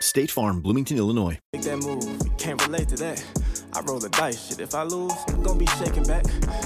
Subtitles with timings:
[0.00, 1.38] State Farm, Bloomington, Illinois.
[1.52, 3.24] Make that move, can't relate to that.
[3.72, 4.60] I roll the dice, shit.
[4.60, 6.24] If I lose, I'm gonna be shaking back.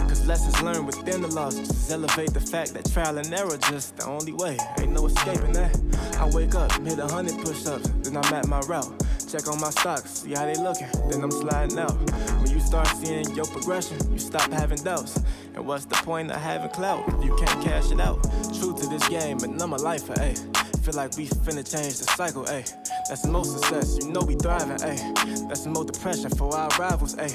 [0.08, 3.96] Cause lessons learned within the loss just elevate the fact that trial and error just
[3.96, 4.58] the only way.
[4.80, 5.74] Ain't no escaping that.
[6.18, 8.92] I wake up, hit a hundred push ups, then I'm at my route.
[9.32, 11.96] Check on my stocks, see how they looking, then I'm sliding out.
[12.42, 15.18] When you start seeing your progression, you stop having doubts.
[15.54, 18.22] And what's the point of having clout if you can't cash it out?
[18.60, 20.36] True to this game, and I'm a lifer, ayy.
[20.36, 20.78] Eh?
[20.82, 22.70] Feel like we finna change the cycle, ayy.
[23.08, 25.48] That's the most success, you know we thriving, ayy.
[25.48, 27.32] That's the most depression for our rivals, ayy.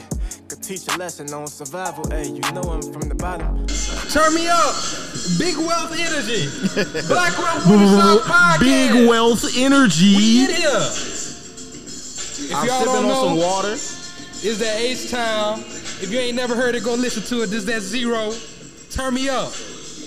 [0.50, 2.28] Could teach a lesson on survival, ayy.
[2.28, 3.66] You know I'm from the bottom.
[4.14, 4.76] Turn me up.
[5.40, 6.46] Big Wealth Energy.
[7.08, 8.60] Black Wealth Renaissance Podcast.
[8.60, 10.16] Big wealth energy.
[10.16, 11.17] We in here.
[12.50, 13.74] If I'm y'all sipping don't on know, some water.
[13.74, 15.60] Is that H Town?
[16.00, 17.48] If you ain't never heard it, go listen to it.
[17.48, 18.34] This that zero.
[18.92, 19.52] Turn me up.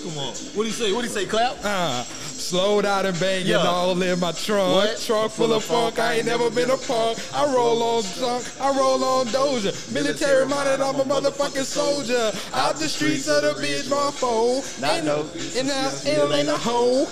[0.03, 0.33] Come on.
[0.33, 0.91] What do you say?
[0.93, 1.25] What do you say?
[1.25, 1.57] Clap.
[1.63, 3.57] Uh, slowed out and banging Yeah.
[3.57, 4.73] all in my trunk.
[4.73, 4.99] What?
[4.99, 5.99] Trunk full of funk.
[5.99, 7.19] I ain't never been a punk.
[7.33, 8.43] I roll on junk.
[8.59, 9.93] I roll on Doja.
[9.93, 12.31] Military minded, I'm a motherfucking soldier.
[12.53, 14.63] Out the streets of the bitch, my foe.
[14.81, 15.21] Not no.
[15.55, 17.03] In the ain't a hoe.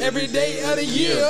[0.00, 1.24] Every day of the year.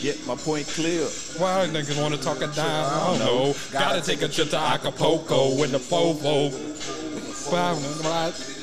[0.00, 1.04] Get my point clear.
[1.38, 2.58] Why niggas wanna talk a dime?
[2.66, 3.54] I don't know.
[3.72, 6.52] Gotta take a trip to Acapulco with the fofo.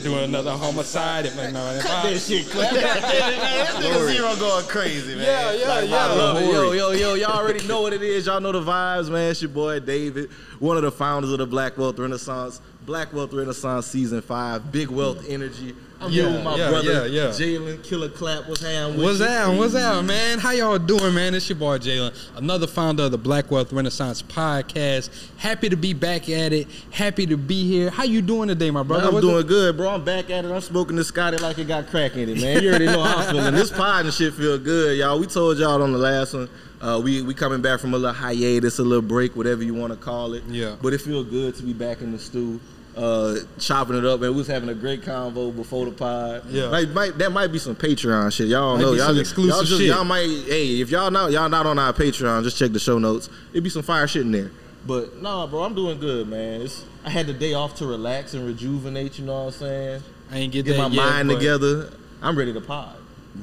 [0.04, 1.26] Do another homicide.
[1.26, 2.72] If I know if I- That shit clap.
[2.72, 5.24] this nigga Zero going crazy, man.
[5.26, 6.06] Yeah, yeah, Like, yeah.
[6.06, 6.46] I love it.
[6.52, 8.28] Yo, yo, yo, y'all already know what it is.
[8.28, 9.32] Y'all know the vibes, man.
[9.32, 12.62] It's your boy David, one of the founders of the Black Wealth Renaissance.
[12.86, 15.76] Black Wealth Renaissance Season 5, Big Wealth Energy.
[16.00, 17.30] I'm here with my yeah, brother, yeah, yeah.
[17.30, 18.48] Jalen Killer Clap.
[18.48, 19.02] What's happening?
[19.02, 19.48] What's that?
[19.58, 20.40] What's that, man?
[20.40, 21.34] How y'all doing, man?
[21.34, 25.10] It's your boy Jalen, another founder of the Black Wealth Renaissance podcast.
[25.38, 26.68] Happy to be back at it.
[26.92, 27.90] Happy to be here.
[27.90, 29.08] How you doing today, my brother?
[29.08, 29.90] I'm What's doing it- good, bro.
[29.90, 30.52] I'm back at it.
[30.52, 32.62] I'm smoking this Scotty like it got crack in it, man.
[32.62, 33.54] You already know how I'm feeling.
[33.56, 35.18] This pod and shit feel good, y'all.
[35.18, 36.50] We told y'all on the last one.
[36.82, 39.94] Uh, we we coming back from a little hiatus, a little break, whatever you want
[39.94, 40.44] to call it.
[40.48, 40.76] Yeah.
[40.82, 42.60] But it feel good to be back in the stew,
[42.96, 44.22] uh, chopping it up.
[44.22, 46.44] And we was having a great convo before the pod.
[46.50, 46.70] Yeah.
[46.70, 48.48] Might, might, that might be some Patreon shit.
[48.48, 48.94] Y'all don't Might know.
[48.94, 49.90] Y'all just, exclusive y'all just shit.
[49.90, 50.28] y'all might.
[50.48, 53.30] Hey, if y'all not y'all not on our Patreon, just check the show notes.
[53.52, 54.52] It'd be some fire shit in there.
[54.88, 56.62] But nah, bro, I'm doing good, man.
[56.62, 59.18] It's, I had the day off to relax and rejuvenate.
[59.18, 60.04] You know what I'm saying?
[60.32, 61.92] I ain't get, Get my yet, mind together.
[62.22, 62.96] I'm ready to pod.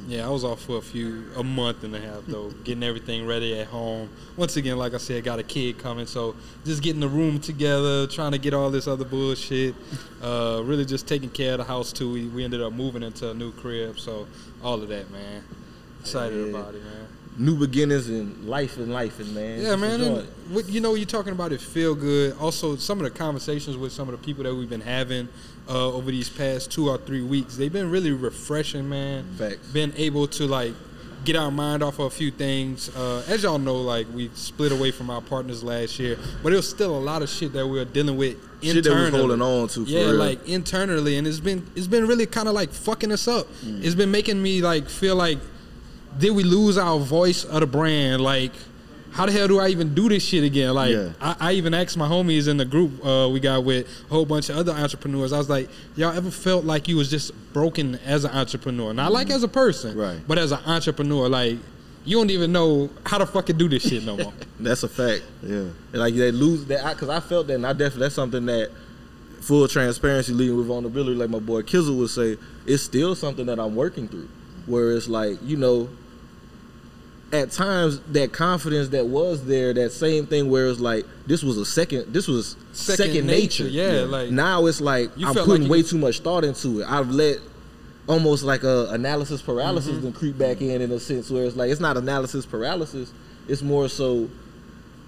[0.09, 3.27] Yeah, I was off for a few, a month and a half though, getting everything
[3.27, 4.09] ready at home.
[4.37, 8.07] Once again, like I said, got a kid coming, so just getting the room together,
[8.07, 9.75] trying to get all this other bullshit.
[10.23, 12.11] Uh, really just taking care of the house too.
[12.13, 14.27] We, we ended up moving into a new crib, so
[14.63, 15.45] all of that, man.
[16.01, 16.59] Excited Yeah.
[16.59, 17.07] about it, man.
[17.39, 19.63] New beginnings and life and life and man.
[19.63, 20.01] Yeah, man.
[20.03, 22.37] And what, you know, you're talking about it feel good.
[22.39, 25.29] Also, some of the conversations with some of the people that we've been having
[25.69, 29.25] uh, over these past two or three weeks, they've been really refreshing, man.
[29.39, 29.67] Facts.
[29.73, 30.75] Been able to like
[31.25, 32.95] get our mind off of a few things.
[32.95, 36.57] Uh, as y'all know, like we split away from our partners last year, but there
[36.57, 39.19] was still a lot of shit that we were dealing with Shit that we internally.
[39.19, 40.15] holding on to, for yeah, real.
[40.17, 43.47] like internally, and it's been it's been really kind of like fucking us up.
[43.65, 43.83] Mm.
[43.85, 45.39] It's been making me like feel like
[46.19, 48.23] did we lose our voice of the brand?
[48.23, 48.53] Like,
[49.13, 50.75] how the hell do I even do this shit again?
[50.75, 51.11] Like, Yeah.
[51.21, 54.25] I, I even asked my homies in the group uh, we got with a whole
[54.25, 55.33] bunch of other entrepreneurs.
[55.33, 58.95] I was like, y'all ever felt like you was just broken as an entrepreneur?
[58.95, 60.19] Not like as a person, Right.
[60.27, 61.59] But as an entrepreneur, like
[62.05, 64.33] you don't even know how to fucking do this shit no more.
[64.61, 65.23] That's a fact.
[65.43, 65.57] Yeah.
[65.59, 68.71] And like they lose that because I felt that, and I definitely that's something that
[69.41, 73.59] full transparency leading with vulnerability, like my boy Kizzle would say, it's still something that
[73.61, 74.29] I'm working through.
[74.67, 75.91] Where it's like you know,
[77.33, 81.57] at times that confidence that was there, that same thing where it's like this was
[81.57, 83.75] a second, this was Second second, nature, nature.
[83.75, 86.81] yeah, like- now it's like You I'm putting like way could- too much thought into
[86.81, 86.87] it.
[86.91, 87.39] I've let
[88.09, 90.03] almost like a analysis paralysis Mm-hmm.
[90.03, 93.13] then creep back in in a sense where it's like it's not analysis paralysis.
[93.49, 94.29] It's more so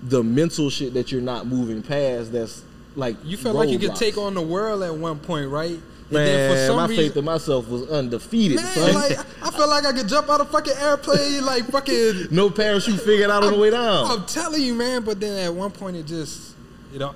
[0.02, 2.32] the mental shit that you're not moving past.
[2.32, 2.62] That's
[2.96, 3.98] like You felt like you could roadblocks.
[3.98, 5.78] take on the world at one point, right?
[6.10, 8.56] And Man, my faith in myself was undefeated.
[8.58, 12.28] Man, like I felt like I could jump out of fucking airplane, like fucking.
[12.30, 14.10] no parachute figured out on the way down.
[14.10, 15.02] I'm telling you, man.
[15.02, 16.54] But then at one point, it just,
[16.92, 17.14] you know,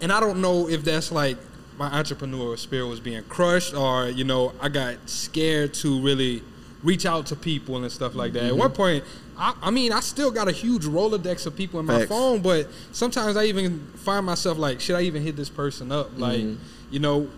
[0.00, 1.38] and I don't know if that's like
[1.78, 6.42] my entrepreneur spirit was being crushed, or you know, I got scared to really
[6.82, 8.40] reach out to people and stuff like that.
[8.42, 8.50] Mm-hmm.
[8.50, 9.04] At one point,
[9.38, 12.10] I, I mean, I still got a huge Rolodex of people in my Facts.
[12.10, 16.10] phone, but sometimes I even find myself like, should I even hit this person up?
[16.18, 16.62] Like, Mm-hmm.
[16.92, 17.28] you know,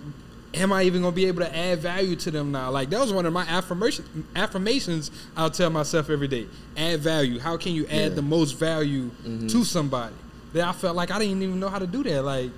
[0.54, 2.70] am I even gonna be able to add value to them now?
[2.70, 6.46] Like that was one of my affirmation affirmations I'll tell myself every day.
[6.76, 7.38] Add value.
[7.38, 8.08] How can you add Yeah.
[8.10, 9.46] the most value Mm-hmm.
[9.48, 10.14] to somebody?
[10.54, 12.22] That I felt like I didn't even know how to do that.
[12.24, 12.50] Like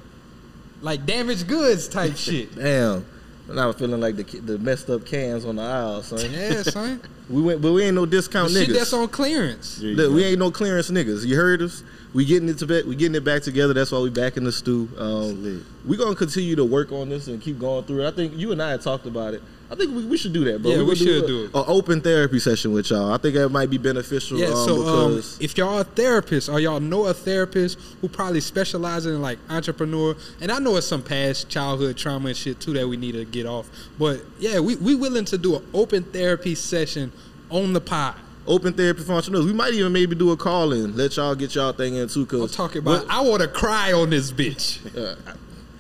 [0.83, 2.55] like damaged goods type shit.
[2.55, 3.05] Damn.
[3.49, 6.31] Now I'm feeling like the the messed up cans on the aisle, son.
[6.31, 7.01] Yeah, son.
[7.29, 8.75] We went, but we ain't no discount The shit niggas.
[8.79, 9.81] that's on clearance.
[9.81, 11.27] Look, we ain't no clearance niggas.
[11.27, 11.83] You heard us.
[12.13, 12.85] We getting it to back.
[12.85, 13.73] We getting it back together.
[13.73, 14.89] That's why we back in the stew.
[14.99, 18.09] Um, we gonna continue to work on this and keep going through it.
[18.09, 19.43] I think you and I had talked about it.
[19.71, 20.73] I think we, we should do that, bro.
[20.73, 21.55] Yeah, we gonna should a- do it.
[21.55, 23.13] An open therapy session with y'all.
[23.13, 24.39] I think that might be beneficial.
[24.39, 28.41] Yeah, um, so um, if y'all are therapists or y'all know a therapist who probably
[28.41, 32.73] specializes in like entrepreneur, and I know it's some past childhood trauma and shit too
[32.73, 33.71] that we need to get off.
[33.99, 37.13] But yeah, we we willing to do an open therapy session
[37.51, 38.17] on the pod.
[38.51, 40.97] Open therapy entrepreneurs, we might even maybe do a call in.
[40.97, 42.27] Let y'all get y'all thing in too.
[42.27, 43.07] Cause I'm talking about.
[43.09, 44.79] I want to cry on this bitch.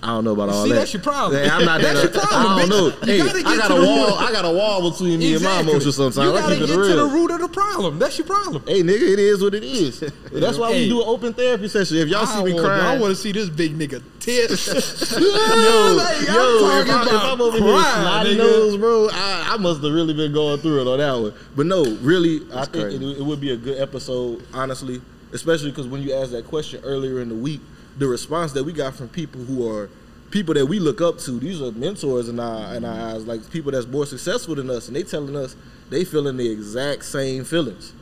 [0.02, 0.68] I don't know about all that.
[0.68, 0.78] See, that.
[0.78, 1.42] that's your problem.
[1.44, 1.92] Yeah, I'm not that.
[1.94, 3.06] That's your problem, I don't bitch.
[3.06, 3.06] know.
[3.12, 4.14] You Hey, gotta I got a wall.
[4.18, 5.96] I got a wall between me and my emotions.
[5.96, 7.98] Sometimes You I gotta keep get it to the root of the problem.
[7.98, 8.62] That's your problem.
[8.66, 10.00] Hey, nigga, it is what it is.
[10.32, 10.84] That's why Hey.
[10.84, 11.98] we do an open therapy session.
[11.98, 14.66] If y'all see me want, crying, I want to see this big nigga tits.
[15.20, 18.38] yo, Like, I'm yo, if, I, if I'm over here crying, snotty nigga.
[18.38, 21.34] nose, bro, I, I must have really been going through it on that one.
[21.56, 25.02] But no, really, I think it, it would be a good episode, honestly,
[25.32, 27.60] especially because when you asked that question earlier in the week,
[27.98, 29.88] the response that we got from people who are
[30.30, 33.48] people that we look up to, these are mentors in our in our eyes, like
[33.50, 35.56] people that's more successful than us, and they telling us
[35.90, 37.92] they feeling the exact same feelings.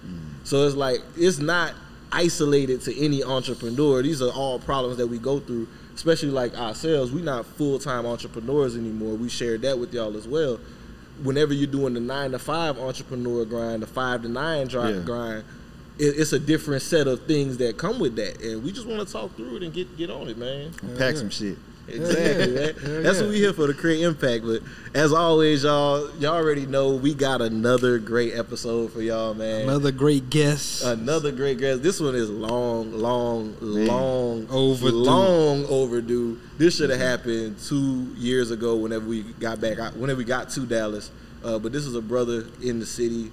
[0.45, 1.75] So it's like it's not
[2.13, 4.03] isolated to any entrepreneur.
[4.03, 7.13] These are all problems that we go through, especially like ourselves.
[7.13, 9.15] We're not full time entrepreneurs anymore.
[9.15, 10.59] We shared that with y'all as well.
[11.23, 15.01] Whenever you're doing the nine to five entrepreneur grind, the five to nine dri- Yeah.
[15.01, 15.45] grind,
[15.99, 19.13] it's a different set of things that come with that, and we just want to
[19.13, 20.73] talk through it and get get on it, man.
[20.97, 21.59] Pack some shit.
[21.89, 22.75] Exactly, man.
[22.75, 24.45] Hell That's what we here for to create impact.
[24.45, 24.63] But
[24.95, 29.63] as always, y'all, y'all already know we got another great episode for y'all, man.
[29.63, 30.85] Another great guest.
[30.85, 31.83] Another great guest.
[31.83, 34.97] This one is long, long, long Overdue.
[34.97, 36.39] Long overdue.
[36.59, 38.77] This should have happened two years ago.
[38.77, 41.11] Whenever we got back, whenever we got to Dallas.
[41.43, 43.31] Uh, but this is a brother in the city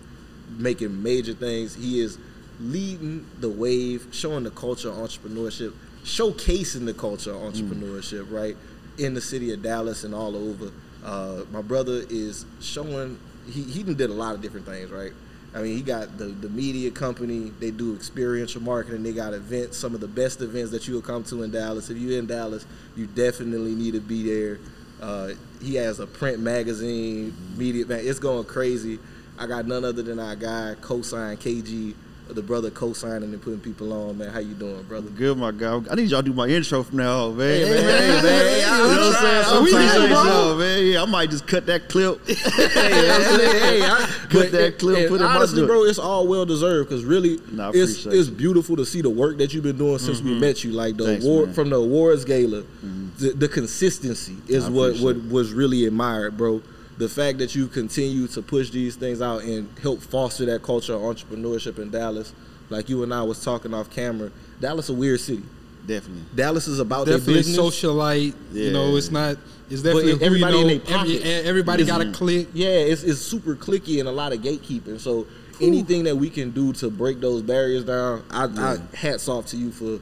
[0.57, 1.75] making major things.
[1.75, 2.17] He is
[2.59, 5.73] leading the wave, showing the culture of entrepreneurship,
[6.03, 8.55] showcasing the culture of entrepreneurship, right,
[8.97, 10.71] in the city of Dallas and all over.
[11.03, 13.19] Uh, my brother is showing.
[13.49, 15.11] He he did a lot of different things, right.
[15.55, 17.53] I mean, he got the, the media company.
[17.61, 19.03] They do experiential marketing.
[19.03, 21.89] They got events, some of the best events that you will come to in Dallas.
[21.89, 22.65] If you're in Dallas,
[22.97, 24.59] you definitely need to be there.
[25.01, 25.31] Uh,
[25.61, 27.85] he has a print magazine, media.
[27.85, 28.99] Man, it's going crazy.
[29.37, 31.93] I got none other than our guy, Cosign KG,
[32.29, 34.17] the brother co-signing and putting people on.
[34.17, 35.09] Man, how you doing, brother?
[35.09, 35.81] Good, my guy.
[35.89, 37.47] I need y'all to do my intro from now on, man.
[37.47, 39.45] Hey, man, hey, man, hey, I- you know what I'm saying?
[39.45, 40.23] I'm I trying, appreciate bro.
[40.23, 40.85] y'all, man.
[40.85, 42.27] Yeah, I might just cut that clip.
[42.27, 42.33] hey,
[42.69, 46.89] hey, I, Cut that clip, put it in my honestly, bro, it's all well deserved
[46.89, 50.21] because really, Nah, it's it's beautiful to see the work that you've been doing since
[50.21, 50.39] we mm-hmm.
[50.39, 50.71] met you.
[50.71, 51.55] Like the Thanks, award man.
[51.55, 53.09] from the awards gala, mm-hmm.
[53.17, 56.61] the, the consistency is what what was really admired, bro.
[56.97, 60.93] The fact that you continue to push these things out and help foster that culture
[60.93, 62.33] of entrepreneurship in Dallas,
[62.69, 64.31] like you and I was talking off camera.
[64.59, 65.43] Dallas a weird city.
[65.85, 66.23] Definitely.
[66.33, 67.57] Dallas is about their definitely business.
[67.57, 68.33] socialite.
[68.53, 69.37] You know, it's not.
[69.69, 70.83] It's definitely who everybody you in know.
[70.83, 72.47] their Every, everybody got a click.
[72.53, 74.99] Yeah, it's, it's super clicky and a lot of gatekeeping.
[74.99, 75.27] So
[75.61, 79.57] anything that we can do to break those barriers down, I, I hats off to
[79.57, 79.99] you for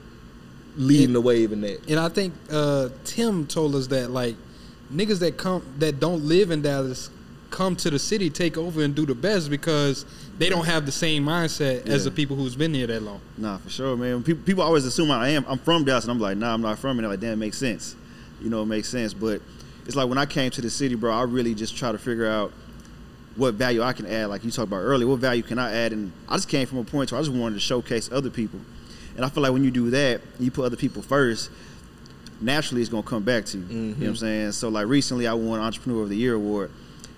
[0.75, 1.87] leading the wave in that.
[1.89, 4.35] And I think uh, Tim told us that like
[4.93, 7.09] niggas that come that don't live in Dallas
[7.53, 10.05] come to the city, take over, and do the best because
[10.39, 13.21] they don't have the same mindset as the people who's been here that long.
[13.37, 14.23] Nah, for sure, man.
[14.23, 15.45] People, people always assume I am.
[15.47, 17.07] I'm from Dallas, and I'm like, nah, I'm not from it.
[17.07, 17.95] Like, damn, it makes sense.
[18.41, 19.13] You know, it makes sense.
[19.13, 19.41] But
[19.85, 22.27] it's like when I came to the city, bro, I really just try to figure
[22.27, 22.51] out
[23.35, 24.27] what value I can add.
[24.27, 25.93] Like you talked about earlier, what value can I add?
[25.93, 28.59] And I just came from a point where I just wanted to showcase other people.
[29.15, 31.51] And I feel like when you do that, you put other people first.
[32.41, 33.65] Naturally, it's gonna come back to you.
[33.65, 34.51] You know what I'm saying?
[34.53, 36.71] So, like recently, I won Entrepreneur of the Year award.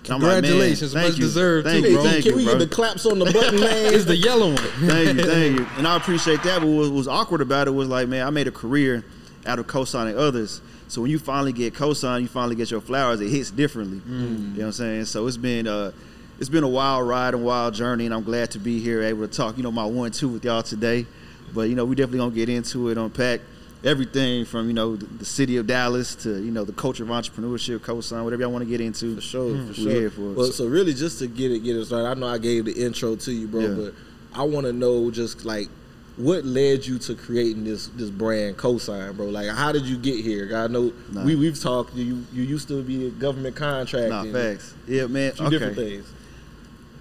[0.03, 1.23] And I'm like, man, Congratulations, thank much you.
[1.23, 2.03] deserved, Thank too, you, bro.
[2.05, 2.53] thank can you, we bro.
[2.59, 3.71] get the claps on the button, man?
[3.93, 4.57] It's the yellow one.
[4.57, 5.67] thank you, thank you.
[5.77, 6.59] And I appreciate that.
[6.61, 9.03] But what was awkward about it was like, man, I made a career
[9.47, 10.61] out of co-signing others.
[10.89, 13.19] So when you finally get co-signed, you finally get your flowers.
[13.19, 13.99] It hits differently.
[14.07, 15.05] You know what I'm saying?
[15.05, 15.91] So it's been uh,
[16.39, 19.27] it's been a wild ride and wild journey, and I'm glad to be here, able
[19.27, 19.57] to talk.
[19.57, 21.07] You know, my one two with y'all today.
[21.51, 23.41] But you know, we definitely gonna get into it, unpack
[23.85, 27.09] everything from you know the, the city of Dallas to you know the culture of
[27.09, 29.15] entrepreneurship, co-sign, whatever y'all want to get into.
[29.15, 29.67] For sure, mm.
[29.67, 29.91] for we sure.
[29.91, 30.33] here for.
[30.33, 32.07] Well, so really, just to get it, get it started.
[32.07, 33.75] I know I gave the intro to you, bro, Yeah.
[33.75, 33.93] but
[34.33, 35.69] I want to know just like
[36.17, 39.27] what led you to creating this this brand cosign, bro.
[39.27, 40.49] Like, how did you get here?
[40.55, 41.23] I know Nah.
[41.23, 41.95] we we've talked.
[41.95, 44.09] You you used to be a government contract.
[44.09, 44.73] Nah, facts.
[44.87, 45.31] Yeah, man.
[45.31, 45.53] A few okay.
[45.53, 46.11] different things.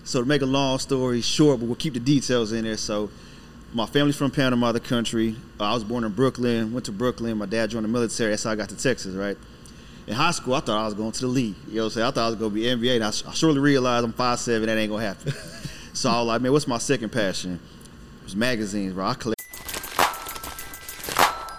[0.06, 2.76] So to make a long story short, but we'll keep the details in there.
[2.76, 3.08] So
[3.74, 5.34] my family's from Panama, the country.
[5.58, 7.36] Uh, I was born in Brooklyn, went to Brooklyn.
[7.36, 8.30] My dad joined the military.
[8.30, 9.36] That's how I got to Texas, right?
[10.06, 11.56] In high school, I thought I was going to the league.
[11.66, 12.06] You know what I'm saying?
[12.06, 12.96] I thought I was going to be NBA.
[12.96, 15.32] And I, I surely realized I'm 5'7", that ain't going to happen.
[15.92, 17.58] so I was like, man, what's my second passion?
[18.20, 19.06] It was magazines, bro.
[19.06, 19.42] I collect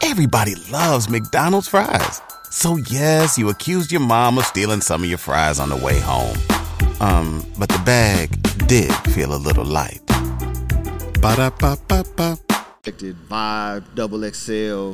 [0.01, 2.21] Everybody loves McDonald's fries.
[2.49, 5.99] So yes, you accused your mom of stealing some of your fries on the way
[5.99, 6.37] home.
[7.01, 8.29] Um, but the bag
[8.67, 9.99] did feel a little light.
[11.25, 12.37] Ba-da-ba-ba-ba.
[12.83, 14.93] Vibe, Double XL,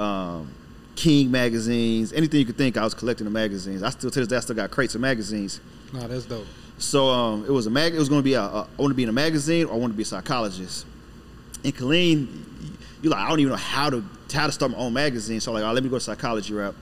[0.00, 0.54] um,
[0.94, 2.76] King magazines, anything you could think.
[2.76, 3.82] I was collecting the magazines.
[3.82, 5.60] I still to this day I still got crates of magazines.
[5.92, 6.46] Nah, that's dope.
[6.78, 7.92] So um, it was a mag.
[7.92, 8.60] It was going to be a, a.
[8.62, 10.86] I want to be in a magazine, or I want to be a psychologist.
[11.64, 12.28] In Killeen,
[13.02, 15.40] you like I don't even know how to how to start my own magazine.
[15.40, 16.76] So I'm like, oh, let me go to psychology route.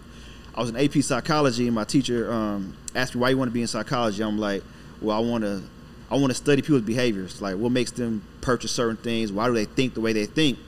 [0.55, 3.55] I was in AP psychology, and my teacher um, asked me why you want to
[3.55, 4.23] be in psychology.
[4.23, 4.63] I'm like,
[5.01, 5.63] well, I want to.
[6.13, 9.33] I want to study people's behaviors, like what makes them purchase certain things.
[9.33, 10.59] Why do they think the way they think?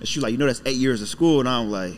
[0.00, 1.94] And she's like, you know, that's eight years of school, and I'm like,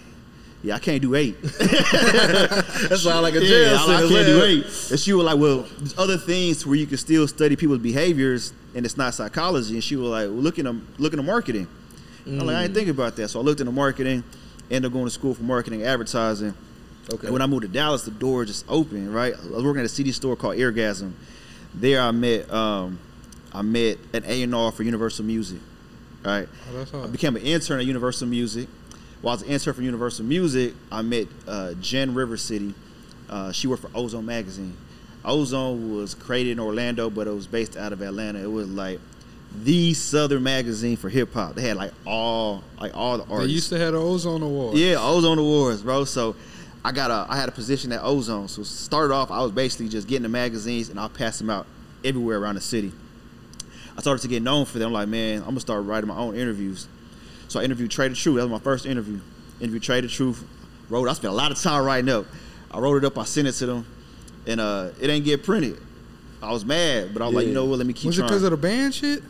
[0.63, 1.37] yeah, I can't do eight.
[1.43, 4.65] That sound like a jail Yeah, I, I can't do eight.
[4.91, 8.53] And she was like, well, there's other things where you can still study people's behaviors,
[8.75, 9.75] and it's not psychology.
[9.75, 11.67] And she was like, well, look into look into marketing.
[12.27, 12.65] I'm like, I Mm.
[12.65, 13.29] ain't thinking about that.
[13.29, 14.25] So I looked into marketing,
[14.71, 16.55] ended up going to school for marketing advertising.
[17.13, 17.27] Okay.
[17.27, 19.15] And when I moved to Dallas, the door just opened.
[19.15, 21.13] Right, I was working at a CD store called Airgasm.
[21.75, 22.99] There, I met um,
[23.53, 25.59] I met an A and R for Universal Music.
[26.25, 28.67] Right, Oh, that's I became an intern at Universal Music.
[29.21, 32.75] While I was an intern for Universal Music, I met uh, Jen River City.
[33.29, 34.75] Uh, she worked for Ozone Magazine.
[35.25, 38.39] Ozone was created in Orlando, but it was based out of Atlanta.
[38.43, 39.01] It was like
[39.63, 41.55] the Southern magazine for hip hop.
[41.55, 43.47] They had like all like all the artists.
[43.47, 44.77] They used to have the Ozone Award.
[44.77, 46.05] Yeah, Ozone Awards, bro.
[46.05, 46.37] So
[46.85, 48.49] I got a I had a position at Ozone.
[48.49, 51.67] So started off, I was basically just getting the magazines and I'll pass them out
[52.05, 52.93] everywhere around the city.
[53.97, 54.93] I started to get known for them.
[54.93, 56.89] like, man, I'm gonna start writing my own interviews.
[57.49, 58.37] So I interviewed Trae tha Truth.
[58.37, 59.21] That was my first interview.
[59.61, 60.45] Interviewed Trae tha Truth.
[60.91, 61.09] Wrote.
[61.09, 62.27] I spent a lot of time writing up.
[62.71, 63.17] I wrote it up.
[63.17, 63.87] I sent it to them,
[64.47, 65.79] and uh, it ain't get printed.
[66.43, 67.79] I was mad, but I was like, you know what?
[67.79, 68.09] Let me keep it.
[68.09, 69.23] Was it because of the band shit?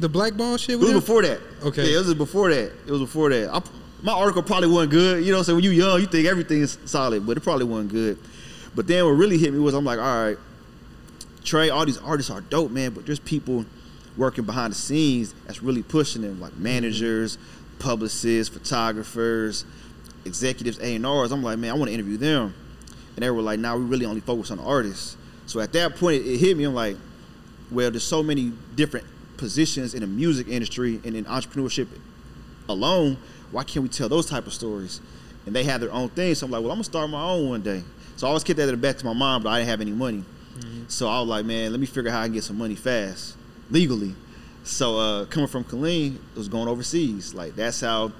[0.00, 0.76] The black ball shit?
[0.76, 1.40] It was before that.
[1.62, 1.90] Okay.
[1.90, 2.72] Yeah, it was before that.
[2.86, 3.52] It was before that.
[3.52, 3.60] I,
[4.04, 5.24] my article probably wasn't good.
[5.24, 7.90] You know what When you young, you think everything is solid, but it probably wasn't
[7.90, 8.18] good.
[8.74, 10.38] But then what really hit me was I'm like, all right,
[11.42, 13.64] Trey, all these artists are dope, man, but there's people
[14.18, 16.62] working behind the scenes that's really pushing them, like mm-hmm.
[16.64, 17.38] managers,
[17.78, 19.64] publicists, photographers,
[20.26, 21.32] executives, A&Rs.
[21.32, 22.54] I'm like, man, I want to interview them.
[23.16, 25.16] And they were like, nah, we really only focus on the artists.
[25.46, 26.64] So at that point, it hit me.
[26.64, 26.96] I'm like,
[27.70, 29.06] well, there's so many different
[29.38, 31.88] positions in the music industry and in entrepreneurship
[32.68, 33.16] alone.
[33.50, 35.00] Why can't we tell those type of stories?
[35.46, 36.34] And they have their own thing.
[36.34, 37.82] So I'm like, well, I'm gonna start my own one day.
[38.16, 39.80] So I always kept that in the back to my mom, but I didn't have
[39.80, 40.24] any money.
[40.88, 42.74] So I was like, man, let me figure out how I can get some money
[42.74, 43.36] fast,
[43.70, 44.14] legally.
[44.62, 47.34] So uh, coming from Killeen, it was going overseas.
[47.34, 48.12] Like that's how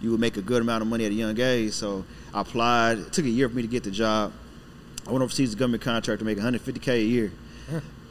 [0.00, 1.72] you would make a good amount of money at a young age.
[1.72, 2.04] So
[2.34, 2.98] I applied.
[2.98, 4.32] It took a year for me to get the job.
[5.06, 7.32] I went overseas as a government contractor, to make 150k a year,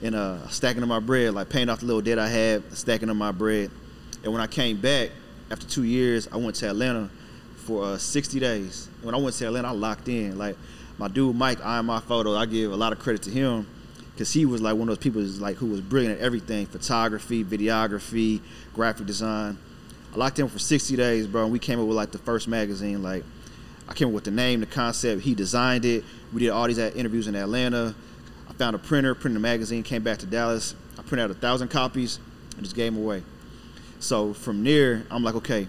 [0.01, 3.09] and uh, stacking on my bread, like paying off the little debt I had, stacking
[3.09, 3.69] on my bread.
[4.23, 5.11] And when I came back
[5.49, 7.09] after two years, I went to Atlanta
[7.55, 8.89] for uh, 60 days.
[9.01, 10.37] When I went to Atlanta, I locked in.
[10.37, 10.57] Like
[10.97, 12.35] my dude Mike eyeing my photo.
[12.35, 13.67] I give a lot of credit to him
[14.13, 17.43] because he was like one of those people like who was brilliant at everything: photography,
[17.43, 18.41] videography,
[18.73, 19.57] graphic design.
[20.13, 22.47] I locked in for 60 days, bro, and we came up with like the first
[22.47, 23.03] magazine.
[23.03, 23.23] Like
[23.87, 25.21] I came up with the name, the concept.
[25.21, 26.03] He designed it.
[26.33, 27.95] We did all these interviews in Atlanta.
[28.49, 30.75] I found a printer, printed a magazine, came back to Dallas.
[30.97, 32.19] I printed out a thousand copies
[32.55, 33.23] and just gave them away.
[33.99, 35.67] So from there, I'm like, okay,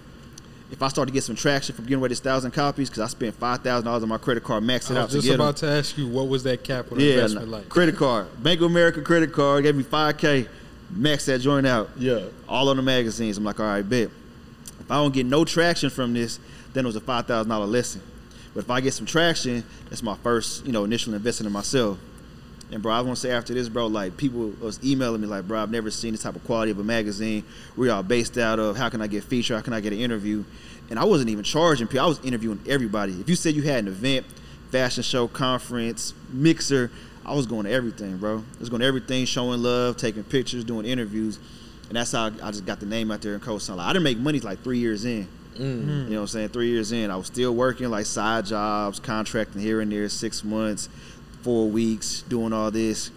[0.70, 3.06] if I start to get some traction from getting away this thousand copies, because I
[3.06, 5.28] spent five thousand dollars on my credit card, maxed it I out was to just
[5.28, 5.34] 'em.
[5.40, 7.68] about to ask you, what was that capital Yeah, investment like?
[7.68, 10.46] credit card, Bank of America credit card, gave me five k,
[10.94, 11.88] maxed that joint out.
[11.96, 12.20] Yeah.
[12.48, 13.38] all on the magazines.
[13.38, 14.10] I'm like, all right, bet.
[14.80, 16.38] If I don't get no traction from this,
[16.74, 18.02] then it was a five thousand dollar lesson.
[18.54, 21.98] But if I get some traction, that's my first, you know, initial investment in myself.
[22.70, 25.48] And bro, I want to say after this, bro, like people was emailing me like,
[25.48, 27.44] bro, I've never seen this type of quality of a magazine.
[27.76, 28.76] We y'all based out of?
[28.76, 29.56] How can I get featured?
[29.56, 30.44] How can I get an interview?
[30.90, 32.04] And I wasn't even charging people.
[32.04, 33.12] I was interviewing everybody.
[33.20, 34.26] If you said you had an event,
[34.70, 36.90] fashion show, conference, mixer,
[37.24, 38.38] I was going to everything, bro.
[38.38, 41.38] I was going to everything, showing love, taking pictures, doing interviews.
[41.88, 44.04] And that's how I just got the name out there in Coast Like, I didn't
[44.04, 45.26] make money like three years in.
[45.54, 45.60] Mm.
[45.60, 46.48] You know what I'm saying?
[46.50, 50.44] Three years in, I was still working like side jobs, contracting here and there, six
[50.44, 50.88] months,
[51.42, 53.10] four weeks, doing all this,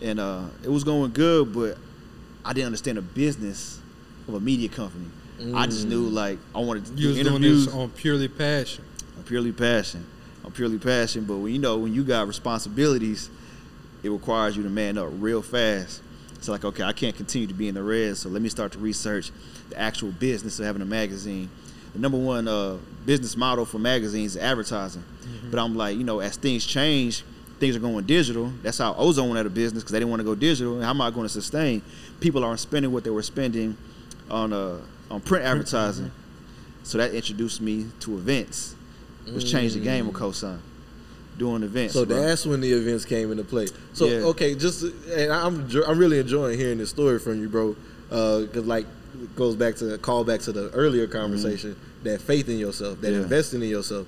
[0.00, 1.78] and uh, it was going good, but
[2.44, 3.80] I didn't understand the business
[4.26, 5.06] of a media company.
[5.54, 8.28] I just knew like I wanted to You do was doing interviews this on purely
[8.28, 8.84] passion.
[9.16, 10.04] I'm purely passion.
[10.44, 11.24] I'm purely passion.
[11.24, 13.30] But when you know when you got responsibilities,
[14.02, 16.02] it requires you to man up real fast.
[16.40, 18.16] So like, okay, I can't continue to be in the red.
[18.16, 19.30] So let me start to research
[19.70, 21.50] the actual business of having a magazine.
[21.92, 25.04] The number one uh, business model for magazines is advertising.
[25.50, 27.24] But I'm like, you know, as things change,
[27.58, 28.52] things are going digital.
[28.62, 30.74] That's how Ozone went out of business because they didn't want to go digital.
[30.76, 31.82] And how am I going to sustain?
[32.20, 33.76] People aren't spending what they were spending
[34.30, 34.78] on uh,
[35.10, 36.10] on print advertising.
[36.82, 38.74] So that introduced me to events,
[39.32, 40.58] which changed the game with Cosign.
[41.36, 41.94] Doing events.
[41.94, 42.20] So bro.
[42.20, 43.68] that's when the events came into play.
[43.92, 44.26] So Yeah.
[44.28, 47.76] okay, just and I'm I'm really enjoying hearing this story from you, bro.
[48.08, 48.86] Because like
[49.22, 53.08] it goes back to call back to the earlier conversation that faith in yourself, that
[53.08, 53.16] Mm-hmm.
[53.18, 53.22] Yeah.
[53.22, 54.06] investing in yourself,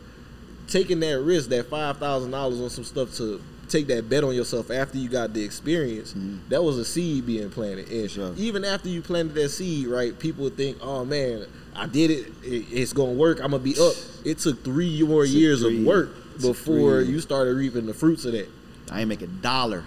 [0.70, 4.34] taking that risk, that five thousand dollars on some stuff to take that bet on
[4.34, 6.14] yourself after you got the experience.
[6.48, 8.34] That was a seed being planted, and Mm-hmm.
[8.34, 8.34] sure.
[8.36, 10.18] even after you planted that seed, right?
[10.18, 11.46] People think, "Oh man,
[11.76, 12.26] I did it.
[12.42, 13.38] it it's gonna work.
[13.42, 16.10] I'm gonna be up." It took three more Took years three- of work
[16.40, 18.48] before you started reaping the fruits of that.
[18.90, 19.84] I ain't make a dollar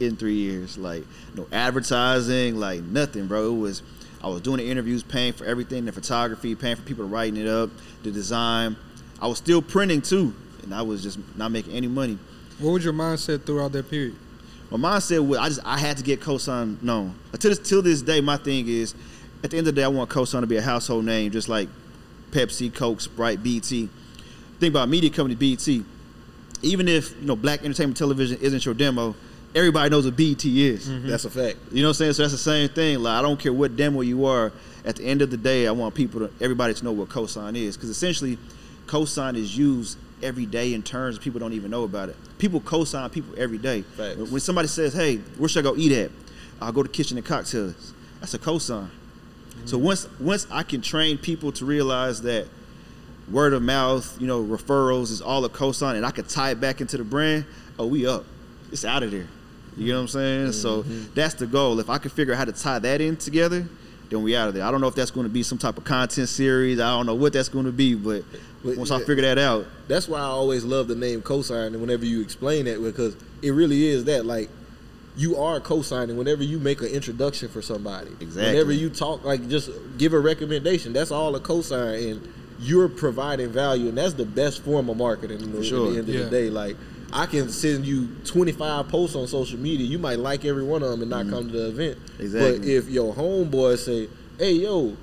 [0.00, 0.78] in three years.
[0.78, 3.54] Like no advertising, like nothing, bro.
[3.54, 3.82] It was
[4.22, 7.46] I was doing the interviews, paying for everything, the photography, paying for people writing it
[7.48, 7.70] up,
[8.02, 8.76] the design.
[9.20, 12.18] I was still printing too, and I was just not making any money.
[12.58, 14.16] What was your mindset throughout that period?
[14.70, 17.14] My mindset was I just I had to get Cosign known.
[17.32, 18.94] Until this till this day, my thing is
[19.42, 21.48] at the end of the day, I want Cosign to be a household name, just
[21.48, 21.68] like
[22.30, 23.62] Pepsi, Coke, Sprite, BET.
[23.62, 23.90] Think
[24.62, 25.66] about media company BET.
[26.60, 29.14] Even if you know Black Entertainment Television isn't your demo,
[29.54, 30.88] everybody knows what BET is.
[30.88, 31.08] Mm-hmm.
[31.08, 31.56] That's a fact.
[31.70, 32.12] You know what I'm saying?
[32.14, 32.98] So that's the same thing.
[32.98, 34.52] Like I don't care what demo you are.
[34.84, 37.56] At the end of the day, I want people to everybody to know what cosign
[37.56, 38.38] is because essentially,
[38.88, 42.16] cosign is used every day in terms people don't even know about it.
[42.38, 43.82] People cosign people every day.
[43.82, 44.16] Facts.
[44.16, 46.10] When somebody says, "Hey, where should I go eat at?"
[46.60, 47.94] I'll go to Kitchen and Cocktails.
[48.20, 48.88] That's a cosign.
[49.64, 49.86] So mm-hmm.
[49.86, 52.48] once once I can train people to realize that
[53.30, 56.60] word of mouth, you know, referrals is all a cosign, and I could tie it
[56.60, 57.44] back into the brand.
[57.78, 58.24] Oh, we up.
[58.72, 59.26] It's out of there.
[59.76, 60.52] You know what I'm saying?
[60.52, 61.14] So mm-hmm.
[61.14, 61.78] that's the goal.
[61.78, 63.68] If I can figure out how to tie that in together,
[64.10, 64.64] then we out of there.
[64.64, 66.80] I don't know if that's going to be some type of content series.
[66.80, 68.24] I don't know what that's going to be, but
[68.64, 71.80] But, once I figure that out, That's why I always love the name cosign, and
[71.80, 74.50] whenever you explain that, because it really is that like
[75.16, 78.10] you are co-signing whenever you make an introduction for somebody.
[78.20, 78.52] Exactly.
[78.52, 80.92] Whenever you talk, like just give a recommendation.
[80.92, 85.40] That's all a cosign, and you're providing value, and that's the best form of marketing.
[85.40, 85.86] In the, sure.
[85.88, 86.24] at the end of Yeah.
[86.24, 86.76] the day, like
[87.12, 89.86] I can send you 25 posts on social media.
[89.86, 91.98] You might like every one of them and not come to the event.
[92.18, 92.50] Exactly.
[92.58, 92.70] But Mm-hmm.
[92.70, 94.96] If your homeboy say, "Hey, yo,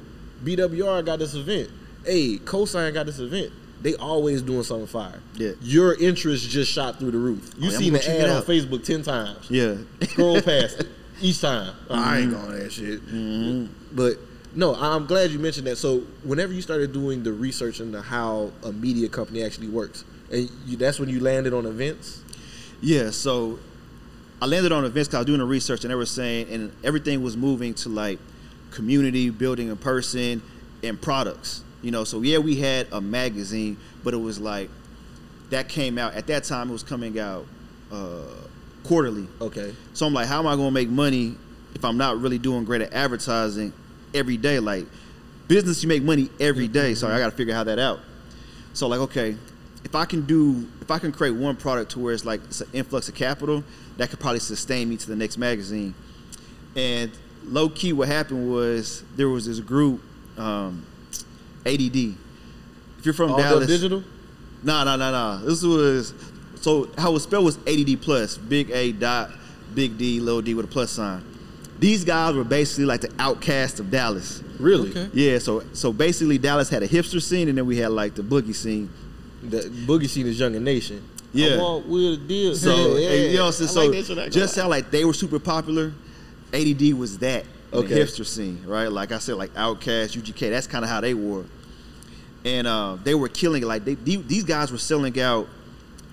[0.43, 1.69] BWR got this event.
[2.05, 5.19] Hey, cosign got this event." They always doing something fire.
[5.35, 5.51] Yeah.
[5.61, 7.51] Your interest just shot through the roof.
[7.59, 8.41] You Oh, seen the ad on.
[8.43, 9.45] Facebook ten times.
[9.49, 10.87] yeah, Scroll past it
[11.21, 11.73] each time.
[11.89, 12.45] Oh, I ain't Mm-hmm.
[12.47, 13.95] going that shit.
[13.95, 14.17] But
[14.55, 15.77] no, I'm glad you mentioned that.
[15.77, 20.49] So whenever you started doing the research into how a media company actually works, and
[20.65, 22.23] you, that's when you landed on events.
[22.81, 23.11] yeah.
[23.11, 23.59] So
[24.41, 26.71] I landed on events because I was doing the research, and they were saying, and
[26.83, 28.19] everything was moving to like
[28.71, 30.41] community building in person
[30.83, 31.63] and products.
[31.81, 34.69] You know, so yeah, we had a magazine, but it was like
[35.49, 36.69] that came out at that time.
[36.69, 37.45] It was coming out
[37.91, 38.23] uh,
[38.83, 39.27] quarterly.
[39.41, 39.75] Okay.
[39.93, 41.35] So I'm like, how am I going to make money
[41.75, 43.73] if I'm not really doing great at advertising
[44.15, 44.59] every day?
[44.59, 44.85] Like,
[45.47, 46.95] business, you make money every day.
[46.95, 47.99] So I got to figure how that out.
[48.73, 49.37] So like, okay,
[49.83, 52.61] if I can do, if I can create one product to where it's like it's
[52.61, 53.63] an influx of capital,
[53.97, 55.93] that could probably sustain me to the next magazine.
[56.75, 57.11] And
[57.45, 60.01] low key, what happened was there was this group,
[60.37, 60.85] um,
[61.65, 61.95] ADD.
[61.95, 64.03] If you're from All Dallas, digital.
[64.63, 65.45] no, no, no, no.
[65.45, 66.13] This was
[66.59, 69.31] so how it was spelled was ADD plus, big A dot,
[69.73, 71.23] big D, little D with a plus sign.
[71.79, 74.41] These guys were basically like the outcast of Dallas.
[74.59, 74.91] Really?
[74.91, 75.09] Okay.
[75.13, 78.23] Yeah, so so basically Dallas had a hipster scene and then we had like the
[78.23, 78.89] boogie scene.
[79.43, 81.07] The boogie scene is Younger Nation.
[81.33, 81.55] Yeah.
[81.55, 82.55] I walk with a deal.
[82.55, 83.51] So yeah, and, you know, yeah.
[83.51, 84.17] so, I so like that shit.
[84.17, 85.91] I ain't just gonna sound like they were super popular.
[86.53, 87.87] ADD was that Okay.
[87.93, 88.87] the hipster scene, right?
[88.89, 90.49] Like I said, like Outkast, UGK.
[90.49, 91.43] That's kind of how they were,
[92.45, 93.65] and uh, they were killing it.
[93.65, 95.49] Like they, these guys were selling out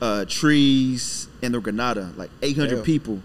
[0.01, 2.85] uh, trees in the Granada, like 800 Damn.
[2.85, 3.21] people,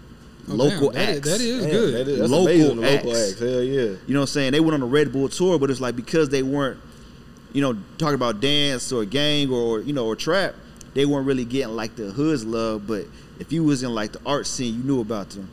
[0.50, 1.28] Oh, local damn, acts.
[1.30, 1.94] that is Damn, good.
[1.94, 2.76] that is- Local amazing.
[2.76, 3.30] The local acts.
[3.32, 3.40] acts.
[3.40, 3.82] Hell yeah.
[3.82, 4.52] You know what I'm saying?
[4.52, 6.78] They went on a Red Bull tour, but it's like because they weren't,
[7.52, 10.54] you know, talking about dance or gang or you know or trap,
[10.94, 12.86] they weren't really getting like the hood's love.
[12.86, 13.06] But
[13.38, 15.48] if you was in like the art scene, you knew about them.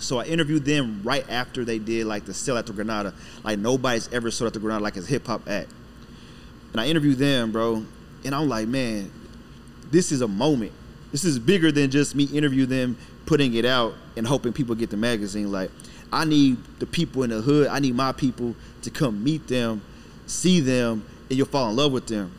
[0.00, 3.12] So I interviewed them right after they did like the sell at the Granada.
[3.42, 5.70] Like nobody's ever sold at the Granada like as hip hop act.
[6.72, 7.84] and I interviewed them, bro.
[8.24, 9.10] And I'm like, man,
[9.90, 10.72] this is a moment.
[11.10, 12.96] This is bigger than just me interview them,
[13.28, 15.52] putting it out, and hoping people get the magazine.
[15.52, 15.70] Like,
[16.10, 17.68] I need the people in the hood.
[17.68, 19.82] I need my people to come meet them,
[20.26, 22.32] see them, and you'll fall in love with them.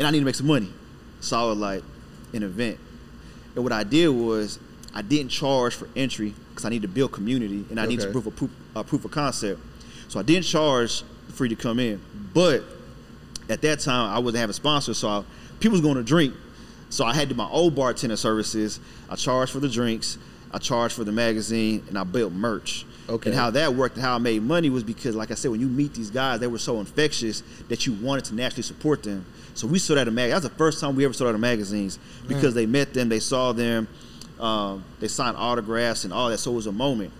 [0.00, 0.68] And I need to make some money.
[1.20, 1.84] So I was like,
[2.32, 2.76] an event.
[3.54, 4.58] And what I did was
[4.92, 8.10] I didn't charge for entry because I need to build community and I need to
[8.10, 9.60] prove a proof, a uh, proof of concept.
[10.08, 12.00] So I didn't charge for you to come in.
[12.34, 12.64] But
[13.48, 15.24] at that time, I wasn't having sponsors, so I,
[15.60, 16.34] people was going to drink.
[16.88, 18.80] So I had to my old bartender services.
[19.10, 20.18] I charged for the drinks.
[20.52, 22.86] I charged for the magazine, and I built merch.
[23.08, 23.30] Okay.
[23.30, 25.60] And how that worked and how I made money was because, like I said, when
[25.60, 29.24] you meet these guys, they were so infectious that you wanted to naturally support them.
[29.54, 30.30] So we sold out a mag.
[30.30, 33.08] That was the first time we ever sold out of magazines because they met them,
[33.08, 33.86] they saw them,
[34.40, 36.38] um, they signed autographs and all that.
[36.38, 37.12] So it was a moment.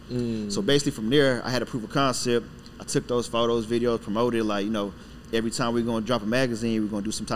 [0.53, 2.47] So basically, from there, I had a proof of concept.
[2.81, 4.45] I took those photos, videos, promoted.
[4.45, 4.93] Like you know,
[5.33, 7.36] every time we're gonna drop a magazine, we're gonna do some type.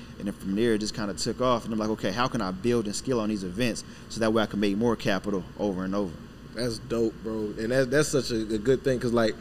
[0.21, 1.65] And then from there, it just kind of took off.
[1.65, 4.31] And I'm like, okay, how can I build and scale on these events so that
[4.31, 6.13] way I can make more capital over and over?
[6.53, 7.53] That's dope, bro.
[7.57, 9.33] And that, that's such a, a good thing because, like,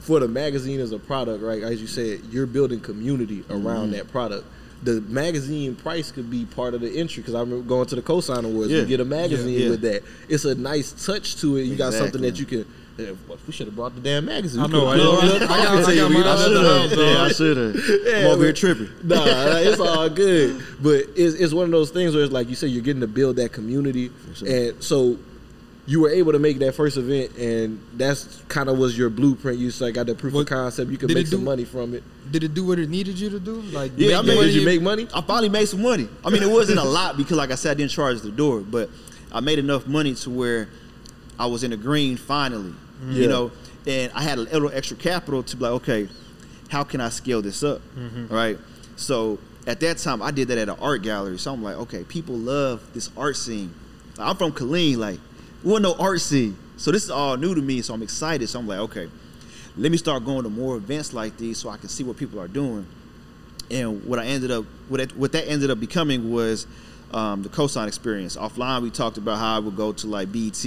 [0.00, 1.62] for the magazine as a product, right?
[1.62, 3.92] As you said, you're building community around mm-hmm.
[3.92, 4.44] that product.
[4.82, 8.02] The magazine price could be part of the entry because I remember going to the
[8.02, 8.72] Cosign Awards.
[8.72, 8.80] Yeah.
[8.80, 9.70] You get a magazine Yeah, yeah.
[9.70, 10.02] with that.
[10.28, 11.62] It's a nice touch to it.
[11.62, 12.66] You got something that you can.
[12.98, 13.12] Yeah,
[13.46, 14.62] we should have brought the damn magazine.
[14.62, 14.86] I know.
[14.86, 15.50] I, could've I, pulled got, it up.
[15.50, 17.16] I got, I got We mine at the house, Yeah, dog.
[17.16, 18.16] I should have.
[18.24, 18.90] I'm over here tripping.
[19.04, 19.24] nah,
[19.58, 20.64] it's all good.
[20.80, 23.06] But it's, it's one of those things where it's like you said, you're getting to
[23.06, 24.48] build that community, sure.
[24.48, 25.18] and so
[25.88, 29.58] you were able to make that first event, and that's kind of was your blueprint.
[29.58, 30.90] You said got that proof What- of concept.
[30.90, 32.02] You could make it some do- money from it.
[32.32, 33.56] Did it do what it needed you to do?
[33.60, 35.06] Like, Yeah, I make made- Did you make money?
[35.14, 36.08] I finally made some money.
[36.24, 38.60] I mean, it wasn't a lot because, like I said, I didn't charge the door,
[38.62, 38.88] but
[39.30, 40.68] I made enough money to where
[41.38, 42.72] I was in the green finally.
[43.04, 43.22] Yeah.
[43.22, 43.52] You know,
[43.86, 46.08] and I had a little extra capital to be like, okay,
[46.68, 47.80] how can I scale this up?
[48.28, 48.58] Right.
[48.96, 51.38] So at that time, I did that at an art gallery.
[51.38, 53.74] So I'm like, okay, people love this art scene.
[54.18, 55.20] I'm from Killeen, like,
[55.62, 56.56] we want no art scene.
[56.76, 57.82] So this is all new to me.
[57.82, 58.48] So I'm excited.
[58.48, 59.08] So I'm like, okay,
[59.76, 62.40] let me start going to more events like these so I can see what people
[62.40, 62.86] are doing
[63.70, 66.66] and what I ended up what it, what that ended up becoming was
[67.12, 68.36] um, the cosign experience.
[68.36, 70.64] Offline, we talked about how I would go to like BET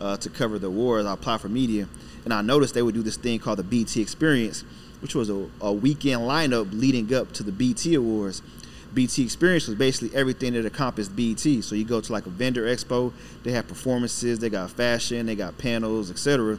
[0.00, 1.06] uh, to cover the awards.
[1.06, 1.88] I apply for media,
[2.24, 4.64] and I noticed they would do this thing called the BET Experience,
[5.00, 8.42] which was a, a weekend lineup leading up to the BET Awards.
[8.92, 11.40] BET Experience was basically everything that encompassed BET.
[11.40, 13.12] So you go to like a vendor expo,
[13.44, 16.58] they have performances, they got fashion, they got panels, etc.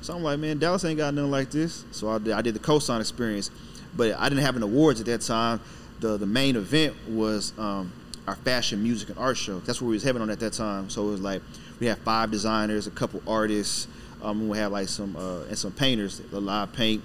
[0.00, 1.84] So I'm like, man, Dallas ain't got nothing like this.
[1.90, 3.50] So I did, I did the cosign experience,
[3.96, 5.60] but I didn't have an awards at that time.
[6.00, 7.90] The the main event was um,
[8.26, 9.60] our fashion, music, and art show.
[9.60, 10.90] That's what we was having on at that time.
[10.90, 11.42] So it was like
[11.80, 13.88] we had five designers, a couple artists.
[14.22, 17.02] Um, we had like some uh, and some painters, a live paint,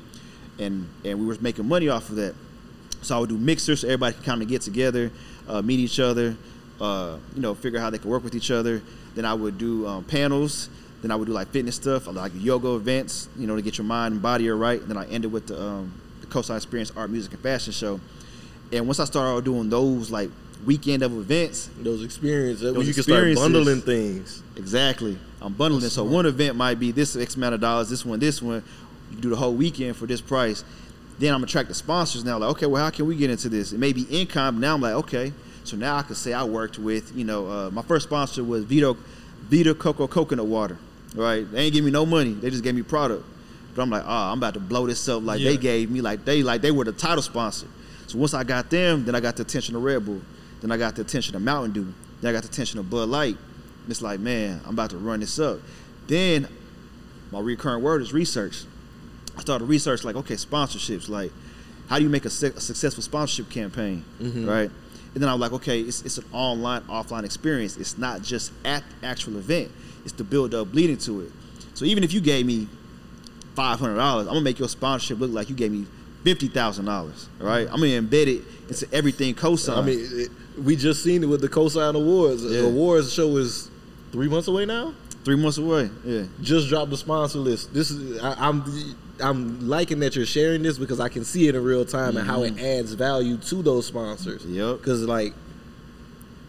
[0.60, 2.36] and and we were making money off of that.
[3.02, 5.12] So I would do mixers so everybody could kind of get together,
[5.48, 6.36] uh, meet each other,
[6.80, 8.82] uh, you know, figure out how they could work with each other.
[9.16, 10.70] Then I would do um, panels.
[11.02, 13.86] Then I would do like fitness stuff, like yoga events, you know, to get your
[13.86, 14.80] mind and body right.
[14.80, 18.00] And then I ended with the, um, the Cosign Experience Art, Music, and Fashion Show.
[18.72, 20.30] And once I started doing those like
[20.66, 24.44] weekend of events, Those experiences, Those you can start bundling things.
[24.56, 25.18] Exactly.
[25.42, 25.82] I'm bundling.
[25.90, 28.64] So one event might be this X amount of dollars, this one, this one.
[29.12, 30.64] You do the whole weekend for this price.
[31.20, 32.38] Then I'm attracting sponsors now.
[32.38, 33.74] Like, okay, well, how can we get into this?
[33.74, 34.60] It may be income.
[34.60, 35.34] Now I'm like, okay.
[35.64, 38.64] So now I can say I worked with, you know, uh, my first sponsor was
[38.64, 38.96] Vita,
[39.44, 40.78] Vita Coco Coconut Water.
[41.14, 41.50] Right?
[41.52, 42.34] They ain't give me no money.
[42.34, 43.26] They just gave me product.
[43.76, 46.26] But I'm like, oh, I'm about to blow this up like they gave me, like
[46.26, 47.68] they like they were the title sponsor.
[48.08, 50.22] So once I got them, then I got the attention of Red Bull.
[50.62, 51.94] Then I got the attention of Mountain Dew.
[52.22, 53.36] Then I got the attention of Bud Light.
[53.36, 55.60] And it's like, man, I'm about to run this up.
[56.08, 56.48] Then
[57.32, 58.64] my recurring word is research.
[59.38, 61.10] I started research like, okay, sponsorships.
[61.10, 61.32] Like,
[61.88, 64.48] how do you make a, su- a successful sponsorship campaign, mm-hmm.
[64.48, 64.70] right?
[65.14, 67.76] And then I was like, okay, it's, it's an online, offline experience.
[67.78, 69.72] It's not just at the actual event.
[70.04, 71.32] It's the build up leading to it.
[71.74, 72.68] So even if you gave me
[73.56, 75.86] five hundred dollars, I'm gonna make your sponsorship look like you gave me
[76.24, 77.30] fifty thousand dollars.
[77.40, 77.68] right?
[77.72, 79.78] I'm gonna embed it into everything cosign.
[79.78, 82.44] I mean, it, we just seen it with the Cosign Awards.
[82.44, 83.70] The awards show is
[84.12, 84.94] three months away now.
[85.24, 85.90] three months away.
[86.04, 86.24] Yeah.
[86.42, 87.74] Just dropped the sponsor list.
[87.74, 88.64] This is I, I'm
[89.22, 92.28] I'm liking that you're sharing this because I can see it in real time and
[92.28, 92.66] how it mm-hmm.
[92.66, 94.46] adds value to those sponsors.
[94.46, 94.78] Yep.
[94.78, 95.34] Because like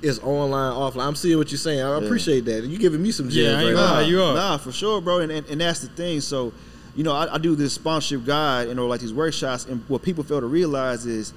[0.03, 1.07] it's online, offline.
[1.07, 1.81] I'm seeing what you're saying.
[1.81, 2.65] I appreciate that.
[2.65, 4.09] You giving me some gems Yeah, right gonna now.
[4.09, 4.35] you are.
[4.35, 5.21] Nah, for sure, bro.
[5.21, 6.21] And, and and that's the thing.
[6.21, 6.53] So,
[6.95, 10.03] you know, I, I do this sponsorship guide, you know, like these workshops, and what
[10.03, 11.33] people fail to realize is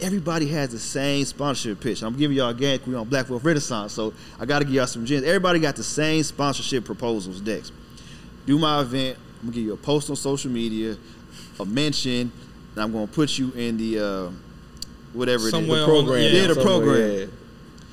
[0.00, 2.02] everybody has the same sponsorship pitch.
[2.02, 4.86] I'm giving y'all again, we on Black Wealth Renaissance, so I got to give y'all
[4.86, 5.24] some gems.
[5.24, 7.70] Everybody got the same sponsorship proposals, Dex.
[8.46, 9.18] Do my event.
[9.40, 10.96] I'm gonna give you a post on social media,
[11.60, 12.32] a mention,
[12.74, 14.30] and I'm gonna put you in the uh,
[15.12, 15.96] whatever Somewhere it on is.
[15.96, 16.34] the- program.
[16.34, 17.10] Yeah, the program.
[17.20, 17.26] yeah.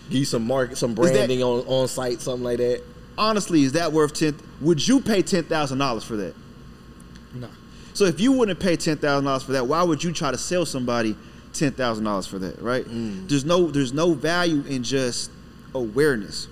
[0.10, 2.82] Give you some market, some that- branding on on site, something like that.
[3.18, 4.36] Honestly, is that worth ten?
[4.62, 6.34] Would you pay ten thousand dollars for that?
[7.36, 7.48] Nah.
[7.94, 10.38] So if you wouldn't pay ten thousand dollars for that, why would you try to
[10.38, 11.16] sell somebody
[11.54, 12.62] ten thousand dollars for that?
[12.62, 12.86] Right?
[12.86, 13.28] Mm.
[13.30, 15.32] There's no there's no value in just
[15.74, 16.48] awareness.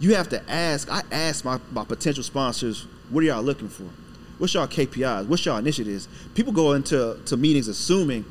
[0.00, 0.90] You have to ask.
[0.90, 3.84] I ask my, my potential sponsors, what are y'all looking for?
[4.38, 5.26] What's y'all KPIs?
[5.28, 6.08] What's y'all initiatives?
[6.34, 8.24] People go into to meetings assuming,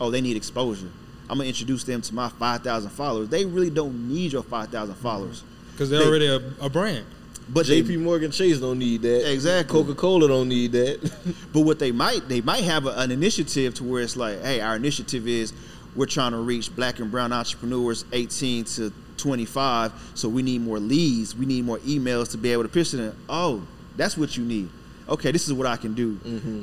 [0.00, 0.90] oh, they need exposure.
[1.28, 3.28] I'm gonna introduce them to my five thousand followers.
[3.28, 5.40] They really don't need your five thousand followers.
[5.42, 5.70] Mm-hmm.
[5.72, 7.06] Because they're They- already a, a brand.
[7.48, 9.30] But they- JP Morgan Chase don't need that.
[9.32, 9.72] Exactly.
[9.72, 11.12] Coca Cola don't need that.
[11.52, 14.60] But what they might they might have a, an initiative to where it's like, hey,
[14.60, 15.52] our initiative is
[15.94, 20.78] we're trying to reach black and brown entrepreneurs 18 to 25, so we need more
[20.78, 23.16] leads, we need more emails to be able to pitch to them.
[23.30, 23.62] Oh,
[23.96, 24.68] that's what you need.
[25.08, 26.18] Okay, this is what I can do.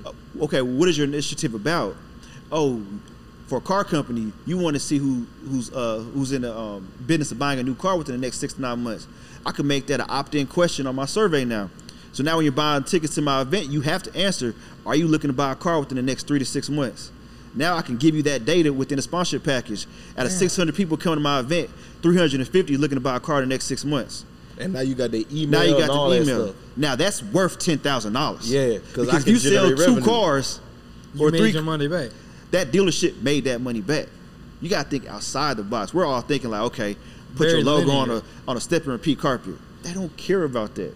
[0.05, 0.11] Uh,
[0.43, 1.95] Okay, what is your initiative about?
[2.51, 2.83] Oh,
[3.47, 6.87] for a car company, you want to see who who's uh, who's in the um,
[7.07, 9.07] business of buying a new car within the next six to nine months.
[9.45, 11.69] I can make that an opt-in question on my survey now.
[12.13, 14.53] So now when you're buying tickets to my event, you have to answer,
[14.85, 17.11] are you looking to buy a car within the next three to six months?
[17.55, 19.85] Now I can give you that data within a sponsorship package.
[20.17, 21.69] Out of 600 people coming to my event,
[22.01, 24.25] 350 looking to buy a car in the next six months.
[24.59, 25.59] and now you got the email.
[25.59, 26.47] Now you and got all the email.
[26.47, 26.55] stuff.
[26.77, 28.51] Now that's worth ten thousand dollars.
[28.51, 30.01] Yeah, 'cause I because if you sell two revenue.
[30.01, 30.59] cars
[31.15, 32.09] You or made three, your money back.
[32.51, 34.07] that dealership made that money back.
[34.61, 35.93] You got to think outside the box.
[35.93, 36.95] We're all thinking like, okay,
[37.35, 39.55] put Very your logo on a on a step and repeat carpet.
[39.83, 40.93] They don't care about that.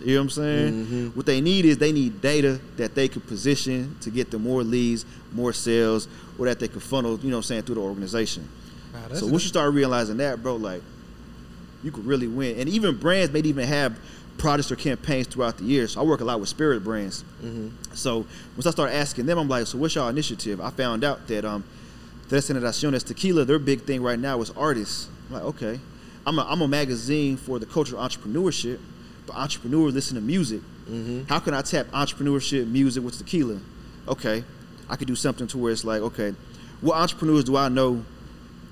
[0.00, 1.12] You know what I'm saying?
[1.14, 4.64] What they need is they need data that they could position to get them more
[4.64, 7.82] leads, more sales, or that they could funnel, you know what I'm saying, through the
[7.82, 8.48] organization.
[8.92, 10.82] That's so once you start realizing that, bro, like
[11.82, 12.58] you could really win.
[12.58, 13.98] And even brands may even have
[14.38, 15.86] products or campaigns throughout the year.
[15.86, 17.24] So I work a lot with spirit brands.
[17.94, 20.60] So once I start asking them, I'm like, so what's y'all initiative?
[20.60, 21.64] I found out that um,
[22.28, 25.08] Tres Generaciones Tequila, their big thing right now is artists.
[25.34, 25.80] I'm like, okay,
[26.26, 28.78] I'm a, I'm a magazine for the culture of entrepreneurship,
[29.26, 30.60] but entrepreneurs listen to music.
[30.88, 31.22] Mm-hmm.
[31.24, 33.58] How can I tap entrepreneurship music with tequila?
[34.08, 34.44] Okay,
[34.88, 36.34] I could do something to where it's like, okay,
[36.80, 38.04] what entrepreneurs do I know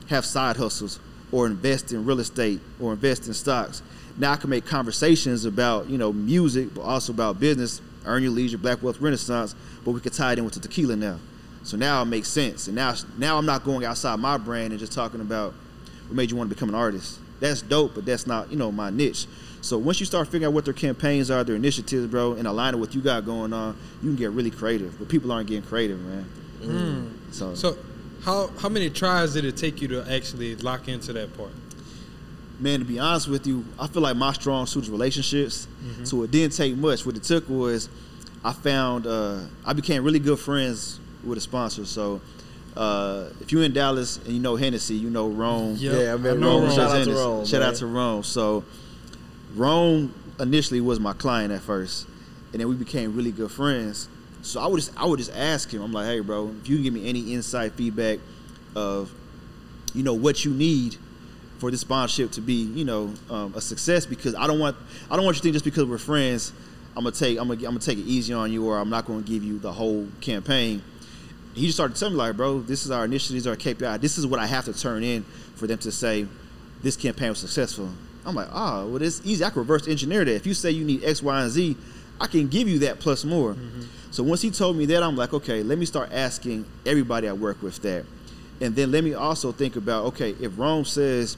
[0.08, 0.98] have side hustles
[1.32, 3.82] or invest in real estate or invest in stocks.
[4.18, 8.32] Now I can make conversations about, you know, music, but also about business, earn your
[8.32, 11.18] leisure, black wealth renaissance, but we could tie it in with the tequila now.
[11.62, 12.66] So now it makes sense.
[12.66, 15.54] And now now I'm not going outside my brand and just talking about
[16.10, 17.20] what made you want to become an artist.
[17.38, 19.26] That's dope, but that's not, you know, my niche.
[19.60, 22.74] So once you start figuring out what their campaigns are, their initiatives, bro, and align
[22.74, 24.98] it with what you got going on, you can get really creative.
[24.98, 27.14] But people aren't getting creative, man.
[27.30, 27.78] So, So,
[28.24, 31.52] how how many tries did it take you to actually lock into that part?
[32.58, 35.66] man, to be honest with you, I feel like my strong suit is relationships.
[36.04, 37.06] So it didn't take much.
[37.06, 37.88] What it took was
[38.44, 41.86] I found uh, I became really good friends with a sponsor.
[41.86, 42.20] So
[42.76, 45.76] uh, if you're in Dallas and you know Hennessy, you know Rome.
[45.76, 45.92] Yep.
[45.92, 46.62] Yeah, I mean, I Rome.
[46.64, 46.70] Rome.
[46.70, 47.44] Shout out to Rome.
[47.44, 47.68] Shout man.
[47.68, 48.22] out to Rome.
[48.22, 48.64] So
[49.54, 52.06] Rome initially was my client at first,
[52.52, 54.08] and then we became really good friends.
[54.42, 55.82] So I would just I would just ask him.
[55.82, 58.18] I'm like, hey, bro, if you can give me any insight feedback
[58.74, 59.12] of,
[59.94, 60.96] you know, what you need
[61.58, 64.76] for this sponsorship to be, you know, um, a success, because I don't want
[65.10, 66.52] I don't want you to think just because we're friends,
[66.96, 69.06] I'm gonna take I'm gonna I'm gonna take it easy on you, or I'm not
[69.06, 70.82] gonna give you the whole campaign.
[71.54, 74.00] He just started telling me like, bro, this is our initiatives, our KPI.
[74.00, 75.24] This is what I have to turn in
[75.56, 76.26] for them to say
[76.82, 77.90] this campaign was successful.
[78.24, 79.44] I'm like, ah, well, it's easy.
[79.44, 80.34] I can reverse engineer that.
[80.34, 81.76] If you say you need X, Y, and Z,
[82.20, 83.56] I can give you that plus more.
[84.10, 87.32] So once he told me that, I'm like, okay, let me start asking everybody I
[87.32, 88.04] work with that.
[88.60, 91.36] And then let me also think about, okay, if Rome says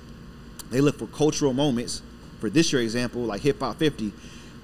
[0.70, 2.02] they look for cultural moments,
[2.40, 4.12] for this year example, like Hip Hop 50,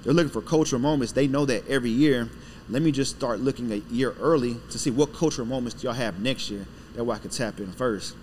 [0.03, 1.13] they're looking for cultural moments.
[1.13, 2.29] They know that every year.
[2.69, 5.95] Let me just start looking a year early to see what cultural moments do y'all
[5.95, 6.65] have next year.
[6.95, 8.15] That way I could tap in first.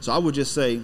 [0.00, 0.80] So I would just say,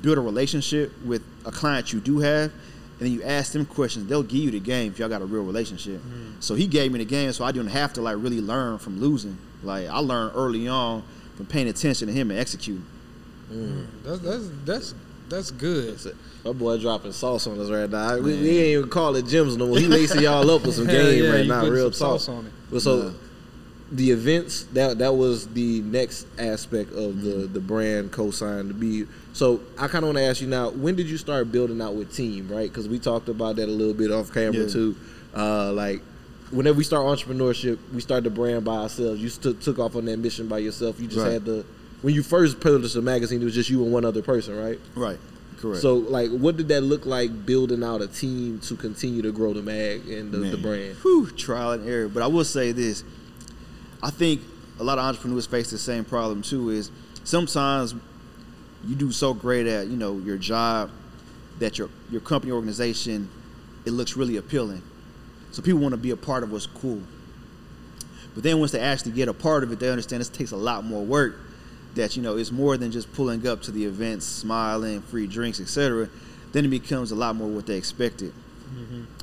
[0.00, 4.06] build a relationship with a client you do have, and then you ask them questions.
[4.06, 6.00] They'll give you the game if y'all got a real relationship.
[6.00, 6.40] Mm-hmm.
[6.40, 9.00] So he gave me the game, so I didn't have to like really learn from
[9.00, 9.36] losing.
[9.62, 11.02] Like I learned early on
[11.36, 12.86] from paying attention to him and executing.
[13.50, 14.08] Mm-hmm.
[14.08, 14.94] That's that's that's
[15.32, 15.98] That's good.
[16.44, 18.16] My boy dropping sauce on us right now.
[18.16, 19.78] We, we ain't even call it gyms no more.
[19.78, 21.64] He lacing y'all up with some game yeah, right now.
[21.66, 22.20] Real talk.
[22.20, 22.52] sauce on it.
[22.70, 23.14] But so
[23.90, 29.06] the events that that was the next aspect of the the brand cosign to be.
[29.32, 30.68] So I kind of want to ask you now.
[30.68, 32.48] When did you start building out with team?
[32.50, 34.68] Right, because we talked about that a little bit off camera Yeah.
[34.68, 34.96] too.
[35.34, 36.02] Uh, like
[36.50, 39.18] whenever we start entrepreneurship, we start the brand by ourselves.
[39.22, 41.00] You st- took off on that mission by yourself.
[41.00, 41.32] You just Right.
[41.32, 41.64] had the
[42.02, 44.78] when you first published a magazine, it was just you and one other person, right?
[44.94, 45.18] Right.
[45.58, 45.80] Correct.
[45.80, 49.52] So, like, what did that look like building out a team to continue to grow
[49.52, 50.96] the mag and the, the brand?
[51.02, 52.08] Whew, trial and error.
[52.08, 53.04] But I will say this:
[54.02, 54.42] I think
[54.80, 56.70] a lot of entrepreneurs face the same problem too.
[56.70, 56.90] Is
[57.22, 57.94] sometimes
[58.84, 60.90] you do so great at you know your job
[61.60, 63.30] that your your company organization
[63.86, 64.82] it looks really appealing,
[65.52, 67.02] so people want to be a part of what's cool.
[68.34, 70.56] But then once they actually get a part of it, they understand this takes a
[70.56, 71.36] lot more work.
[71.94, 75.60] That you know it's more than just pulling up to the events, smiling, free drinks,
[75.60, 76.08] etc.
[76.52, 78.32] Then it becomes a lot more what they expected.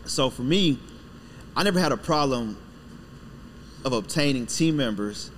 [0.06, 0.80] So for me,
[1.56, 2.58] I never had a problem
[3.84, 5.32] of obtaining team members.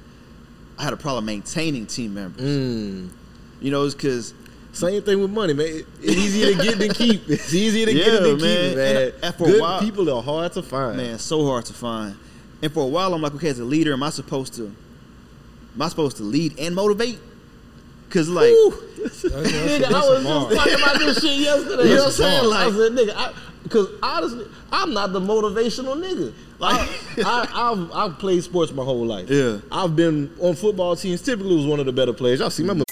[0.78, 2.41] I had a problem maintaining team members.
[2.41, 3.10] Mm.
[3.62, 4.34] You know, it's because
[4.74, 5.67] Same thing with money, man.
[6.02, 7.30] It's easier to get than keep.
[7.30, 8.67] It's easier to get Yeah, it than man.
[8.70, 8.96] keep, man.
[8.98, 10.96] And- and for a Good while- people are hard to find.
[10.98, 12.15] man, so hard to find.
[12.62, 14.72] And for a while, I'm like, okay, as a leader, am I supposed to?
[15.75, 17.19] Am I supposed to lead and motivate?
[18.10, 18.73] Cause like, Ooh.
[19.01, 21.84] That's, that's, Nigga, that's I a was just talking about this shit yesterday.
[21.84, 22.49] You know what I'm saying?
[22.49, 26.34] Like, I said, nigga, I, because honestly, I'm not the motivational nigga.
[26.60, 26.89] Like,
[27.25, 29.29] I, I've, I've played sports my whole life.
[29.29, 29.60] Yeah.
[29.71, 31.21] I've been on football teams.
[31.21, 32.39] Typically, was one of the better players.
[32.41, 32.84] Y'all see, remember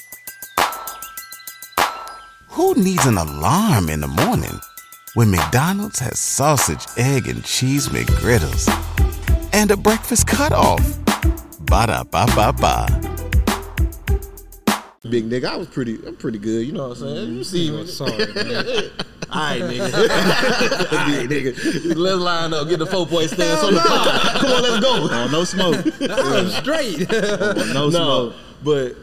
[2.48, 4.58] Who needs an alarm in the morning
[5.14, 8.68] when McDonald's has sausage, egg, and cheese McGriddles
[9.52, 10.99] and a breakfast cutoff?
[11.70, 12.86] Ba da ba ba ba.
[15.08, 15.44] big nigga?
[15.46, 15.98] I was pretty.
[16.06, 16.66] I'm pretty good.
[16.66, 17.34] You know what I'm saying?
[17.34, 17.80] You see me?
[17.80, 18.66] I'm sorry, man.
[19.32, 19.94] All right, nigga.
[20.92, 21.94] All right, nigga.
[21.96, 22.68] Let's line up.
[22.68, 24.40] Get the four point stance on the pod.
[24.40, 25.08] Come on, let's go.
[25.10, 27.06] oh, no smoke, I'm straight.
[27.12, 28.34] Oh, no, no, smoke.
[28.64, 28.96] but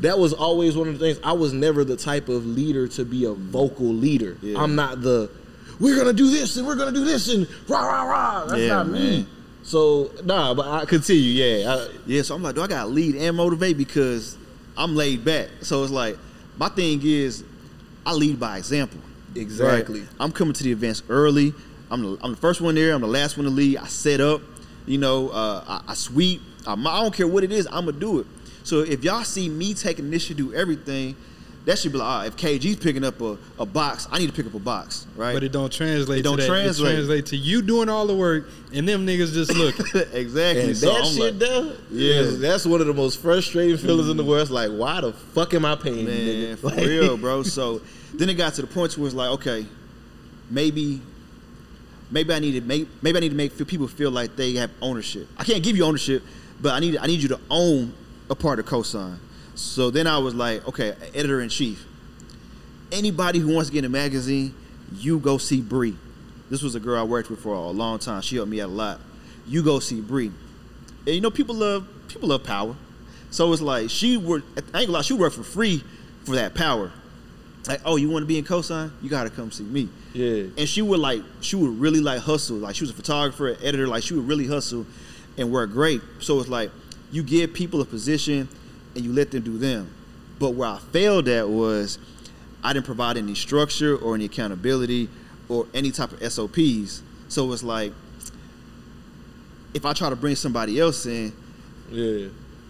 [0.00, 1.20] that was always one of the things.
[1.22, 4.38] I was never the type of leader to be a vocal leader.
[4.40, 4.58] Yeah.
[4.62, 5.30] I'm not the.
[5.78, 8.44] We're gonna do this and we're gonna do this and rah rah rah.
[8.46, 8.98] That's Yeah, not me.
[9.18, 9.26] man.
[9.66, 11.42] So nah, but I continue.
[11.42, 14.38] Yeah, I, Yeah, so I'm like, do I got lead and motivate because
[14.78, 15.48] I'm laid back.
[15.62, 16.16] So it's like,
[16.56, 17.42] my thing is,
[18.06, 19.00] I lead by example.
[19.34, 20.02] exactly.
[20.02, 20.08] Right?
[20.20, 21.52] I'm coming to the events early.
[21.90, 22.94] I'm the, I'm the first one there.
[22.94, 23.78] I'm the last one to lead.
[23.78, 24.40] I set up.
[24.86, 26.42] You know, uh, I, I sweep.
[26.64, 27.66] I, I don't care what it is.
[27.66, 28.26] I'm gonna do it.
[28.62, 31.16] So if y'all see me taking initiative, to do everything,
[31.66, 34.28] that should be like, all right, if KG's picking up a, a box, I need
[34.28, 35.34] to pick up a box, right?
[35.34, 36.48] But it don't translate It don't to that.
[36.48, 36.92] translate.
[36.92, 39.84] It translate to you doing all the work and them niggas just looking.
[40.12, 40.62] exactly.
[40.64, 42.20] And so that I'm shit like, there, Yeah.
[42.20, 44.28] yeah, that's one of the most frustrating feelings in the mm.
[44.28, 44.42] world.
[44.42, 46.58] It's like, why the fuck am I paying you, Man, nigga?
[46.58, 47.42] for Like- real, bro.
[47.42, 47.80] So
[48.14, 49.66] then it got to the point where it's like, okay,
[50.48, 51.02] maybe,
[52.12, 54.70] maybe I need to make, maybe I need to make people feel like they have
[54.80, 55.26] ownership.
[55.36, 56.22] I can't give you ownership,
[56.60, 57.92] but I need, I need you to own
[58.30, 59.18] a part of Cosign.
[59.56, 61.86] So then I was like, okay, editor in chief.
[62.92, 64.54] Anybody who wants to get in a magazine,
[64.94, 65.96] you go see Bree.
[66.50, 68.20] This was a girl I worked with for a long time.
[68.20, 69.00] She helped me out a lot.
[69.46, 70.30] You go see Bree.
[71.06, 72.76] And you know, people love people love power.
[73.30, 75.82] So it's like she worked I ain't gonna lie, she worked for free
[76.24, 76.92] for that power.
[77.66, 78.92] Like, oh, you want to be in Cosign?
[79.02, 79.88] You gotta come see me.
[80.12, 80.44] Yeah.
[80.56, 82.58] And she would like, she would really like hustle.
[82.58, 83.88] Like she was a photographer, an editor.
[83.88, 84.86] Like she would really hustle
[85.38, 86.02] and work great.
[86.20, 86.70] So it's like
[87.10, 88.48] you give people a position
[88.96, 89.90] and you let them do them.
[90.38, 91.98] But where I failed at was
[92.64, 95.08] I didn't provide any structure or any accountability
[95.48, 97.02] or any type of SOPs.
[97.28, 97.92] So it's like
[99.74, 101.32] if I try to bring somebody else in,
[101.92, 102.28] Yeah.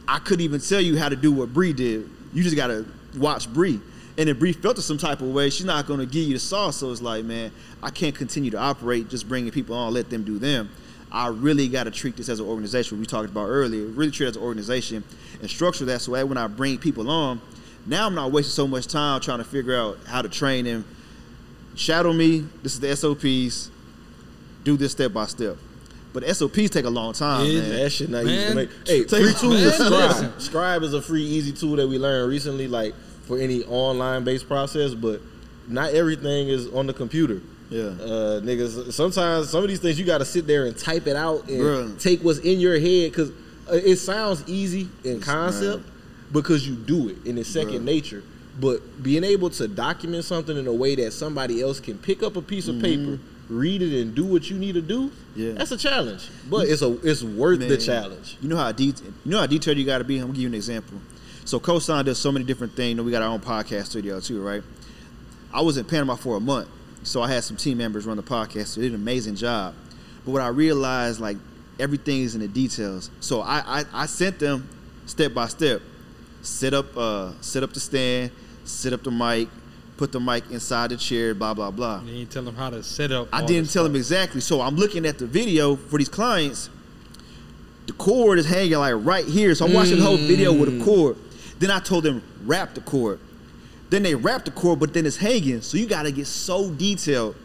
[0.08, 2.08] I couldn't even tell you how to do what Bree did.
[2.34, 2.84] You just gotta
[3.16, 3.80] watch Bree.
[4.18, 6.40] And if Bree felt it some type of way, she's not gonna give you the
[6.40, 6.76] sauce.
[6.76, 7.50] So it's like, man,
[7.82, 10.68] I can't continue to operate just bringing people on, let them do them.
[11.10, 12.98] I really got to treat this as an organization.
[12.98, 13.86] We talked about earlier.
[13.86, 15.04] Really treat it as an organization
[15.40, 17.40] and structure that so that when I bring people on,
[17.86, 20.84] now I'm not wasting so much time trying to figure out how to train them.
[21.76, 22.44] Shadow me.
[22.62, 23.70] This is the SOPs.
[24.64, 25.56] Do this step by step.
[26.12, 27.70] But SOPs take a long time, Yeah, man.
[27.70, 28.70] That shit not easy Man, to make.
[28.86, 30.40] Hey, take- free tool man, is Scribe.
[30.40, 32.94] Scribe is a free, easy tool that we learned recently, like
[33.26, 35.20] for any online based process, but
[35.68, 37.42] not everything is on the computer.
[37.70, 37.83] Yeah.
[37.83, 41.16] Uh, niggas, sometimes some of these things you got to sit there and type it
[41.16, 42.01] out and Bruh.
[42.01, 43.30] take what's in your head because
[43.68, 45.84] uh, it sounds easy in concept
[46.32, 47.84] because you do it and it's second Bruh.
[47.84, 48.22] nature.
[48.61, 52.36] But being able to document something in a way that somebody else can pick up
[52.36, 53.18] a piece of paper,
[53.51, 55.43] read it, and do what you need to do, Mm-hmm.
[55.43, 55.53] Yeah.
[55.53, 56.30] that's a challenge.
[56.49, 58.38] But it's a it's worth the challenge.
[58.40, 60.16] You know how det- you know how detailed you got to be.
[60.16, 60.99] I'm gonna give you an example.
[61.45, 62.88] So Cosign does so many different things.
[62.90, 64.62] You know, we got our own podcast studio too, right?
[65.53, 66.68] I was in Panama for a month,
[67.07, 68.66] so I had some team members run the podcast.
[68.68, 69.74] So they did an amazing job.
[70.24, 71.36] But what I realized, like
[71.78, 73.11] everything is in the details.
[73.20, 74.68] So I I, I sent them
[75.07, 75.80] step by step.
[76.42, 78.30] Set up uh set up the stand,
[78.64, 79.48] set up the mic,
[79.96, 82.00] put the mic inside the chair, blah blah blah.
[82.04, 83.28] You didn't tell them how to set up.
[83.32, 83.84] I didn't tell stuff.
[83.84, 84.40] them exactly.
[84.40, 86.70] So I'm looking at the video for these clients.
[87.86, 89.54] The cord is hanging like right here.
[89.54, 90.80] So I'm watching the whole video with Mm.
[90.80, 91.16] a cord.
[91.59, 93.18] Then I told them wrap the cord.
[93.91, 95.61] Then they wrap the cord, but then it's hanging.
[95.62, 97.37] So you gotta get so detailed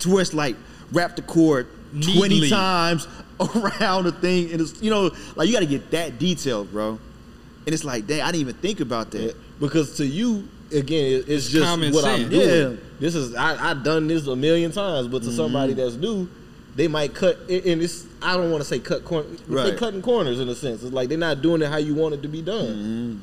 [0.00, 0.56] to where it's like
[0.92, 3.06] wrap the cord 20 times
[3.40, 4.50] around the thing.
[4.52, 6.98] And it's you know, like you gotta get that detailed, bro.
[7.66, 9.36] And it's like, dang, I didn't even think about that.
[9.60, 12.72] Because to you, again, it- it's, just common what I'm doing.
[12.72, 12.76] Yeah.
[12.98, 15.80] This is I I done this a million times, but to somebody Mm-hmm.
[15.82, 16.28] that's new,
[16.74, 19.28] they might cut and and it's I don't want to say cut corner.
[19.48, 19.76] They're Right.
[19.78, 20.82] cutting corners in a sense.
[20.82, 23.22] It's like they're not doing it how you want it to be done.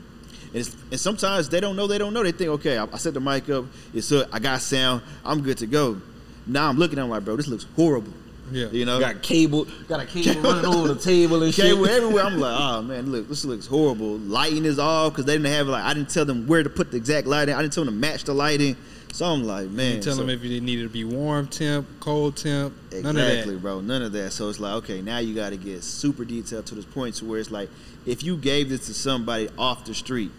[0.57, 2.23] And, it's, and sometimes they don't know they don't know.
[2.23, 3.65] They think, okay, I, I set the mic up.
[3.93, 4.27] It's up.
[4.31, 5.01] I got sound.
[5.23, 6.01] I'm good to go.
[6.45, 8.13] Now I'm looking at them like, bro, this looks horrible.
[8.49, 8.67] Yeah.
[8.67, 11.65] You know, Got cable, got a cable running over the table and shit.
[11.65, 12.23] cable everywhere.
[12.23, 14.17] I'm like, oh man, look, this looks horrible.
[14.19, 16.91] Lighting is off because they didn't have like I didn't tell them where to put
[16.91, 17.53] the exact lighting.
[17.55, 18.75] I didn't tell them to match the lighting.
[19.11, 21.87] So I'm like, man, You tell so- them if you needed to be warm temp,
[21.99, 23.61] cold temp, none of that.
[23.61, 23.81] bro.
[23.81, 24.31] None of that.
[24.31, 27.25] So it's like, okay, now you got to get super detailed to this point to
[27.25, 27.69] where it's like,
[28.05, 30.31] if you gave this to somebody off the street,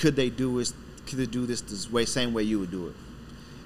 [0.00, 0.72] could they do it?
[1.06, 2.94] Could they do this this way, same way you would do it?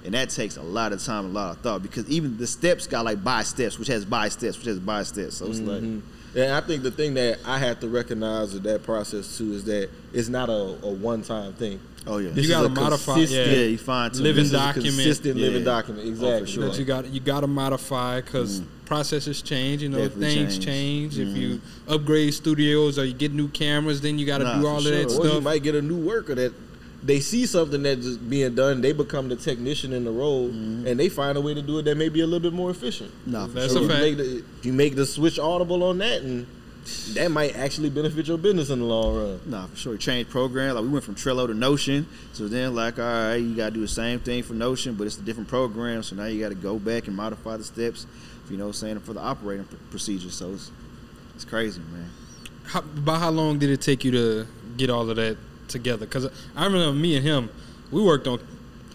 [0.04, 2.86] And that takes a lot of time, a lot of thought, because even the steps
[2.86, 5.36] got like by steps, which has by steps, which has by steps.
[5.36, 6.02] So it's like, Mhm.
[6.34, 9.64] And I think the thing that I have to recognize with that process too is
[9.64, 11.78] that it's not a, a one time thing.
[12.06, 13.44] Oh yeah, This You gotta modify- yeah.
[13.44, 14.94] yeah, you find to Living this is a document.
[14.94, 15.64] consistent living Yeah.
[15.64, 16.04] document.
[16.06, 16.40] Oh, Exactly.
[16.40, 16.68] for sure.
[16.70, 19.82] That you got you got to modify because processes change.
[19.82, 21.16] You know, Definitely things change.
[21.16, 21.18] change.
[21.18, 24.66] If you upgrade studios or you get new cameras, then you got to Nah, do
[24.66, 24.92] all of sure.
[25.04, 26.52] that Or you might get a new worker that
[27.04, 30.86] they see something that's being done, they become the technician in the role, Mm-hmm.
[30.86, 32.70] and they find a way to do it that may be a little bit more
[32.70, 33.10] efficient.
[33.26, 33.80] Nah, for That's sure.
[33.80, 34.00] a you fact.
[34.02, 36.46] make the you make the switch audible on that, and
[37.14, 39.40] that might actually benefit your business in the long run.
[39.46, 39.96] Nah, for sure.
[39.96, 40.74] Change program.
[40.74, 42.06] Like we went from Trello to Notion.
[42.32, 45.18] So then, like, all right, you gotta do the same thing for Notion, but it's
[45.18, 46.02] a different program.
[46.02, 48.06] So now you gotta go back and modify the steps.
[48.44, 50.30] If you know, what I'm saying for the operating pr- procedure.
[50.30, 50.70] So it's
[51.34, 52.10] it's crazy, man.
[52.64, 55.36] How, about how long did it take you to get all of that
[55.68, 56.06] together?
[56.06, 56.26] Because
[56.56, 57.50] I remember me and him,
[57.90, 58.38] we worked on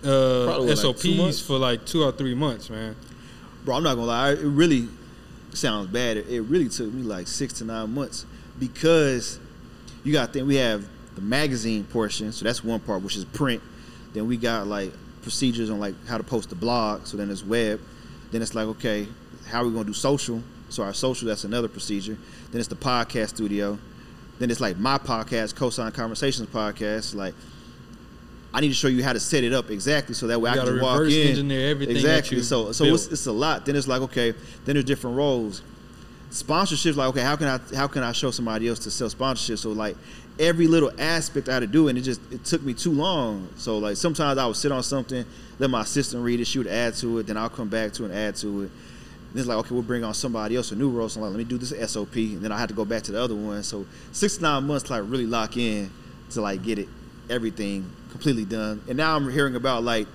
[0.04, 2.96] uh, Probably, what, like, SOPs for like two or three months, man.
[3.66, 4.32] Bro, I'm not gonna lie.
[4.32, 4.88] It really
[5.54, 6.18] sounds bad.
[6.18, 8.26] It, really took me like six to nine months
[8.60, 9.40] because
[10.04, 10.86] you got to think we have
[11.16, 12.32] the magazine portion.
[12.32, 13.62] So that's one part, which is print.
[14.14, 14.92] Then we got like
[15.22, 17.06] procedures on like how to post the blog.
[17.06, 17.82] So then it's web.
[18.32, 19.08] Then it's like okay,
[19.48, 20.42] how are we gonna do social?
[20.70, 22.18] So our social that's another procedure.
[22.52, 23.78] Then it's the podcast studio.
[24.40, 27.16] Then it's like my podcast, Cosign Conversations podcast.
[27.16, 27.34] Like
[28.58, 30.60] I need to show you how to set it up exactly so that way You
[30.60, 31.28] I can walk in.
[31.28, 32.42] engineer everything that exactly.
[32.42, 32.96] so so built.
[32.96, 33.68] it's, it's a lot.
[33.68, 34.32] Then it's like okay,
[34.66, 35.62] then there's different roles.
[36.32, 39.60] Sponsorships like okay, how can I how can I show somebody else to sell sponsorship?
[39.60, 39.96] So like
[40.40, 43.48] every little aspect I had to do, and it just it took me too long.
[43.58, 45.24] So like sometimes I would sit on something,
[45.60, 48.06] let my assistant read it, she would add to it, then I'll come back to
[48.06, 48.72] it and add to it.
[49.30, 51.10] And it's like okay, we'll bring on somebody else, a new role.
[51.10, 53.04] So I'm like, let me do this SOP, and then I had to go back
[53.04, 53.62] to the other one.
[53.62, 55.92] So six to nine months to like really lock in
[56.32, 56.90] to like get it
[57.30, 58.82] everything completely done.
[58.88, 60.08] And now I'm hearing about like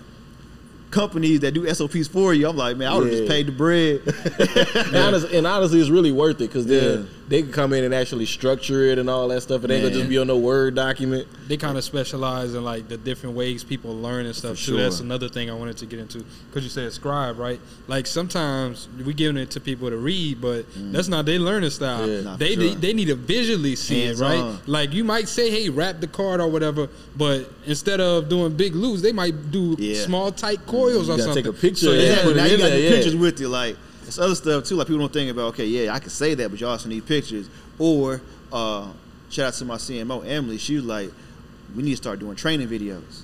[0.90, 2.48] companies that do SOPs for you.
[2.48, 3.18] I'm like, man, I would have Yeah.
[3.20, 4.02] just paid the bread.
[4.92, 7.06] And, honest, and honestly, it's really worth it because then Yeah.
[7.28, 9.64] They can come in and actually structure it and all that stuff.
[9.64, 11.26] It ain't gonna just be on no word document.
[11.48, 14.76] They kind of specialize in like the different ways people learn and stuff For too.
[14.76, 17.60] That's another thing I wanted to get into because you said scribe, right?
[17.86, 22.08] Like sometimes we giving it to people to read, but that's not their learning style.
[22.08, 22.20] Yeah.
[22.22, 22.64] Nah, they, sure.
[22.64, 24.34] they they need to visually see it, right?
[24.36, 24.60] Hands-on.
[24.66, 28.74] Like you might say, "Hey, wrap the card or whatever," but instead of doing big
[28.74, 30.04] loops, they might do Yeah.
[30.04, 31.44] small tight coils or gotta something.
[31.44, 32.32] take a picture So yeah, put Exactly.
[32.32, 32.90] it Now you got there, the yeah.
[32.90, 33.48] pictures with you.
[33.48, 33.76] Like
[34.12, 34.76] it's other stuff too.
[34.76, 35.48] Like people don't think about.
[35.54, 37.48] Okay, yeah, I can say that, but y'all also need pictures.
[37.78, 38.20] Or
[38.52, 38.92] uh,
[39.30, 40.58] shout out to my CMO Emily.
[40.58, 41.10] She was like,
[41.74, 43.22] we need to start doing training videos.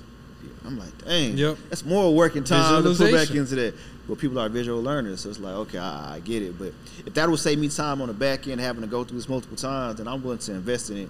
[0.65, 1.57] I'm like, dang, Yep.
[1.69, 3.73] that's more work and time to put back into that.
[4.07, 6.57] But people are visual learners, so it's like, okay, I, I get it.
[6.57, 6.73] But
[7.05, 9.29] if that would save me time on the back end, having to go through this
[9.29, 11.09] multiple times, then I'm willing to invest in it.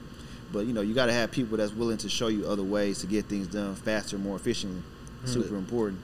[0.52, 3.00] But you know, you got to have people that's willing to show you other ways
[3.00, 4.82] to get things done faster, more efficiently.
[5.26, 6.00] Super important.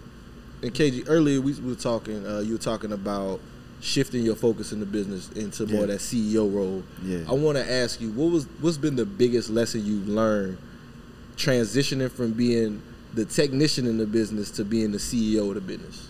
[0.62, 2.26] And KG, earlier we were talking.
[2.26, 3.40] Uh, you were talking about
[3.82, 5.82] shifting your focus in the business into more Yeah.
[5.84, 6.84] of that CEO role.
[7.04, 7.20] Yeah.
[7.28, 10.58] I want to ask you, what was what's been the biggest lesson you've learned
[11.38, 12.82] transitioning from being
[13.14, 16.08] the technician in the business to being the CEO of the business?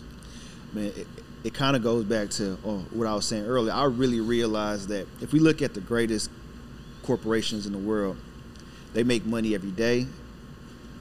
[0.73, 1.07] man, it,
[1.43, 3.71] it kind of goes back to uh, what I was saying earlier.
[3.73, 6.29] I really realized that if we look at the greatest
[7.03, 8.17] corporations in the world,
[8.93, 10.07] they make money every day,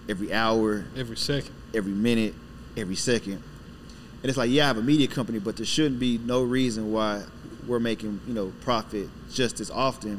[0.09, 1.53] every hour, every second.
[1.75, 2.35] every minute,
[2.77, 3.43] every second.
[4.25, 6.91] And it's like, yeah, I have a media company, but there shouldn't be no reason
[6.91, 7.25] why
[7.67, 10.19] we're making, you know, profit just as often.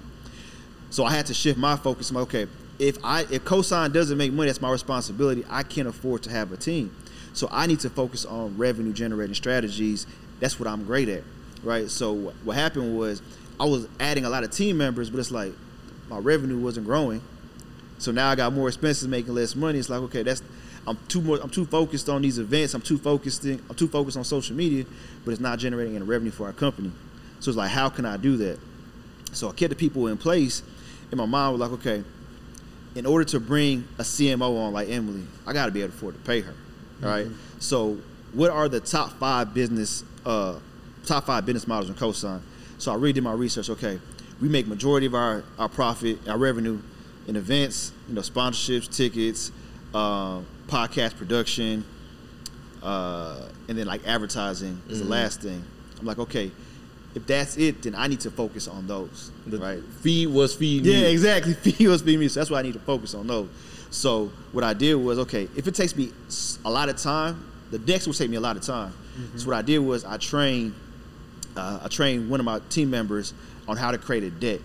[0.92, 2.12] So I had to shift my focus.
[2.12, 2.46] Like, okay,
[2.78, 5.44] if I if Cosign doesn't make money, that's my responsibility.
[5.50, 6.96] I can't afford to have a team.
[7.34, 10.06] So I need to focus on revenue generating strategies.
[10.40, 11.24] That's what I'm great at,
[11.64, 11.90] right?
[11.90, 13.24] So what happened was
[13.60, 15.54] I was adding a lot of team members, but it's like
[16.10, 17.24] my revenue wasn't growing.
[17.98, 19.80] So now I got more expenses, making less money.
[19.80, 20.44] It's like okay, that's
[20.88, 21.40] I'm too more.
[21.42, 22.74] I'm too focused on these events.
[22.74, 23.46] I'm too focused.
[23.46, 24.86] In, I'm too focused on social media,
[25.24, 26.92] but it's not generating any revenue for our company.
[27.40, 28.60] So it's like, how can I do that?
[29.32, 30.62] So I kept the people in place,
[31.12, 32.04] and my mind was like, okay,
[32.96, 35.98] in order to bring a CMO on like Emily, I got to be able to
[35.98, 36.54] afford to pay her.
[37.02, 37.28] right?
[37.60, 37.98] So
[38.34, 40.60] what are the top five business uh,
[41.06, 42.42] top five business models in Cosign?
[42.78, 43.70] So I really did my research.
[43.70, 44.00] Okay,
[44.42, 46.80] we make majority of our our profit, our revenue
[47.28, 49.52] in events, you know, sponsorships, tickets,
[49.94, 51.86] uh, podcast production,
[52.84, 55.64] uh, and then like advertising is the last thing.
[56.00, 56.52] I'm like, okay,
[57.16, 59.32] if that's it, then I need to focus on those.
[59.48, 59.84] The right.
[60.02, 61.12] feed was feeding Yeah, me.
[61.12, 61.54] exactly.
[61.72, 62.28] Feed was feeding me.
[62.28, 63.48] So that's why I need to focus on those.
[63.90, 66.12] So what I did was, okay, if it takes me
[66.66, 68.94] a lot of time, the decks will take me a lot of time.
[69.38, 70.76] So what I did was I trained,
[71.56, 73.34] uh, I trained one of my team members
[73.66, 74.60] on how to create a deck,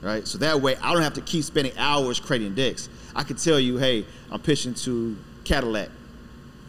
[0.00, 0.26] right?
[0.28, 2.88] So that way I don't have to keep spending hours creating decks.
[3.16, 5.16] I could tell you, hey, I'm pitching to
[5.46, 5.88] Cadillac,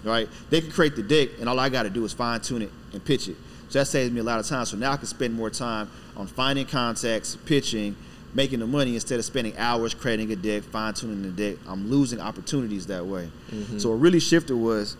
[0.04, 0.30] right?
[0.50, 2.72] They can create the deck, and all I got to do is fine tune it
[2.94, 3.36] and pitch it.
[3.70, 4.66] So that saves me a lot of time.
[4.66, 7.96] So now I can spend more time on finding contacts, pitching,
[8.34, 11.58] making the money instead of spending hours creating a deck, fine tuning the deck.
[11.68, 13.30] I'm losing opportunities that way.
[13.52, 13.80] Mm-hmm.
[13.80, 14.96] So what really shifted was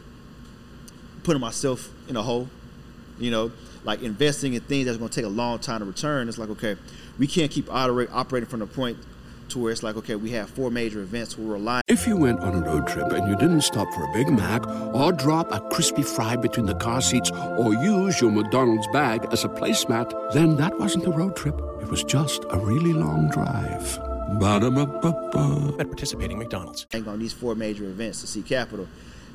[1.24, 2.50] putting myself in a hole,
[3.20, 3.52] you know,
[3.84, 6.28] like investing in things that's going to take a long time to return.
[6.28, 6.76] It's like, okay,
[7.18, 8.98] we can't keep operating from the point
[9.50, 11.84] to where it's like, okay, we have four major events where we're relying.
[11.88, 14.68] If you went on a road trip and you didn't stop for a Big Mac
[14.94, 19.44] or drop a crispy fry between the car seats or use your McDonald's bag as
[19.44, 21.56] a placemat, then that wasn't a road trip.
[21.82, 24.00] It was just a really long drive.
[24.40, 25.76] Ba-da-ba-ba-ba.
[25.80, 26.86] At participating McDonald's.
[26.86, 28.88] bank on these four major events to see capital.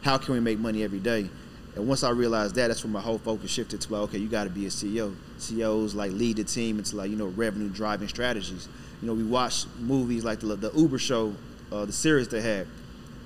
[0.03, 1.31] How can we make money every day?
[1.75, 4.29] And once I realized that, that's when my whole focus shifted to like, okay, you
[4.29, 5.15] got to be a CEO.
[5.39, 8.69] CEOs like lead the team into like you know revenue driving strategies.
[9.03, 11.35] You know, we watched movies like the, the Uber show,
[11.73, 12.69] uh, the series they had.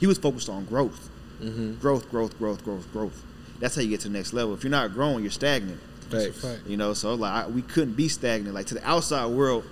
[0.01, 1.11] He was focused on growth,
[1.81, 3.22] growth, growth, growth, growth, growth.
[3.61, 4.55] That's how you get to the next level.
[4.55, 5.81] If you're not growing, you're stagnant.
[6.11, 6.61] Facts.
[6.66, 8.55] You know, so like I, we couldn't be stagnant.
[8.55, 9.64] Like to the outside world,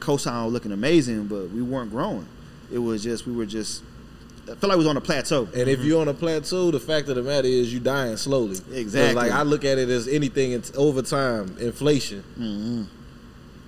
[0.00, 2.26] Cosign was looking amazing, but we weren't growing.
[2.72, 3.82] It was just we were just.
[4.44, 5.48] I felt like we was on a plateau.
[5.56, 8.58] And if you're on a plateau, the fact of the matter is you're dying slowly.
[8.72, 9.14] Exactly.
[9.14, 10.52] Like I look at it as anything.
[10.52, 12.22] It's over time, inflation.
[12.38, 12.82] Mm-hmm.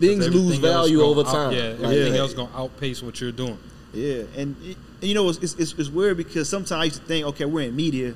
[0.00, 1.52] Things lose value over out- time.
[1.52, 2.20] yeah, Like, everything yeah.
[2.20, 3.58] else gonna outpace what you're doing.
[3.92, 7.26] Yeah, and, and you know it's, it's, it's weird because sometimes I used to think,
[7.28, 8.14] okay, we're in media.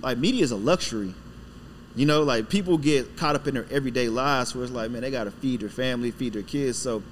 [0.00, 1.12] Like media is a luxury.
[1.96, 5.00] You know, like people get caught up in their everyday lives where it's like, man,
[5.02, 6.78] they got to feed their family, feed their kids.
[6.78, 7.02] So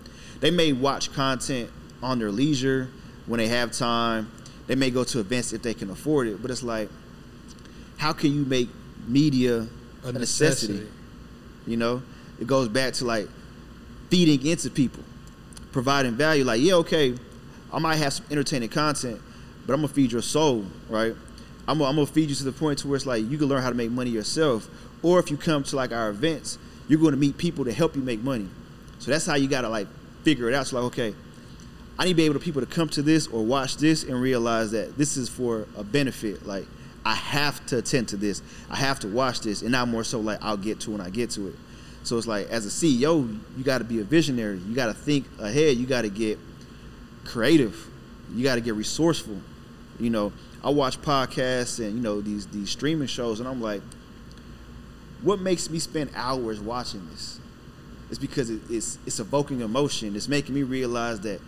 [0.41, 1.71] they may watch content
[2.03, 2.89] on their leisure
[3.27, 4.31] when they have time.
[4.67, 6.41] They may go to events if they can afford it.
[6.43, 6.91] But it's like,
[7.97, 8.69] how can you make
[9.09, 9.67] media
[10.05, 10.75] a, A necessity?
[10.75, 10.87] necessity.
[11.67, 12.03] You know,
[12.41, 13.29] it goes back to like
[14.11, 15.03] feeding into people,
[15.73, 16.45] providing value.
[16.45, 17.15] Like, yeah, okay,
[17.73, 19.21] I might have some entertaining content,
[19.67, 21.15] but I'm gonna feed your soul, right?
[21.67, 23.49] I'm gonna, I'm gonna feed you to the point to where it's like you can
[23.49, 24.69] learn how to make money yourself.
[25.03, 27.95] Or if you come to like our events, you're going to meet people to help
[27.97, 28.49] you make money.
[28.99, 29.87] So that's how you gotta like
[30.23, 30.67] figure it out.
[30.67, 31.15] So like, okay,
[31.99, 34.21] I need to be able to people to come to this or watch this and
[34.21, 36.47] realize that this is for a benefit.
[36.47, 36.67] Like
[37.05, 38.43] I have to attend to this.
[38.71, 41.11] I have to watch this, and not more so like I'll get to when I
[41.11, 41.55] get to it.
[42.05, 44.59] So it's like as a CEO, you got to be a visionary.
[44.59, 45.77] You got to think ahead.
[45.79, 46.39] You got to get
[47.25, 47.89] creative.
[48.33, 49.41] You got to get resourceful.
[49.99, 50.33] You know,
[50.63, 53.81] I watch podcasts and you know these these streaming shows, and I'm like,
[55.23, 57.41] what makes me spend hours watching this?
[58.11, 60.15] It's because it, it's it's evoking emotion.
[60.15, 61.41] It's making me realize that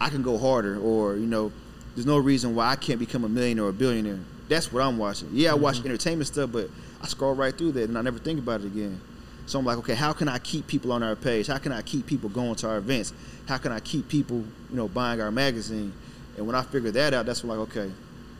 [0.00, 1.50] I can go harder, or you know,
[1.94, 4.20] there's no reason why I can't become a millionaire or a billionaire.
[4.48, 5.30] That's what I'm watching.
[5.32, 5.88] Yeah, I watch mm-hmm.
[5.88, 6.68] entertainment stuff, but
[7.00, 9.00] I scroll right through that and I never think about it again.
[9.46, 11.48] So I'm like, okay, how can I keep people on our page?
[11.48, 13.12] How can I keep people going to our events?
[13.46, 14.38] How can I keep people,
[14.70, 15.92] you know, buying our magazine?
[16.36, 17.90] And when I figured that out, that's when like, okay,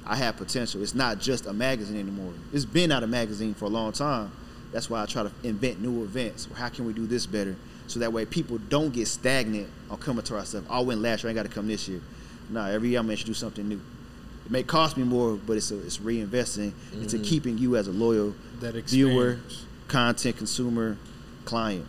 [0.07, 0.83] I have potential.
[0.83, 2.33] It's not just a magazine anymore.
[2.53, 4.33] It's been out a magazine for a long time.
[4.73, 6.49] That's why I try to invent new events.
[6.55, 7.57] How can we do this better?
[7.89, 10.65] So that way people don't get stagnant on coming to our stuff.
[10.71, 12.01] Oh, I went last year, I ain't got to come this year.
[12.49, 13.81] Nah, every year I'm gonna introduce something new.
[14.47, 17.25] It may cost me more, but it's a, it's reinvesting into mm-hmm.
[17.25, 19.39] keeping you as a loyal viewer.
[19.93, 20.97] Content consumer,
[21.45, 21.87] client.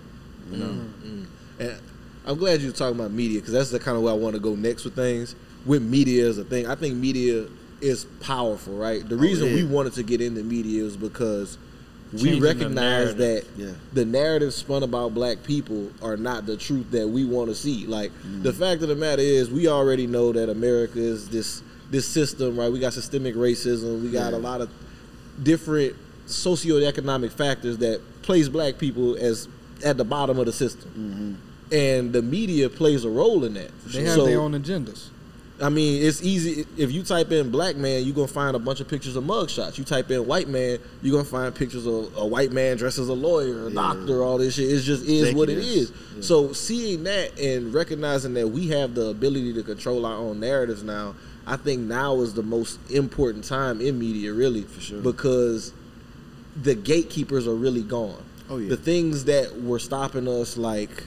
[0.51, 0.75] You know,
[1.59, 1.75] And
[2.25, 4.41] I'm glad you're talking about media because that's the kind of way I want to
[4.41, 5.35] go next with things.
[5.65, 7.47] With media as a thing, I think media
[7.79, 9.07] is powerful, right?
[9.07, 9.55] The reason yeah.
[9.55, 11.57] we wanted to get into media is because
[12.11, 13.45] we Changing the recognize that.
[13.57, 13.71] Yeah.
[13.93, 17.87] the narratives spun about black people are not the truth that we want to see.
[17.87, 18.43] Like Mm-hmm.
[18.43, 22.57] the fact of the matter is, we already know that America is this this system,
[22.59, 22.71] right?
[22.71, 24.01] We got systemic racism.
[24.01, 24.39] We got Yeah.
[24.39, 24.69] a lot of
[25.41, 25.95] different
[26.27, 29.47] socioeconomic factors that place black people as
[29.83, 30.89] at the bottom of the system.
[30.91, 31.75] Mm-hmm.
[31.75, 33.71] And the media plays a role in that.
[33.85, 35.09] They have So, their own agendas.
[35.61, 36.65] I mean, it's easy.
[36.77, 39.77] If you type in black man, you're gonna find a bunch of pictures of mugshots.
[39.77, 43.07] You type in white man, you're gonna find pictures of a white man dressed as
[43.07, 44.69] a lawyer, a doctor, all this shit.
[44.69, 45.89] It just is what it is.
[45.91, 46.27] Executives.
[46.27, 50.83] So seeing that and recognizing that we have the ability to control our own narratives
[50.83, 51.15] now,
[51.45, 55.01] I think now is the most important time in media, really, for sure.
[55.01, 55.71] because
[56.55, 58.23] the gatekeepers are really gone.
[58.49, 58.69] Oh, yeah.
[58.69, 61.03] The things that were stopping us, like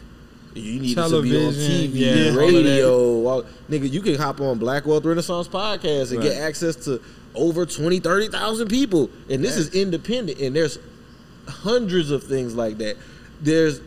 [0.54, 2.40] you need to be on Television, TV, yeah, all of that.
[2.40, 7.00] radio, all, nigga, you can hop on Black Wealth Renaissance podcast and get access to
[7.34, 9.10] over 20, 30,000 people.
[9.30, 10.40] And this is independent.
[10.40, 10.78] And there's
[11.46, 12.96] hundreds of things like that.
[13.40, 13.80] There's,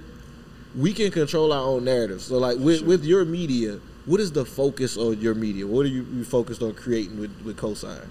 [0.78, 2.22] we can control our own narrative.
[2.22, 5.66] So, like, with, with your media, what is the focus of your media?
[5.66, 8.08] What are you, you focused on creating with, with Cosign?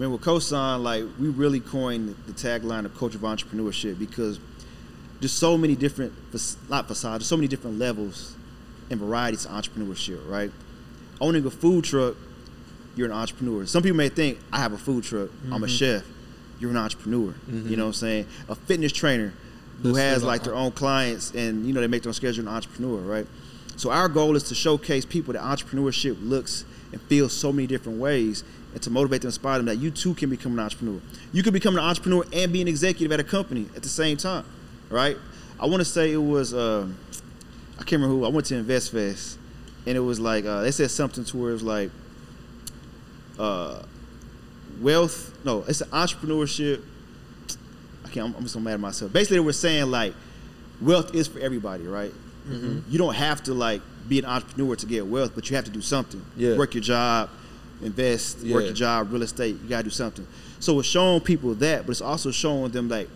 [0.00, 4.40] Man, with Cosign, like we really coined the tagline of culture of entrepreneurship because
[5.20, 6.14] there's so many different,
[6.70, 8.34] not facades, there's so many different levels
[8.88, 10.50] and varieties of entrepreneurship, right?
[11.20, 12.16] Owning a food truck,
[12.96, 13.66] you're an entrepreneur.
[13.66, 15.52] Some people may think, I have a food truck, Mm-hmm.
[15.52, 16.02] I'm a chef.
[16.58, 17.34] You're an entrepreneur.
[17.46, 18.26] You know what I'm saying?
[18.48, 19.34] A fitness trainer
[19.82, 22.48] who That's has like their own clients and you know they make their own schedule,
[22.48, 23.26] an entrepreneur, right?
[23.76, 27.98] So our goal is to showcase people that entrepreneurship looks and feels so many different
[27.98, 31.00] ways and to motivate them, inspire them that you too can become an entrepreneur.
[31.32, 34.16] You can become an entrepreneur and be an executive at a company at the same
[34.16, 34.44] time,
[34.88, 35.16] right?
[35.58, 36.86] I want to say it was uh,
[37.74, 38.24] I can't remember who.
[38.24, 39.36] I went to InvestFest
[39.86, 41.90] and it was like uh, they said something to where it was like
[43.38, 43.82] uh,
[44.80, 45.36] wealth.
[45.44, 46.82] No, it's an entrepreneurship.
[48.04, 48.28] I can't.
[48.28, 49.12] I'm, I'm just so mad at myself.
[49.12, 50.14] Basically, they were saying like
[50.80, 52.12] wealth is for everybody, right?
[52.48, 55.70] You don't have to like be an entrepreneur to get wealth, but you have to
[55.70, 56.24] do something.
[56.36, 56.56] Yeah.
[56.56, 57.30] Work your job,
[57.82, 59.56] invest, work a job, real estate.
[59.62, 60.26] You gotta do something.
[60.58, 63.08] So it's showing people that, but it's also showing them like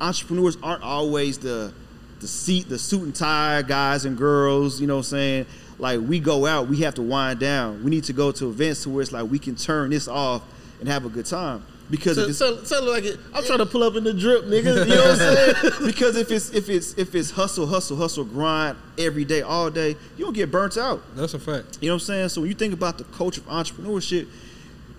[0.00, 1.72] entrepreneurs aren't always the
[2.20, 4.80] the seat, the suit and tie guys and girls.
[4.80, 5.46] You know what I'm saying?
[5.78, 7.82] Like we go out, we have to wind down.
[7.84, 10.42] We need to go to events to where it's like we can turn this off
[10.80, 11.64] and have a good time.
[11.96, 13.20] Because if Tell, it's, tell, tell like it.
[13.32, 14.84] I'm trying to pull up in the drip, nigga.
[14.86, 15.72] You know what I'm saying?
[15.86, 19.96] because if it's if it's if it's hustle, hustle, hustle, grind every day, all day,
[20.16, 21.02] you don't get burnt out.
[21.14, 21.78] That's a fact.
[21.80, 22.28] You know what I'm saying?
[22.30, 24.26] So when you think about the culture of entrepreneurship,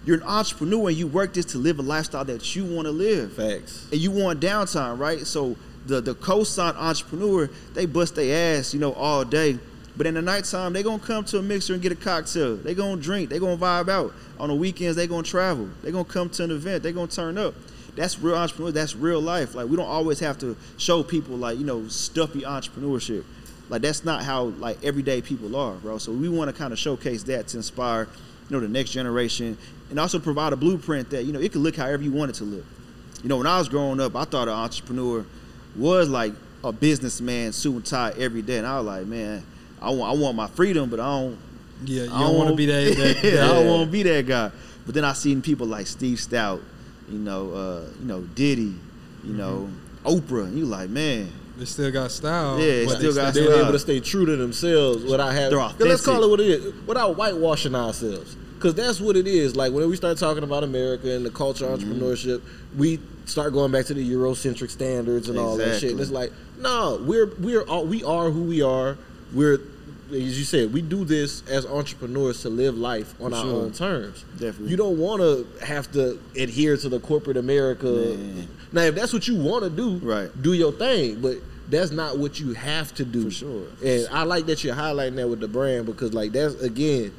[0.05, 2.91] you're an entrepreneur and you work this to live a lifestyle that you want to
[2.91, 3.33] live.
[3.33, 3.87] Facts.
[3.91, 5.27] And you want downtime, right?
[5.27, 9.59] So the the Cosign entrepreneur, they bust their ass, you know, all day.
[9.97, 12.57] But in the nighttime, they're gonna come to a mixer and get a cocktail.
[12.57, 13.29] They gonna drink.
[13.29, 14.13] They gonna vibe out.
[14.39, 15.69] On the weekends, they gonna travel.
[15.83, 16.83] They gonna come to an event.
[16.83, 17.53] They gonna turn up.
[17.95, 18.71] That's real entrepreneur.
[18.71, 19.55] That's real life.
[19.55, 23.23] Like we don't always have to show people like you know stuffy entrepreneurship.
[23.69, 25.97] Like that's not how like everyday people are, bro.
[25.97, 28.07] So we want to kind of showcase that to inspire,
[28.49, 29.57] you know, the next generation,
[29.89, 32.35] and also provide a blueprint that you know it can look however you want it
[32.35, 32.65] to look.
[33.23, 35.25] You know, when I was growing up, I thought an entrepreneur
[35.75, 36.33] was like
[36.63, 39.43] a businessman, suit and tie every day, and I was like, man,
[39.81, 41.37] I want I want my freedom, but I don't.
[41.83, 42.95] Yeah, you I don't want to be that.
[42.97, 44.51] that, yeah, I don't want to be that guy.
[44.85, 46.61] But then I seen people like Steve Stoute,
[47.09, 48.75] you know, uh, you know Diddy,
[49.23, 49.69] you know
[50.05, 52.59] Oprah, and you like, man, They still got style.
[52.59, 53.49] Yeah, they but still got style.
[53.49, 55.57] They're able to stay true to themselves without having.
[55.79, 58.35] Let's call it what it is, without whitewashing ourselves.
[58.55, 59.55] Because that's what it is.
[59.55, 61.91] Like when we start talking about America and the culture of Mm-hmm.
[62.01, 62.41] entrepreneurship,
[62.77, 65.91] we start going back to the Eurocentric standards and all that shit.
[65.91, 68.97] And it's like, no, we're we're all, we are who we are.
[69.33, 69.59] We're
[70.11, 73.53] as you said, we do this as entrepreneurs to live life on our sure.
[73.63, 74.23] own terms.
[74.33, 74.69] Definitely.
[74.69, 77.85] You don't want to have to adhere to the corporate America.
[77.85, 78.47] Man.
[78.71, 80.29] Now, if that's what you want to do, Right.
[80.41, 81.21] do your thing.
[81.21, 81.37] But
[81.69, 83.25] that's not what you have to do.
[83.25, 83.67] For sure.
[83.83, 87.11] And I like that you're highlighting that with the brand because, like, that's again,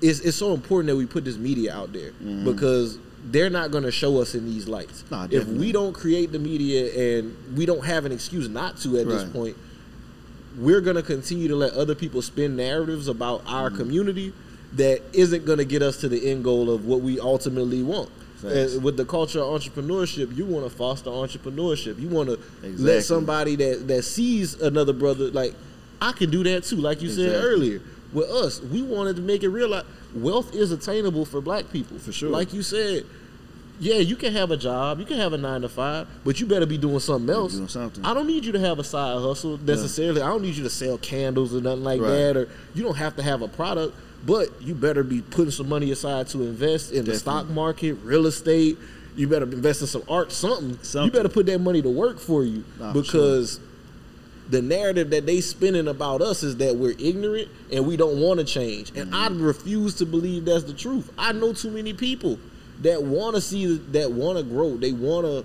[0.00, 2.44] it's it's so important that we put this media out there mm-hmm.
[2.44, 5.04] because they're not going to show us in these lights.
[5.10, 8.98] Nah, if we don't create the media and we don't have an excuse not to
[8.98, 9.56] at this point,
[10.58, 13.78] we're going to continue to let other people spin narratives about our mm-hmm.
[13.78, 14.32] community
[14.74, 18.10] that isn't going to get us to the end goal of what we ultimately want.
[18.44, 21.98] And with the culture of entrepreneurship, you want to foster entrepreneurship.
[21.98, 22.84] You want to Exactly.
[22.84, 25.54] let somebody that that sees another brother like
[26.00, 26.76] I can do that too.
[26.76, 27.80] Like you said earlier,
[28.12, 29.68] with us, we wanted to make it real.
[29.68, 31.98] Like wealth is attainable for Black people.
[31.98, 32.30] For sure.
[32.30, 33.04] Like you said,
[33.80, 36.46] yeah, you can have a job, you can have a nine to five, but you
[36.46, 37.54] better be doing something else.
[37.54, 38.04] doing something.
[38.04, 40.20] I don't need you to have a side hustle necessarily.
[40.20, 42.08] I don't need you to sell candles or nothing like Right.
[42.10, 43.94] that, or you don't have to have a product.
[44.26, 48.26] but you better be putting some money aside to invest in the stock market, real
[48.26, 48.76] estate.
[49.14, 50.76] You better invest in some art, something.
[51.04, 53.60] You better put that money to work for you Nah, because
[54.50, 58.40] the narrative that they spinning about us is that we're ignorant and we don't want
[58.40, 58.90] to change.
[58.96, 59.42] And I Mm-hmm.
[59.42, 61.12] refuse to believe that's the truth.
[61.16, 62.38] I know too many people
[62.82, 64.76] that want to see that want to grow.
[64.76, 65.44] They want to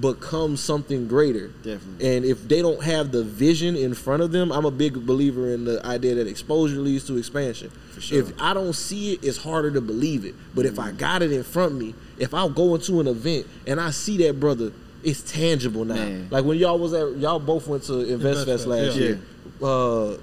[0.00, 1.48] become something greater.
[1.48, 2.16] Definitely.
[2.16, 5.52] And if they don't have the vision in front of them, I'm a big believer
[5.52, 7.70] in the idea that exposure leads to expansion.
[7.92, 8.20] For sure.
[8.20, 10.34] If I don't see it, it's harder to believe it.
[10.54, 10.88] But if Mm-hmm.
[10.88, 13.90] I got it in front of me, if I go into an event and I
[13.90, 14.72] see that brother,
[15.02, 15.94] it's tangible now.
[15.94, 16.28] Man.
[16.30, 19.02] Like when y'all was at y'all both went to Invest Fest Fest, last yeah.
[19.02, 19.20] year.
[19.60, 20.16] Uh,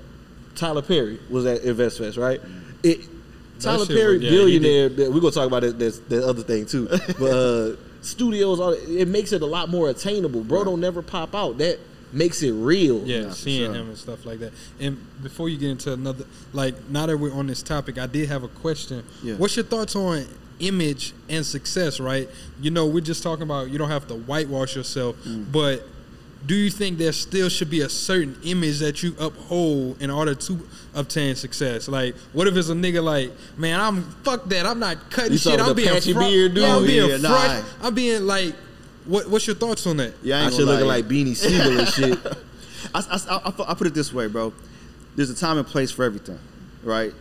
[0.57, 2.41] Tyler Perry was at InvestFest, right?
[2.83, 3.01] It
[3.59, 4.89] Tyler shit Perry, yeah, billionaire.
[4.89, 6.87] We're gonna talk about that, That's the other thing too.
[7.19, 10.41] But uh, studios, all it makes it a lot more attainable.
[10.43, 11.57] Bro, don't never pop out.
[11.57, 11.79] That
[12.13, 13.05] makes it real.
[13.05, 13.75] Yeah, Nah, seeing sure.
[13.75, 14.53] him and stuff like that.
[14.79, 18.29] And before you get into another, like now that we're on this topic, I did
[18.29, 19.03] have a question.
[19.23, 19.35] Yeah.
[19.35, 20.25] What's your thoughts on
[20.59, 21.99] image and success?
[21.99, 22.29] Right,
[22.61, 25.51] you know, we're just talking about you don't have to whitewash yourself, Mm.
[25.51, 25.85] but
[26.45, 30.35] do you think there still should be a certain image that you uphold in order
[30.35, 30.59] to
[30.93, 31.87] obtain success?
[31.87, 35.37] Like, what if it's a nigga like, man, I'm fuck that, I'm not cutting You
[35.37, 36.63] shit, I'm being patchy fro- beard dude?
[36.63, 37.39] Yeah, I'm being yeah, nah.
[37.39, 38.55] fresh, I'm being like,
[39.05, 40.13] what, what's your thoughts on that?
[40.21, 42.19] Yeah, I, I ain't should gonna look like Beanie Sigel and shit.
[42.93, 44.53] I, I, I, I put it this way, bro.
[45.15, 46.39] There's a time and place for everything,
[46.83, 47.13] right?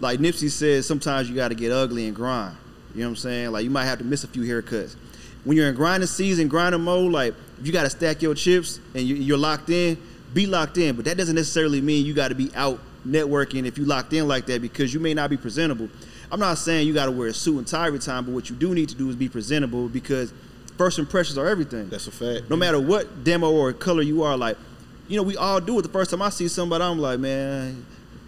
[0.00, 2.56] Like Nipsey says, sometimes you got to get ugly and grind.
[2.94, 3.50] You know what I'm saying?
[3.52, 4.96] Like you might have to miss a few haircuts.
[5.44, 9.02] When you're in grinding season, grinding mode, like you got to stack your chips and
[9.04, 9.98] you, you're locked in,
[10.32, 10.96] be locked in.
[10.96, 14.26] But that doesn't necessarily mean you got to be out networking if you locked in
[14.26, 15.88] like that because you may not be presentable.
[16.32, 18.48] I'm not saying you got to wear a suit and tie every time, but what
[18.50, 20.32] you do need to do is be presentable because
[20.76, 22.50] first impressions are everything That's a fact.
[22.50, 24.56] no matter what demo or color you are, like,
[25.06, 25.82] you know, we all do it.
[25.82, 27.84] The first time I see somebody, I'm like, man,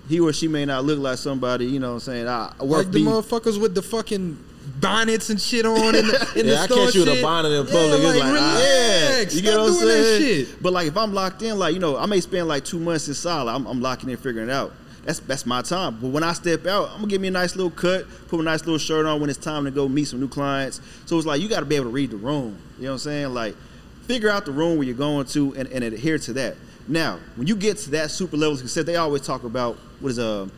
[0.09, 2.29] he or she may not look like somebody, you know what I'm saying?
[2.29, 4.39] I I work Like the motherfuckers with the fucking
[4.81, 6.85] bonnets and shit on in the, in Yeah, the I store.
[6.87, 9.35] catch you with a bonnet in public, it's like, ah, relax.
[9.35, 10.23] You get what I'm saying?
[10.47, 10.63] shit.
[10.63, 13.09] But like, if I'm locked in, like, you know, I may spend like two months
[13.09, 13.53] in solid.
[13.53, 14.73] I'm, I'm locking in, figuring it out.
[15.05, 15.99] That's that's my time.
[16.01, 18.43] But when I step out, I'm gonna give me a nice little cut, put a
[18.43, 20.81] nice little shirt on when it's time to go meet some new clients.
[21.05, 22.59] So it's like you got to be able to read the room.
[22.77, 23.33] You know what I'm saying?
[23.33, 23.55] Like,
[24.03, 26.57] figure out the room where you're going to and, and adhere to that.
[26.89, 30.09] Now, when you get to that super level of success, they always talk about what
[30.11, 30.49] is a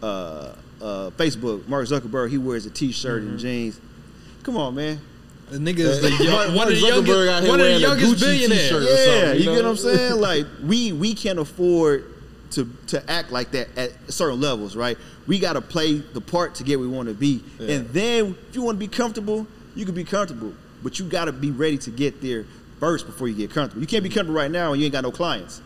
[0.00, 1.66] uh, uh, Facebook.
[1.68, 3.30] Mark Zuckerberg, he wears a T-shirt Mm-hmm.
[3.30, 3.80] and jeans.
[4.42, 5.00] Come on, man.
[5.50, 8.70] The nigga is the young, one of the youngest, one of the youngest billionaires.
[8.70, 9.62] Yeah, you you get know?
[9.62, 10.20] what I'm saying?
[10.20, 12.04] Like we we can't afford
[12.50, 14.98] to to act like that at certain levels, right?
[15.26, 18.36] We got to play the part to get where we want to be, and then
[18.50, 20.52] if you want to be comfortable, you can be comfortable,
[20.82, 22.44] but you got to be ready to get there
[22.78, 23.80] first before you get comfortable.
[23.80, 25.60] You can't be comfortable right now and you ain't got no clients.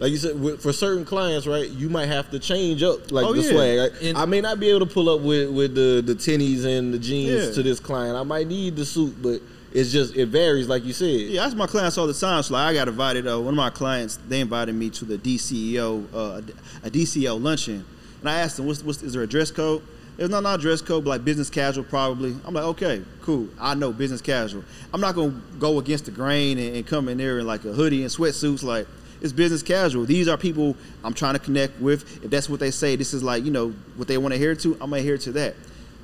[0.00, 3.24] Like you said, with- for certain clients, right, you might have to change up like
[3.26, 3.50] Oh, the yeah.
[3.50, 3.78] swag.
[3.78, 6.92] Like, I may not be able to pull up with, with the the tennies and
[6.92, 7.52] the jeans Yeah.
[7.52, 8.16] to this client.
[8.16, 9.40] I might need the suit, but
[9.72, 11.08] it's just it varies, like you said.
[11.20, 12.42] Yeah, I ask my clients all the time.
[12.42, 13.26] So like, I got invited.
[13.28, 16.40] Uh, one of my clients, they invited me to the DCEO, uh,
[16.82, 17.84] a DCEO luncheon,
[18.20, 19.82] and I asked them, "What's, what's is there a dress code?"
[20.16, 22.36] There's not not a dress code, but like business casual probably.
[22.44, 23.48] I'm like, okay, cool.
[23.60, 24.64] I know business casual.
[24.92, 27.72] I'm not gonna go against the grain and, and come in there in like a
[27.72, 28.62] hoodie and sweatsuits.
[28.62, 28.86] Like
[29.24, 30.04] it's business casual.
[30.04, 32.22] These are people I'm trying to connect with.
[32.22, 34.54] If that's what they say, this is like you know what they want to hear
[34.54, 34.74] to.
[34.74, 35.54] I'm gonna adhere to that.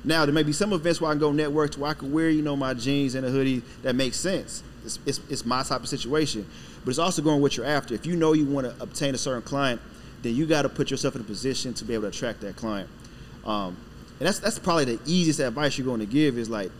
[0.03, 2.11] Now there may be some events where I can go network to where I can
[2.11, 4.63] wear you know my jeans and a hoodie that makes sense.
[4.83, 6.47] It's, it's, it's my type of situation,
[6.83, 7.93] but it's also going what you're after.
[7.93, 9.79] If you know you want to obtain a certain client,
[10.23, 12.55] then you got to put yourself in a position to be able to attract that
[12.55, 12.89] client.
[13.45, 13.77] Um,
[14.19, 16.71] and that's that's probably the easiest advice you're going to give is like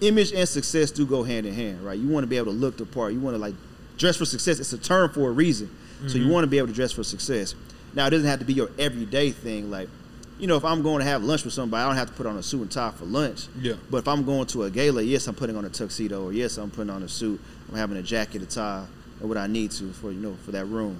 [0.00, 1.98] image and success do go hand in hand, right?
[1.98, 3.12] You want to be able to look the part.
[3.12, 3.54] You want to like
[4.00, 4.58] dress for success.
[4.58, 5.70] It's a term for a reason.
[6.06, 7.54] So you want to be able to dress for success.
[7.94, 9.70] Now it doesn't have to be your everyday thing.
[9.70, 9.90] Like,
[10.38, 12.24] you know, if I'm going to have lunch with somebody, I don't have to put
[12.24, 13.48] on a suit and tie for lunch.
[13.60, 13.74] Yeah.
[13.90, 16.56] But if I'm going to a gala, yes, I'm putting on a tuxedo, or yes,
[16.56, 17.38] I'm putting on a suit.
[17.68, 18.86] I'm having a jacket, a tie,
[19.20, 20.98] or what I need to for you know for that room.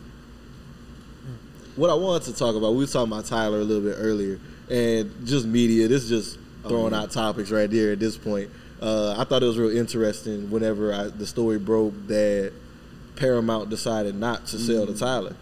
[1.77, 4.39] What I wanted to talk about, we were talking about Tyler a little bit earlier,
[4.69, 5.89] and just media.
[5.89, 6.39] This is just
[6.69, 8.51] throwing out topics right there at this point.
[8.83, 12.53] Uh, I thought it was real interesting whenever I, the story broke that
[13.21, 15.05] Paramount decided not to sell to mm-hmm.
[15.05, 15.37] Tyler.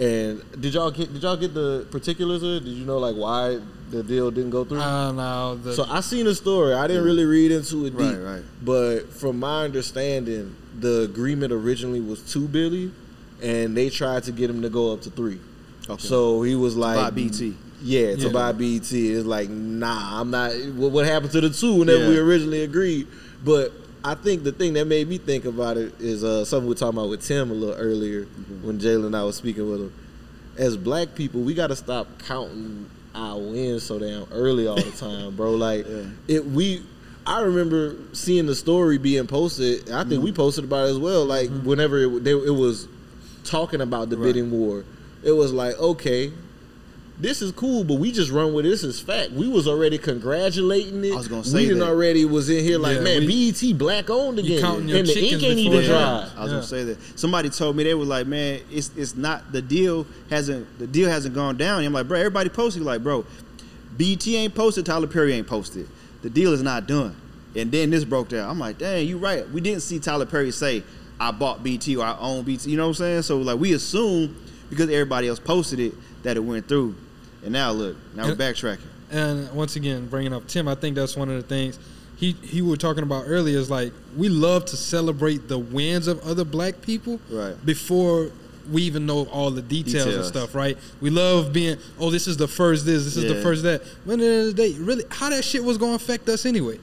[0.00, 2.64] And did y'all get did y'all get the particulars of it?
[2.64, 3.60] Did you know like why
[3.90, 4.80] the deal didn't go through?
[4.80, 5.56] Uh, I don't know.
[5.56, 6.72] The, So I seen the story.
[6.72, 8.20] I didn't really read into it Right, deep.
[8.22, 8.42] right.
[8.62, 12.94] But from my understanding, the agreement originally was two billion,
[13.42, 15.40] and they tried to get him to go up to three.
[15.88, 16.00] Okay.
[16.00, 17.40] So he was like, buy BET.
[17.82, 18.28] Yeah, to Yeah.
[18.28, 18.92] buy BET.
[18.92, 20.52] It's like, nah, I'm not.
[20.76, 22.08] What, what happened to the two whenever Yeah.
[22.10, 23.08] we originally agreed?
[23.44, 23.72] But
[24.04, 26.78] I think the thing that made me think about it is uh, something we were
[26.78, 28.66] talking about with Tim a little earlier Mm-hmm.
[28.66, 29.92] when Jalen and I was speaking with him.
[30.56, 34.90] As black people, we got to stop counting our wins so damn early all the
[34.92, 35.52] time, bro.
[35.56, 35.86] Like
[36.28, 36.82] it we
[37.26, 39.90] I remember seeing the story being posted.
[39.90, 41.24] I think we posted about it as well.
[41.26, 42.88] Like whenever it, they, it was
[43.44, 44.84] talking about the bidding war,
[45.22, 46.32] it was like, okay,
[47.20, 49.32] this is cool, but we just run with this as fact.
[49.32, 51.12] We was already congratulating it.
[51.12, 51.88] I was gonna say we done that.
[51.88, 55.06] already was in here like, Yeah, man, we- BET black owned again, counting your and
[55.08, 55.98] the ink ain't even they dry.
[56.36, 56.56] I was Yeah.
[56.58, 56.98] gonna say that.
[57.16, 61.08] Somebody told me they were like, man, it's it's not the deal hasn't the deal
[61.08, 61.84] hasn't gone down.
[61.84, 63.24] I'm like, bro, everybody posted like, bro,
[63.96, 65.88] BET ain't posted, Tyler Perry ain't posted.
[66.22, 67.16] The deal is not done.
[67.56, 68.48] And then this broke down.
[68.48, 69.48] I'm like, dang, you right.
[69.50, 70.84] We didn't see Tyler Perry say,
[71.18, 72.64] I bought BET or I own BET.
[72.66, 73.22] You know what I'm saying?
[73.22, 74.36] So like we assume
[74.70, 76.94] because everybody else posted it that it went through.
[77.42, 78.80] And now look, now we're backtracking.
[79.10, 81.78] And once again, bringing up Tim, I think that's one of the things
[82.16, 83.58] he he were talking about earlier.
[83.58, 87.54] Is like we love to celebrate the wins of other black people Right.
[87.64, 88.30] before
[88.70, 90.54] we even know all the details, and stuff.
[90.54, 90.76] Right?
[91.00, 93.82] We love being oh this is the first this, this is the first that.
[94.04, 96.44] When the end of the day, really, how that shit was going to affect us
[96.44, 96.78] anyway?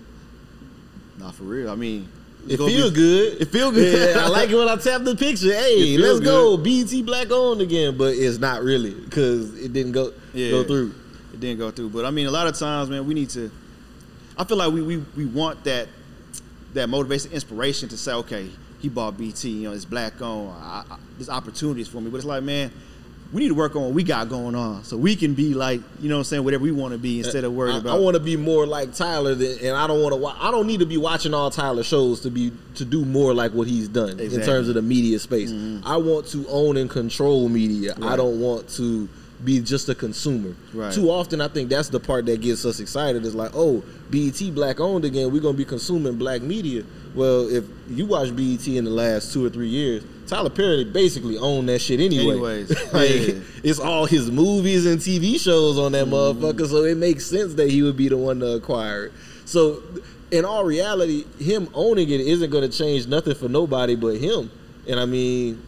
[1.19, 1.69] Nah, for real.
[1.69, 2.09] I mean,
[2.47, 3.41] It feel be- good.
[3.41, 4.15] It feel good.
[4.15, 5.53] Yeah, I like it when I tap the picture.
[5.53, 6.57] Hey, let's go.
[6.57, 10.51] BET black owned again, but it's not really because it didn't go Yeah.
[10.51, 10.93] go through.
[11.33, 11.89] It didn't go through.
[11.89, 13.51] But I mean, a lot of times, man, we need to.
[14.37, 15.87] I feel like we we, we want that
[16.73, 19.43] that motivation, inspiration to say, okay, he bought BET.
[19.43, 20.47] You know, it's black on.
[20.61, 22.09] I, I, there's opportunities for me.
[22.11, 22.71] But it's like, man,
[23.33, 25.81] we need to work on what we got going on, so we can be like,
[25.99, 27.97] you know, what I'm saying whatever we want to be instead of worried I, about.
[27.97, 30.17] I want to be more like Tyler, than, and I don't want to.
[30.17, 33.33] Wa- I don't need to be watching all Tyler shows to be to do more
[33.33, 35.51] like what he's done in terms of the media space.
[35.51, 35.87] Mm-hmm.
[35.87, 37.95] I want to own and control media.
[38.01, 39.09] I don't want to
[39.43, 40.55] be just a consumer.
[40.73, 40.93] Right.
[40.93, 43.25] Too often, I think that's the part that gets us excited.
[43.25, 45.31] Is like, oh, BET black owned again.
[45.33, 46.83] We're gonna be consuming black media.
[47.13, 51.37] Well, if you watch BET in the last two or three years, Tyler Perry basically
[51.37, 52.31] owned that shit anyway.
[52.63, 53.41] Anyways, like, yeah.
[53.63, 56.43] it's all his movies and TV shows on that Mm-hmm.
[56.43, 59.13] motherfucker, so it makes sense that he would be the one to acquire it.
[59.45, 59.81] So,
[60.31, 64.49] in all reality, him owning it isn't going to change nothing for nobody but him.
[64.87, 65.61] And I mean,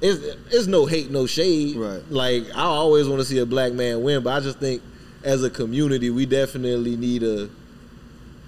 [0.00, 0.20] it's,
[0.52, 1.76] it's no hate, no shade.
[1.76, 2.02] Right.
[2.10, 4.82] Like I always want to see a black man win, but I just think
[5.22, 7.50] as a community, we definitely need to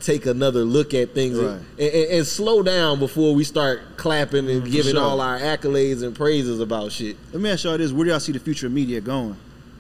[0.04, 1.60] take another look at things and- Right.
[1.78, 5.00] and, and- and slow down before we start clapping and giving sure.
[5.02, 7.16] all our accolades and praises about shit.
[7.32, 9.36] Let me ask y'all this: Where do y'all see the future of media going?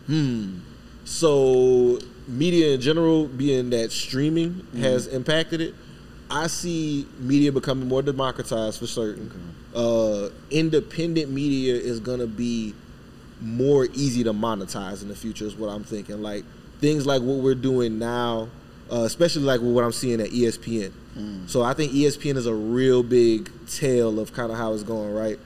[0.06, 0.58] Hmm.
[1.04, 4.82] So media in general, being that streaming Mm-hmm.
[4.82, 5.74] has impacted it,
[6.30, 9.30] I see media becoming more democratized for certain.
[9.74, 12.74] Uh, independent media is gonna be
[13.42, 15.44] more easy to monetize in the future.
[15.44, 16.22] Is what I'm thinking.
[16.22, 16.44] Like
[16.80, 18.48] things like what we're doing now,
[18.92, 20.92] uh, especially like what I'm seeing at ESPN.
[21.18, 21.48] Mm.
[21.48, 25.14] So I think ESPN is a real big tale of kind of how it's going.
[25.14, 25.38] Right,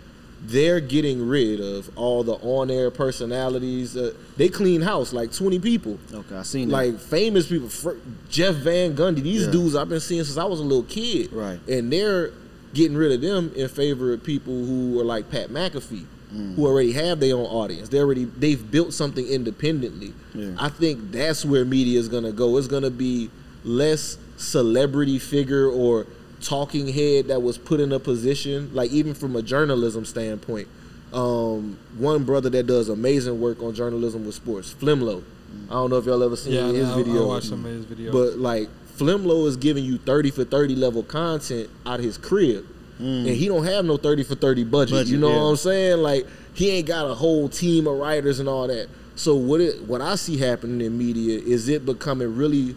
[0.43, 3.97] they're getting rid of all the on-air personalities.
[3.97, 5.99] Uh, they clean house like 20 people.
[6.13, 6.75] Okay, I seen that.
[6.75, 7.97] Like famous people, Fr-
[8.31, 9.23] Jeff Van Gundy.
[9.23, 9.53] These Yeah.
[9.53, 11.33] dudes I've been seeing since I was a little kid.
[11.33, 11.59] Right.
[11.69, 12.31] And they're
[12.75, 16.57] getting rid of them in favor of people who are like Pat McAfee, Mm.
[16.57, 17.89] who already have their own audience.
[17.89, 20.13] They already they've built something independently.
[20.35, 20.51] Yeah.
[20.59, 22.59] I think that's where media is gonna go.
[22.59, 23.31] It's gonna be
[23.65, 26.07] less celebrity figure or
[26.43, 30.69] talking head that was put in a position, like even from a journalism standpoint.
[31.15, 35.23] Um, one brother that does amazing work on journalism with sports, Flimlo.
[35.71, 37.25] I don't know if y'all ever seen Yeah, his I, video.
[37.25, 38.13] I watched some of his videos.
[38.13, 38.69] But like
[38.99, 42.67] Flimlo is giving you 30 for 30 level content out of his crib.
[42.99, 44.93] And he don't have no 30 for 30 budget.
[44.93, 45.37] Budget, you know yeah.
[45.37, 45.99] what I'm saying?
[45.99, 48.89] Like he ain't got a whole team of writers and all that.
[49.15, 52.77] So what it what I see happening in media is it becoming really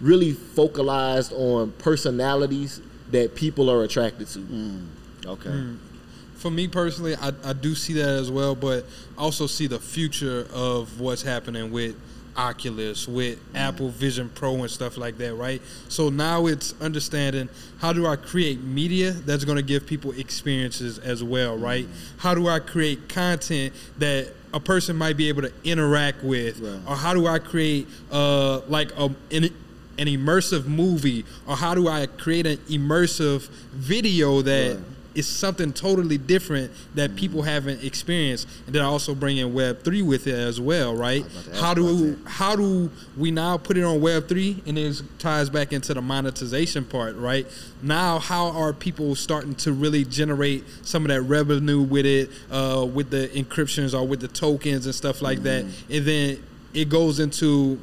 [0.00, 4.40] really focalized on personalities that people are attracted to.
[5.26, 5.78] okay, Mm.
[6.34, 8.84] For me personally, I, I do see that as well, but
[9.16, 11.96] also see the future of what's happening with
[12.36, 15.60] Oculus, with Apple Vision Pro and stuff like that, right?
[15.88, 20.98] So now it's understanding how do I create media that's going to give people experiences
[20.98, 21.86] as well, right?
[22.18, 26.80] How do I create content that a person might be able to interact with, Right.
[26.86, 29.44] or how do I create uh, like a, an,
[29.98, 34.84] an immersive movie, or how do I create an immersive video that Right.
[35.16, 39.82] Is something totally different that people haven't experienced, and then I also bring in Web
[39.82, 41.22] three with it as well, right?
[41.22, 44.78] about to ask How do how do we now put it on Web three, and
[44.78, 47.46] it ties back into the monetization part, right?
[47.82, 52.86] Now, how are people starting to really generate some of that revenue with it, uh,
[52.92, 55.92] with the encryptions or with the tokens and stuff like that, Mm-hmm.
[55.92, 56.42] and then
[56.74, 57.78] it goes into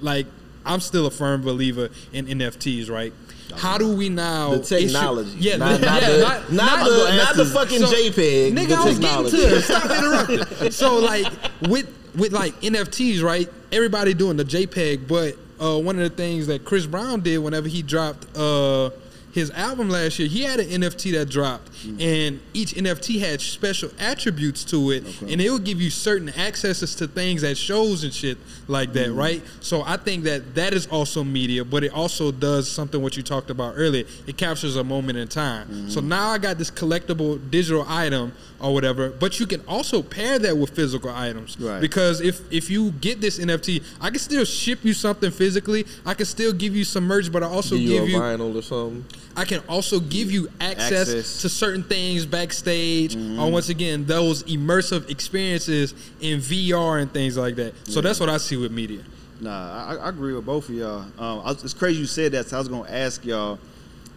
[0.00, 0.26] like
[0.64, 3.12] I'm still a firm believer in NFTs, right?
[3.58, 5.30] How do we now The technology.
[5.30, 8.72] issue- yeah, Not- the- not yeah, the- not, not the- not the fucking JPEG, Nigga,
[8.76, 9.62] I was getting to it.
[9.64, 10.70] Stop interrupting.
[10.70, 11.26] So like
[11.68, 11.86] with
[12.16, 13.48] with like NFTs, right?
[13.72, 17.68] Everybody doing the JPEG, but uh, one of the things that Chris Brown did whenever
[17.68, 18.90] he dropped uh,
[19.32, 22.00] his album last year, he had an NFT that dropped, mm-hmm.
[22.00, 26.94] and each NFT had special attributes to it, and it would give you certain accesses
[26.96, 29.18] to things at shows and shit like that, mm-hmm.
[29.18, 29.42] right?
[29.60, 33.22] So I think that that is also media, but it also does something what you
[33.22, 34.04] talked about earlier.
[34.26, 35.90] It captures a moment in time.
[35.90, 36.08] So mm-hmm.
[36.08, 40.56] now I got this collectible digital item or whatever, but you can also pair that
[40.56, 41.80] with physical items Right.
[41.80, 45.86] because if if you get this NFT, I can still ship you something physically.
[46.04, 48.18] I can still give you some merch, but I also Give you give a you
[48.18, 49.04] vinyl or something.
[49.38, 51.42] I can also give you access, Access.
[51.42, 57.54] to certain things backstage, or once again those immersive experiences in VR and things like
[57.56, 57.74] that.
[57.86, 59.04] So that's what I see with media.
[59.40, 61.02] Nah, I, I agree with both of y'all.
[61.18, 62.48] Um, I was, it's crazy you said that.
[62.48, 63.60] So I was gonna ask y'all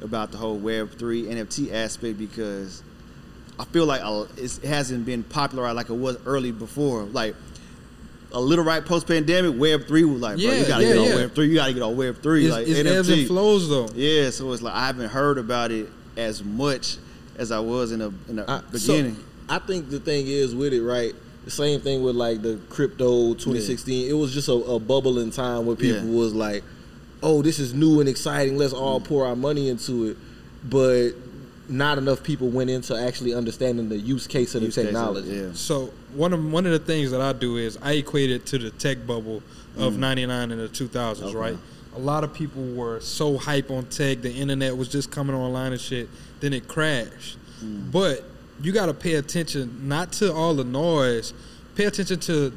[0.02, 2.82] about the whole Web three NFT aspect because
[3.60, 4.02] I feel like
[4.38, 7.04] it hasn't been popular like it was early before.
[7.04, 7.36] Like
[8.34, 11.08] a little right post pandemic, Web three was like, bro, you gotta yeah, get on
[11.08, 11.16] yeah.
[11.16, 11.48] Web three.
[11.48, 12.46] You gotta get on Web three.
[12.46, 12.98] It's, like it's NFT.
[12.98, 13.90] ebbs and flows though.
[13.94, 16.98] Yeah, so it's like I haven't heard about it as much
[17.38, 19.24] as I was in the in the I, so, beginning.
[19.50, 21.14] I think the thing is with it, right?
[21.46, 24.10] The same thing with like the crypto 2016.
[24.10, 26.18] It was just a, a bubble in time where people Yeah.
[26.20, 26.64] was like,
[27.24, 28.58] "Oh, this is new and exciting.
[28.58, 30.18] Let's all pour our money into it."
[30.64, 31.12] But
[31.70, 34.92] not enough people went into actually understanding the use case of the Use case of
[34.92, 35.30] technology.
[35.30, 35.50] yeah.
[35.54, 38.58] So one of one of the things that I do is I equate it to
[38.58, 39.42] the tech bubble
[39.78, 39.98] of mm.
[40.00, 41.36] '99 and the 2000s, Okay.
[41.38, 41.58] right?
[41.96, 45.74] A lot of people were so hype on tech, the internet was just coming online
[45.74, 46.10] and shit.
[46.40, 47.38] Then it crashed.
[47.64, 47.92] Mm.
[47.92, 48.24] But
[48.62, 51.34] you got to pay attention not to all the noise.
[51.76, 52.54] Pay attention to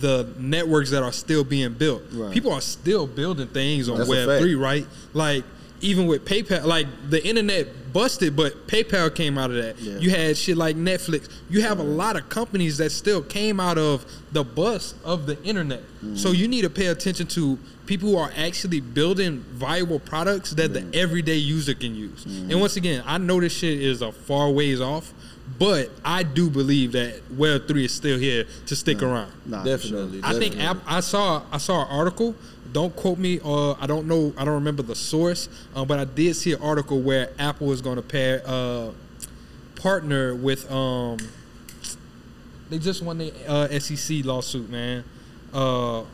[0.00, 2.02] the networks that are still being built.
[2.12, 2.32] Right.
[2.32, 4.86] People are still building things on That's Web three, right?
[5.14, 5.44] Like
[5.80, 9.78] even with PayPal, like the internet busted, but PayPal came out of that.
[9.78, 9.98] Yeah.
[9.98, 11.30] You had shit like Netflix.
[11.48, 15.42] You have a lot of companies that still came out of the bust of the
[15.42, 15.80] internet.
[15.80, 16.16] Mm-hmm.
[16.16, 20.74] So you need to pay attention to people who are actually building viable products that
[20.74, 22.24] the everyday user can use.
[22.26, 22.60] And mm-hmm.
[22.60, 25.14] once again, I know this shit is a far ways off,
[25.58, 29.32] but I do believe that Web three is still here to stick around.
[29.46, 30.04] Nah, for sure.
[30.04, 30.20] Definitely.
[30.22, 30.82] I think definitely.
[30.82, 32.34] App, I saw I saw an article.
[32.72, 33.40] Don't quote me.
[33.42, 34.32] Uh, I don't know.
[34.36, 35.48] I don't remember the source.
[35.74, 38.90] Uh, but I did see an article where Apple is going to pair uh,
[39.76, 40.70] partner with.
[40.70, 41.18] Um,
[42.70, 45.04] they just won the uh, SEC lawsuit, man.
[45.52, 46.04] Uh,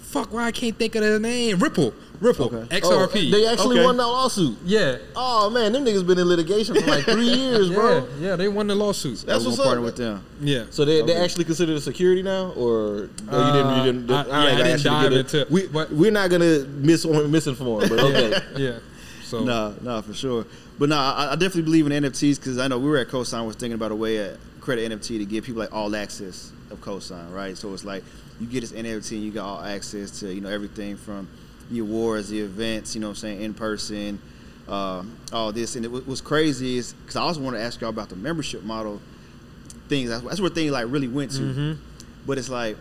[0.00, 1.58] fuck, why I can't think of their name?
[1.58, 2.80] Ripple, Ripple, Okay.
[2.84, 3.30] Oh, XRP.
[3.32, 3.84] they actually Okay.
[3.84, 4.56] won that lawsuit.
[4.64, 8.08] yeah, Oh man, them niggas been in litigation for like three years, yeah, bro.
[8.20, 8.36] yeah.
[8.36, 9.12] They won the lawsuit.
[9.12, 9.84] That's That's what's what's partner up.
[9.86, 10.24] with them.
[10.40, 10.64] Yeah.
[10.70, 13.76] So they they actually considered a security now, or no, you didn't?
[13.76, 14.10] You didn't.
[14.10, 15.18] Uh, I- all yeah, I right, didn't dive get it.
[15.18, 18.40] into it, We but- we're not gonna mis misinform, but okay.
[18.56, 18.78] yeah.
[19.24, 20.46] So Nah, nah, for sure.
[20.78, 23.46] But nah, I, I definitely believe in NFTs because I know we were at Cosign
[23.46, 26.80] was thinking about a way to credit NFT to give people like all access of
[26.80, 27.56] Cosign, right?
[27.56, 28.04] So it's like
[28.40, 31.28] you get this NFT and you got all access to you know everything from
[31.72, 34.20] the awards, the events, you know what I'm saying, in person,
[34.68, 35.02] uh,
[35.32, 35.76] all this.
[35.76, 38.62] And it, what's crazy is because I also want to ask y'all about the membership
[38.62, 39.00] model
[39.88, 40.10] things.
[40.10, 41.40] That's, that's where things like really went to.
[41.40, 41.72] Mm-hmm.
[42.26, 42.76] But it's like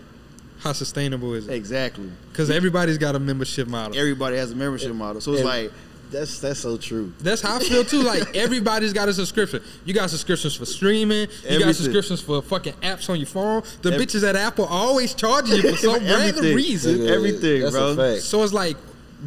[0.59, 1.55] how sustainable is it?
[1.55, 3.97] exactly Because everybody's got a membership model.
[3.97, 5.19] everybody has a membership model.
[5.21, 5.71] So it's and- like
[6.11, 7.13] That's that's so true.
[7.19, 8.01] That's how I feel too.
[8.01, 9.63] Like everybody's got a subscription.
[9.85, 11.21] You got subscriptions for streaming.
[11.21, 11.59] You Everything.
[11.61, 13.63] got subscriptions for fucking apps on your phone.
[13.81, 16.55] The Every- bitches at Apple always charging you for some random Everything.
[16.55, 16.97] reason.
[16.97, 17.89] Nigga, Everything, that's bro.
[17.91, 18.21] A fact.
[18.23, 18.75] So it's like,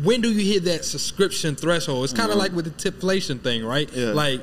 [0.03, 2.05] when do you hit that subscription threshold?
[2.05, 3.89] It's kind of like with the tipflation thing, right?
[3.89, 4.01] Mm-hmm.
[4.01, 4.07] Yeah.
[4.12, 4.41] Like.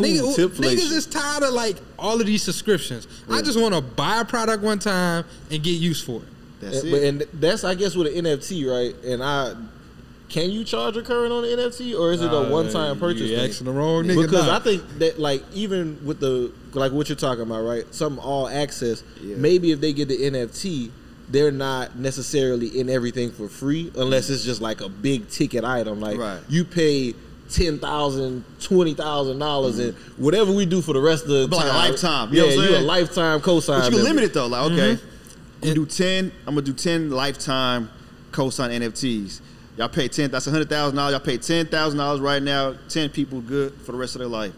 [0.00, 3.06] Ooh, nigga- niggas is tired of like all of these subscriptions.
[3.30, 6.28] I just want to buy a product one time and get used for it.
[6.60, 6.90] that's And, it.
[6.90, 9.04] but, and that's I guess with an NFT, right?
[9.04, 9.54] And I
[10.34, 13.22] can you charge recurring on the NFT or is it a Uh, one time purchase?
[13.30, 13.50] You thing?
[13.50, 14.22] asking the wrong nigga.
[14.22, 14.56] because nah.
[14.56, 17.84] I think that like even with the like what you're talking about, right?
[17.94, 19.04] Some all access.
[19.22, 19.36] Yeah.
[19.36, 20.90] Maybe if they get the NFT,
[21.28, 26.00] they're not necessarily in everything for free unless it's just like a big ticket item.
[26.00, 26.40] Like Right.
[26.48, 27.14] you pay
[27.48, 31.58] ten thousand, twenty thousand dollars, and whatever we do for the rest of the But
[31.58, 33.78] like a lifetime, you yeah, know what I'm you a lifetime cosign.
[33.82, 34.48] But you can limit it though.
[34.48, 35.10] Like, okay, Mm-hmm.
[35.62, 36.32] Gonna do ten.
[36.46, 37.88] I'm gonna do ten lifetime
[38.32, 39.40] cosign NFTs.
[39.76, 40.30] Y'all pay ten.
[40.30, 41.12] That's hundred thousand dollars.
[41.12, 42.74] Y'all pay ten thousand dollars right now.
[42.88, 44.52] Ten people good for the rest of their life.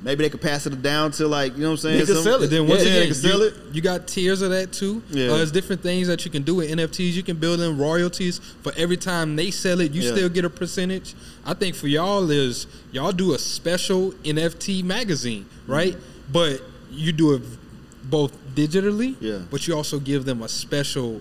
[0.00, 1.98] Maybe they could pass it down to like you know what I'm saying.
[1.98, 2.44] They can sell it.
[2.44, 3.54] And then once yeah, again, they can sell you, it.
[3.72, 5.02] you got tiers of that too.
[5.10, 5.26] Yeah.
[5.32, 7.12] Uh, there's different things that you can do with NFTs.
[7.14, 9.90] You can build in royalties for every time they sell it.
[9.92, 10.12] You Yeah.
[10.12, 11.14] still get a percentage.
[11.44, 15.96] I think for y'all is y'all do a special NFT magazine, right?
[16.32, 17.42] But you do it
[18.04, 19.40] both digitally, Yeah.
[19.50, 21.20] But you also give them a special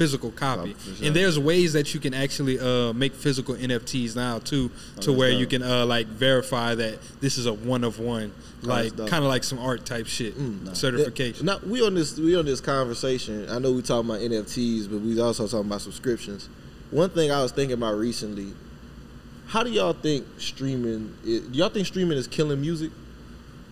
[0.00, 0.74] physical copy.
[0.82, 1.06] sure.
[1.06, 5.08] And there's ways that you can actually uh, make physical NFTs now too, to that's
[5.08, 5.40] where dope.
[5.40, 8.32] you can uh, like verify that this is a one of one,
[8.62, 9.10] like dope.
[9.10, 10.32] kind of like some art type shit
[10.72, 11.44] certification.
[11.44, 13.46] Now we on this we on this conversation.
[13.50, 16.48] I know we talking about NFTs, but we also talking about subscriptions.
[16.90, 18.54] One thing I was thinking about recently.
[19.48, 21.14] How do y'all think streaming?
[21.24, 22.90] Is, do y'all think streaming is killing music?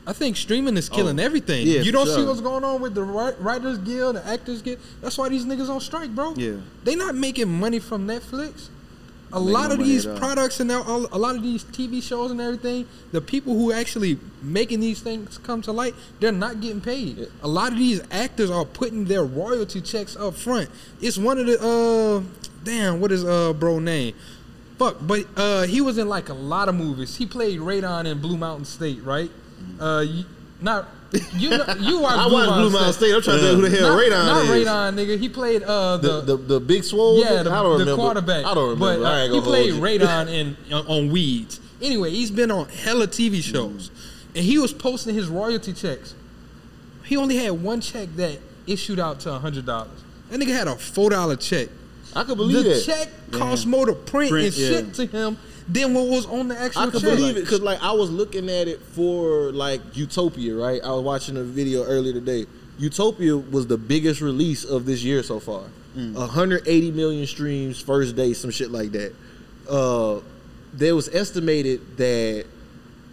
[0.08, 1.66] I think streaming is killing Oh, everything.
[1.66, 4.78] yeah, you don't see what's going on with the Writers Guild, the Actors Guild.
[5.02, 6.32] That's why these niggas on strike, bro.
[6.34, 6.54] Yeah.
[6.82, 8.68] They not making money from Netflix.
[9.34, 12.30] A lot no of these products and now all, a lot of these TV shows
[12.30, 16.80] and everything, the people who actually making these things come to light, they're not getting
[16.80, 17.28] paid.
[17.42, 20.70] A lot of these actors are putting their royalty checks up front.
[21.02, 22.22] It's one of the uh
[22.64, 24.14] damn, what is uh bro name?
[24.78, 27.16] Fuck, but uh he was in like a lot of movies.
[27.16, 29.30] He played Radon in Blue Mountain State, right?
[29.80, 30.24] Uh you,
[30.60, 30.88] not
[31.36, 33.14] you know, you watch I Blue watched Blue Mountain State.
[33.14, 34.66] I'm trying to think who the hell not, Radon not is.
[34.66, 35.18] Radon, nigga.
[35.18, 37.18] He played uh The, the the big swole.
[37.20, 38.02] yeah, the, I don't the remember.
[38.02, 38.44] quarterback.
[38.44, 39.06] I don't But remember.
[39.06, 39.72] uh, I ain't he played.
[39.74, 41.60] Radon in on, on Weeds.
[41.80, 43.90] Anyway, he's been on hella TV shows,
[44.34, 46.14] and he was posting his royalty checks.
[47.04, 50.02] He only had one check that issued out to hundred dollars.
[50.30, 51.68] That nigga had a four dollar check.
[52.16, 52.64] I could believe that.
[52.64, 52.84] the that.
[52.84, 54.68] check cost more to print, Print, and yeah.
[54.68, 55.38] ship to him
[55.68, 57.16] than what was on the actual I could check.
[57.16, 60.80] believe it because like I was looking at it for like Utopia, right?
[60.82, 62.46] I was watching a video earlier today.
[62.78, 65.64] Utopia was the biggest release of this year so far.
[65.94, 69.12] 180 million streams first day, some shit like that.
[69.68, 70.20] Uh,
[70.72, 72.46] there was estimated that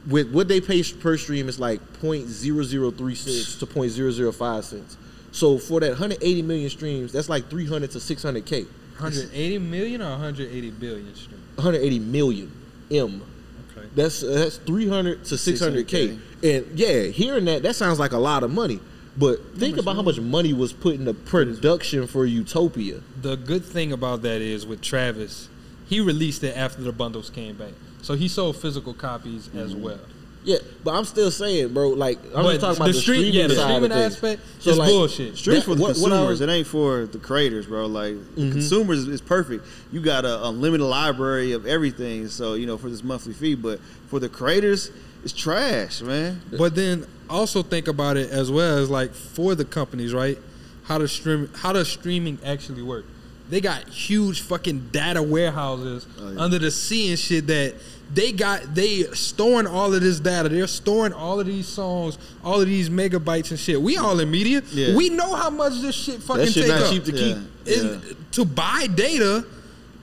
[0.08, 4.98] with what they pay per stream is like 0.003 cents to 0.005 cents.
[5.32, 8.68] So for that 180 million streams, that's like 300 to 600k.
[9.00, 11.42] 180 million or 180 billion stream.
[11.56, 12.52] 180 million
[12.92, 13.24] M.
[13.72, 13.88] Okay.
[13.96, 15.86] That's uh, that's 300 to 600k.
[15.86, 16.20] 600K.
[16.44, 18.80] And yeah, hearing that that sounds like a lot of money.
[19.18, 23.00] But think about how much money was put into production for Utopia.
[23.22, 25.48] The good thing about that is with Travis,
[25.88, 27.72] he released it after the bundles came back,
[28.02, 30.00] so he sold physical copies as well.
[30.46, 31.90] Yeah, but I'm still saying, bro.
[31.90, 33.98] Like I'm But just talking about the the, stream- streaming yeah, the side streaming of
[33.98, 34.14] things.
[34.14, 35.38] aspect is bullshit.
[35.38, 36.28] Streams that- for the what- what consumers.
[36.30, 37.88] was- it ain't for the creators, bro.
[37.88, 38.52] Like Mm-hmm.
[38.52, 39.66] consumers is perfect.
[39.92, 42.28] You got a unlimited library of everything.
[42.30, 44.92] So you know for this monthly fee, but for the creators,
[45.24, 46.42] it's trash, man.
[46.56, 50.38] But then also think about it as well as like for the companies, right?
[50.84, 53.06] How does stream how does streaming actually work?
[53.50, 56.06] They got huge fucking data warehouses
[56.38, 57.76] under the sea and shit that
[58.14, 60.50] they got they storing all of this data.
[60.50, 63.82] They're storing all of these songs, all of these megabytes and shit.
[63.82, 64.62] We all in media.
[64.72, 64.96] Yeah.
[64.96, 66.90] We know how much this shit fucking That shit take not up.
[66.92, 67.40] cheap to Yeah.
[67.66, 67.78] keep.
[67.84, 69.46] And to buy data,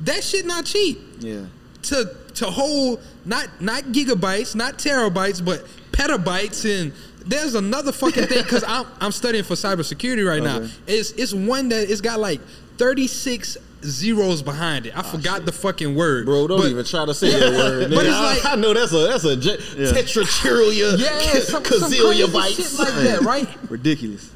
[0.00, 1.42] that shit not cheap Yeah.
[1.84, 6.92] to to hold not not gigabytes, not terabytes, but petabytes and
[7.24, 10.66] there's another fucking thing because I'm I'm studying for cybersecurity right now.
[10.88, 12.40] It's it's one that it's got like
[12.78, 14.96] 36 zeros behind it.
[14.96, 17.90] I ah, forgot the fucking word, Bro, don't But- even try to say that word.
[17.90, 21.90] But it's I- like- I, know that's a that's a j- tetratrilia, Yeah, some, some
[21.90, 23.48] gazillion crazy shit like that, right?
[23.70, 24.30] Ridiculous.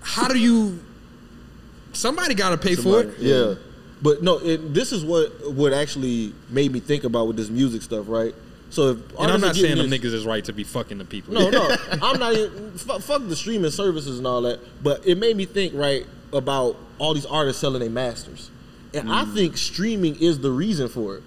[0.00, 0.78] How do you?
[1.92, 3.18] Somebody got to pay for it.
[3.18, 3.54] Yeah.
[4.00, 7.82] But no, it, this is what what actually made me think about with this music
[7.82, 8.34] stuff, right?
[8.70, 11.34] So if And I'm not saying them niggas is right to be fucking the people.
[11.34, 12.34] No, no, I'm not.
[12.34, 14.60] Even, fuck, fuck the streaming services and all that.
[14.82, 18.50] But it made me think right about all these artists selling their masters,
[18.94, 19.34] and I mm.
[19.34, 21.22] think streaming is the reason for it.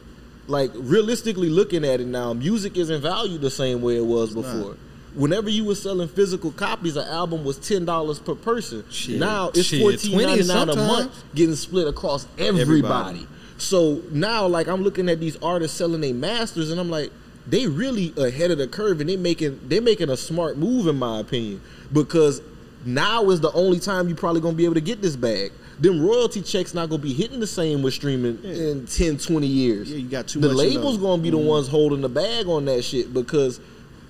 [0.48, 4.76] Like realistically looking at it now, music isn't valued the same way it was before.
[5.14, 8.84] Whenever you were selling physical copies, an album was ten dollars per person.
[8.90, 9.20] Shit.
[9.20, 12.62] Now it's Shit, fourteen ninety nine a month, getting split across everybody.
[12.62, 13.28] Everybody.
[13.58, 17.12] So now, like, I'm looking at these artists selling their masters, and I'm like,
[17.46, 20.96] they really ahead of the curve, and they making they making a smart move, in
[20.96, 21.62] my opinion,
[21.94, 22.42] because
[22.86, 25.52] now is the only time you're probably gonna be able to get this bag.
[25.82, 29.92] Them royalty checks not gonna be hitting the same with streaming in 10, 20 years.
[29.92, 31.48] Yeah, you got too the much in labels gonna be the mm-hmm.
[31.48, 33.60] ones holding the bag on that shit because,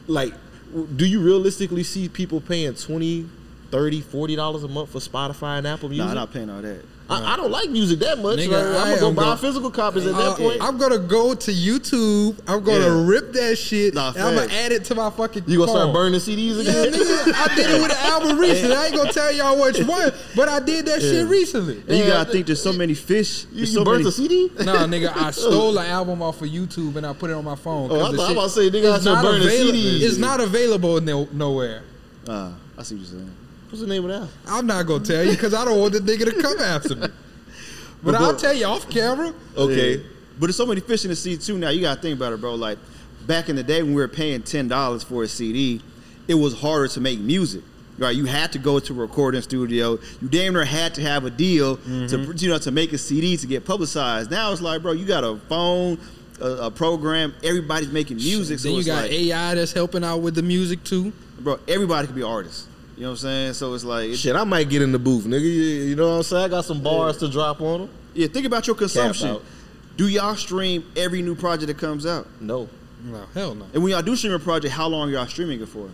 [0.07, 0.34] like,
[0.98, 3.30] do you realistically see people paying 20
[3.72, 6.03] 30 40 dollars a month for Spotify and Apple Music?
[6.03, 6.84] Nah, I'm not paying all that.
[7.12, 8.40] I, I don't like music that much.
[8.40, 10.62] Nigga, Like, I'm gonna go buy gonna- physical copies at Uh, that point.
[10.62, 12.38] I'm gonna go to YouTube.
[12.48, 13.06] I'm gonna Yeah.
[13.06, 13.94] rip that shit.
[13.94, 15.44] Nah, and I'm gonna add it to my fucking.
[15.48, 16.94] you gonna start burning CDs Yeah, again?
[16.94, 18.76] nigga, I did it with an album recently.
[18.76, 21.84] I ain't gonna tell y'all which one, but I did that shit recently.
[21.88, 23.46] And you gotta think there's so many fish.
[23.52, 24.52] you so burnt many, a CD?
[24.64, 27.56] Nah, nigga, I stole an album off of YouTube and I put it on my
[27.56, 27.90] phone.
[27.92, 30.02] Oh, I thought- I'm shit about to say, nigga, I said not burning CDs.
[30.02, 31.84] It's not available no, nowhere.
[32.28, 33.32] Uh, I see what you're saying.
[33.72, 34.30] What's the name of that?
[34.48, 37.07] I'm not gonna tell you because I don't want the nigga to come after me.
[38.03, 39.34] But I'll tell you off camera.
[39.56, 39.95] Okay.
[39.95, 40.03] Yeah.
[40.39, 41.57] But there's so many fish in the sea too.
[41.57, 42.56] Now you gotta think about it, bro.
[42.56, 42.77] Like
[43.27, 45.81] back in the day when we were paying ten dollars for a CD,
[46.27, 47.64] it was harder to make music.
[47.98, 49.99] Right, you had to go to a recording studio.
[50.22, 52.31] You damn near had to have a deal Mm-hmm.
[52.31, 54.31] to you know to make a CD to get publicized.
[54.31, 55.99] Now it's like, bro, you got a phone,
[56.41, 57.35] a, a program.
[57.43, 58.57] Everybody's making music.
[58.60, 61.14] So then you it's got like, AI that's helping out with the music too.
[61.39, 62.68] bro, everybody can be artists.
[63.02, 63.53] You know what I'm saying?
[63.53, 65.41] So it's like, Shit, I might get in the booth, nigga.
[65.41, 66.45] You, you know what I'm saying?
[66.45, 67.90] I got some bars to drop on them.
[68.14, 69.40] yeah, think about your consumption.
[69.98, 72.28] Do y'all stream every new project that comes out?
[72.40, 72.69] No.
[73.03, 73.65] No, hell no.
[73.73, 75.90] And when y'all do stream a project, how long y'all streaming it for?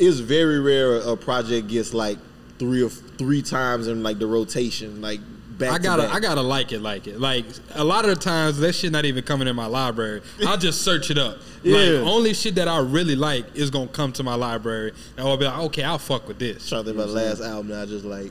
[0.00, 2.18] It's very rare a project gets like
[2.58, 5.20] three or three times in like the rotation, like
[5.58, 6.14] back I gotta, back.
[6.16, 7.20] I gotta like it, like it.
[7.20, 7.44] Like
[7.76, 10.22] a lot of the times, that shit not even coming in my library.
[10.44, 11.38] I'll just search it up.
[11.66, 11.76] Yeah.
[12.00, 15.36] Like only shit that I really like is gonna come to my library, and I'll
[15.36, 16.68] be like, okay, I'll fuck with this.
[16.68, 18.30] trying to think about the last album that I just like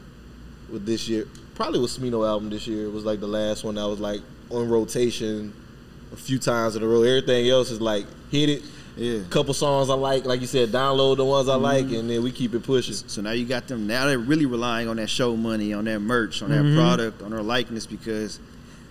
[0.71, 1.27] with this year.
[1.53, 2.85] Probably was Smino album this year.
[2.85, 5.53] It was like the last one that was like on rotation
[6.13, 7.03] a few times in a row.
[7.03, 8.63] Everything else is like hit it.
[8.97, 9.19] Yeah.
[9.29, 11.95] Couple songs I like, like you said, download the ones I like, Mm-hmm.
[11.95, 12.93] and then we keep it pushing.
[12.93, 13.87] So now you got them.
[13.87, 16.77] Now they're really relying on that show money, on that merch, on that Mm-hmm.
[16.77, 18.39] product, on their likeness because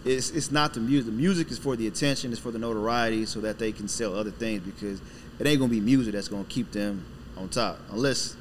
[0.05, 1.06] it's it's not the music.
[1.06, 4.14] The music is for the attention, it's for the notoriety, so that they can sell
[4.16, 4.62] other things.
[4.62, 5.01] Because
[5.39, 7.05] it ain't gonna be music that's gonna keep them
[7.36, 8.36] on top, unless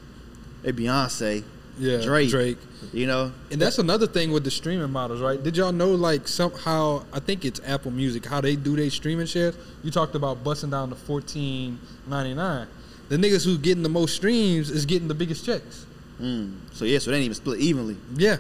[0.62, 1.44] they Beyonce,
[1.78, 2.58] Yeah, Drake, Drake.
[2.92, 5.42] You know, And that's another thing with the streaming models, right?
[5.42, 9.26] Did y'all know like somehow I think it's Apple Music how they do their streaming
[9.26, 9.56] shares?
[9.84, 12.68] You talked about busting down to fourteen ninety nine.
[13.10, 15.86] The niggas who getting the most streams is getting the biggest checks.
[16.20, 16.56] mm.
[16.72, 17.98] so yeah, so they ain't even split evenly.
[18.16, 18.38] Yeah.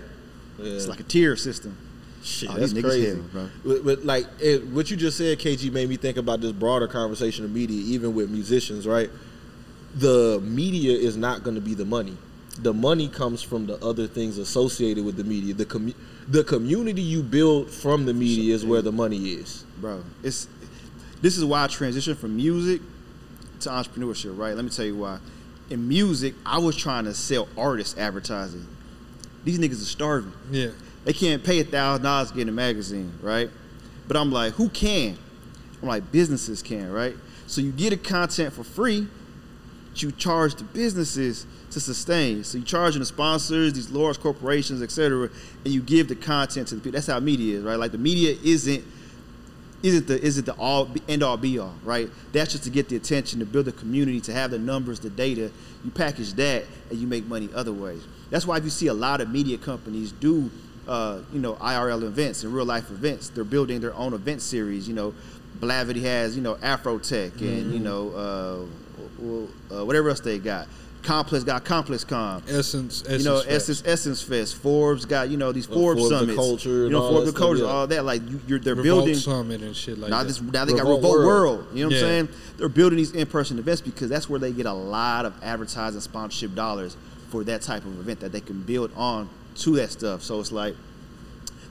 [0.60, 1.78] It's like a tier system.
[2.24, 3.50] Shit, Oh, that's these crazy, hell, bro.
[3.66, 6.88] But, but, like it, what you just said, KG, made me think about this broader
[6.88, 9.10] conversation of media, even with musicians, right?
[9.95, 12.18] The media is not going to be the money.
[12.60, 15.54] The money comes from the other things associated with the media.
[15.54, 15.95] The commu-
[16.28, 19.66] the community you build from the media is where the money is.
[19.80, 20.04] bro.
[20.24, 20.48] It's
[21.22, 22.82] this is why I transitioned from music
[23.62, 24.56] to entrepreneurship, right?
[24.56, 25.20] Let me tell you why.
[25.70, 28.68] In music, I was trying to sell artists advertising.
[29.44, 30.34] These niggas are starving.
[30.52, 30.70] Yeah.
[31.06, 33.50] They can't pay a thousand dollars to get a magazine, right?
[34.08, 35.18] But I'm like, who can?
[35.82, 37.16] I'm like, businesses can, right?
[37.48, 39.08] So you get a content for free,
[39.96, 42.44] you charge the businesses to sustain.
[42.44, 45.30] So you charging the sponsors, these large corporations, et cetera,
[45.64, 46.94] and you give the content to the people.
[46.94, 47.78] That's how media is, right?
[47.78, 48.84] Like the media isn't
[49.84, 52.10] isn't the isn't the all end all be all, right?
[52.32, 55.10] That's just to get the attention, to build a community, to have the numbers, the
[55.10, 55.52] data.
[55.84, 58.02] You package that and you make money other ways.
[58.30, 60.50] That's why if you see a lot of media companies do,
[60.88, 64.88] uh, you know, IRL events and real life events, they're building their own event series.
[64.88, 65.14] You know,
[65.60, 68.68] Blavity has you know Afrotech and you know
[69.72, 70.68] uh, uh, whatever else they got.
[71.04, 72.42] Complex got Complex Con.
[72.48, 73.50] Essence, you know, Essence Fest.
[73.50, 74.56] Essence Essence Fest.
[74.56, 76.38] Forbes got you know these Uh, Forbes, Forbes the summits.
[76.38, 78.06] Culture you know, all Forbes the culture, all that.
[78.06, 80.28] Like you, you're, they're Revolt building Summit and shit like now that.
[80.30, 81.58] this now they got Revolt Revolt World.
[81.60, 81.68] World.
[81.74, 81.98] You know what Yeah.
[81.98, 82.30] I'm saying?
[82.58, 86.56] They're building these in-person events because that's where they get a lot of advertising sponsorship
[86.56, 86.96] dollars
[87.30, 90.24] for that type of event that they can build on to that stuff.
[90.24, 90.76] So it's like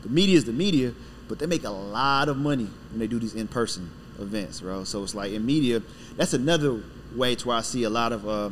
[0.03, 0.93] the media is the media,
[1.29, 4.85] but they make a lot of money when they do these in-person events, bro.
[4.85, 5.83] So it's like in media,
[6.17, 6.83] that's another
[7.15, 8.51] way to where I see a lot of uh,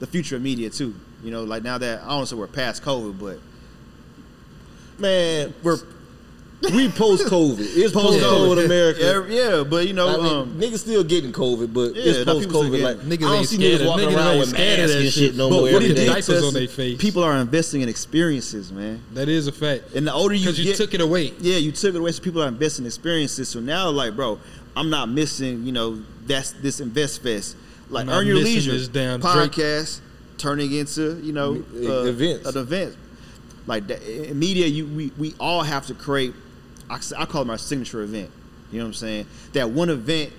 [0.00, 0.94] the future of media too.
[1.22, 3.38] You know, like now that I don't say we're past COVID, but
[4.98, 5.78] Man, we're
[6.72, 7.58] we post COVID.
[7.60, 9.26] It's post COVID America.
[9.28, 12.24] Yeah, yeah, but you know, I mean, um, niggas still getting COVID, but Yeah, it's
[12.24, 12.82] post COVID.
[12.82, 15.08] Like Niggas I don't ain't see scared niggas of- walking niggas around with masks and
[15.12, 15.34] shit.
[15.34, 15.62] no But more.
[15.62, 16.06] what every it the day.
[16.06, 17.00] did diapers on their face.
[17.00, 19.02] People are investing in experiences, man.
[19.14, 19.94] That is a fact.
[19.94, 21.32] And the older you Because you get, took it away.
[21.40, 22.12] yeah, you took it away.
[22.12, 23.48] So people are investing in experiences.
[23.48, 24.38] So now, like, bro,
[24.76, 25.64] I'm not missing.
[25.64, 27.56] You know, that's this InvestFest.
[27.90, 29.52] Like, earn your leisure this damn Drake.
[29.52, 30.00] podcast
[30.38, 32.46] turning into you know uh, events.
[32.48, 32.96] An event.
[33.66, 36.34] Like that, in media, you we we all have to create.
[36.90, 38.30] I, call it my signature event.
[38.70, 39.26] You know what I'm saying?
[39.52, 40.32] That one event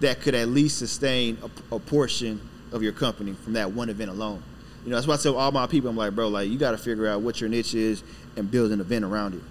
[0.00, 2.40] that could at least sustain a, a portion
[2.72, 4.42] of your company from that one event alone.
[4.84, 6.70] You know, that's why I tell all my people, I'm like, bro, like you got
[6.70, 8.02] to figure out what your niche is
[8.36, 9.42] and build an event around it,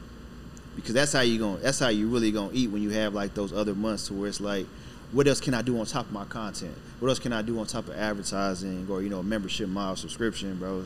[0.76, 1.61] because that's how you going.
[1.61, 4.27] That's how you really gonna eat when you have like those other months to where
[4.27, 4.65] it's like,
[5.11, 6.76] what else can I do on top of my content?
[6.99, 10.57] What else can I do on top of advertising or you know membership model subscription,
[10.57, 10.85] bro?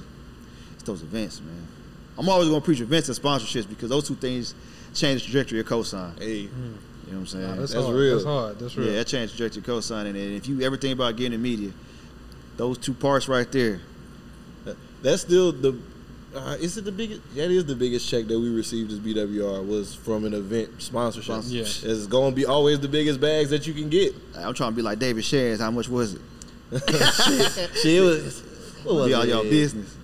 [0.73, 1.67] It's those events, man.
[2.17, 4.55] I'm always gonna preach events and sponsorships because those two things
[4.93, 6.17] change the trajectory of cosign.
[6.19, 6.49] Hey, You know
[7.05, 7.47] what I'm saying?
[7.47, 7.95] Nah, that's, That's hard.
[7.97, 8.13] real.
[8.15, 8.59] That's hard.
[8.59, 8.87] That's real.
[8.89, 10.05] Yeah, that changed the trajectory of cosign.
[10.07, 11.71] And if you ever think about getting in media,
[12.57, 13.81] those two parts right there.
[15.01, 15.77] that's still the.
[16.35, 17.21] Uh, is it the biggest?
[17.35, 21.43] That is the biggest check that we received as BWR was from an event sponsorship.
[21.45, 21.61] Yeah.
[21.61, 24.15] it's going to be always the biggest bags that you can get.
[24.35, 25.59] I'm trying to be like David Shares.
[25.59, 26.21] How much was it?
[26.73, 28.41] Shit, it was.
[28.83, 29.95] What was Be all y'all business.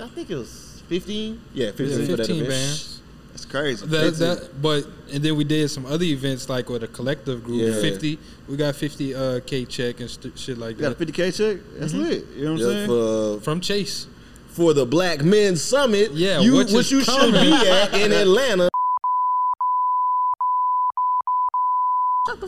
[0.00, 1.40] I think it was fifteen.
[1.52, 2.48] Yeah, Yeah, fifteen, for that 15 event.
[2.50, 2.91] bands.
[3.32, 3.86] That's crazy.
[3.86, 7.62] That, that, but and then we did some other events like with a collective group,
[7.62, 7.80] Yeah.
[7.80, 8.18] fifty.
[8.48, 11.34] We got fifty uh, k check and st- shit like You got a that 50k
[11.36, 11.62] check?
[11.78, 12.26] That's lit.
[12.36, 12.86] You know what I'm saying?
[12.88, 14.06] for from Chase.
[14.48, 16.12] for the Black Men Summit.
[16.12, 18.68] Yeah, you, which which, is you should be at in Atlanta.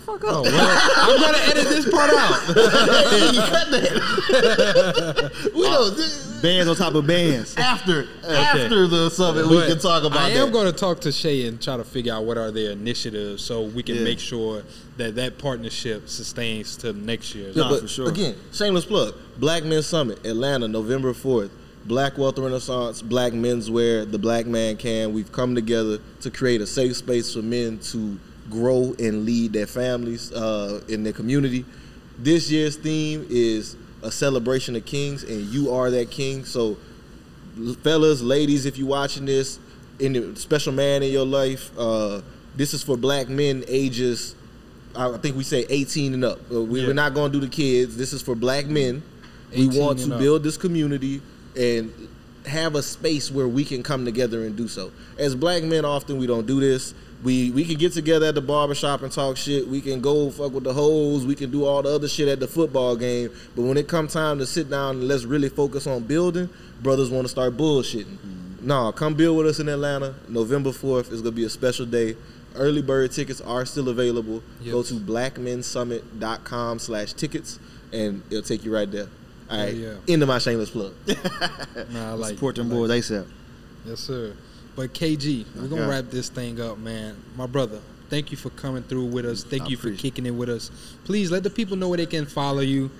[0.05, 0.36] Fuck oh, up.
[0.36, 2.40] Oh, well, I'm gonna edit this part out.
[2.47, 5.51] Cut that.
[5.55, 5.98] we don't.
[5.98, 7.56] Uh, bands on top of bands.
[7.56, 10.36] After after the summit, we can talk about I that.
[10.36, 13.43] am going to talk to Shay and try to figure out what are their initiatives
[13.43, 14.05] so we can Yeah.
[14.05, 14.62] make sure
[14.98, 17.51] that that partnership sustains to next year.
[17.55, 18.09] Yeah, Nah, but for sure.
[18.10, 19.14] Again, shameless plug.
[19.39, 21.51] Black Men Summit, Atlanta, November 4th.
[21.86, 25.12] Black Wealth Renaissance, Black Menswear, the Black Man Can.
[25.12, 28.18] We've come together to create a safe space for men to
[28.50, 31.64] grow and lead their families uh, in their community.
[32.18, 36.44] This year's theme is a celebration of kings, and you are that king.
[36.44, 36.76] So,
[37.82, 39.58] fellas, ladies, if you're watching this,
[40.00, 42.20] any special man in your life, uh,
[42.54, 44.34] this is for black men ages
[44.96, 46.38] I think we say 18 and up.
[46.52, 46.86] Uh, we, Yeah.
[46.88, 47.96] We're not going to do the kids.
[47.96, 49.02] This is for black men.
[49.56, 50.20] We want to up.
[50.20, 51.20] build this community
[51.56, 51.92] and
[52.46, 54.92] have a space where we can come together and do so.
[55.18, 56.94] As black men, often we don't do this.
[57.24, 59.66] We we can get together at the barbershop and talk shit.
[59.66, 61.24] We can go fuck with the hoes.
[61.24, 63.30] We can do all the other shit at the football game.
[63.56, 66.51] But when it come time to sit down and let's really focus on building,
[66.82, 68.05] brothers want to start bullshitting.
[68.05, 68.66] Mm-hmm.
[68.66, 70.14] Nah, come build with us in Atlanta.
[70.28, 72.14] November 4th is gonna be a special day.
[72.55, 74.42] Early bird tickets are still available.
[74.60, 74.72] Yep.
[74.72, 77.59] Go to blackmensummit.com slash tickets
[77.92, 79.09] and it'll take you right there.
[79.51, 79.74] All right.
[79.74, 79.94] yeah.
[80.06, 80.94] Into my shameless plug.
[81.90, 83.26] Nah, I like Support them I like boys ASAP.
[83.86, 84.34] Yes, sir.
[84.76, 85.90] But KG, we're gonna Okay.
[85.90, 87.14] wrap this thing up, man.
[87.36, 87.78] My brother,
[88.10, 89.44] thank you for coming through with us.
[89.44, 90.70] Thank I you for kicking it with us.
[91.05, 92.90] Please let the people know where they can follow you.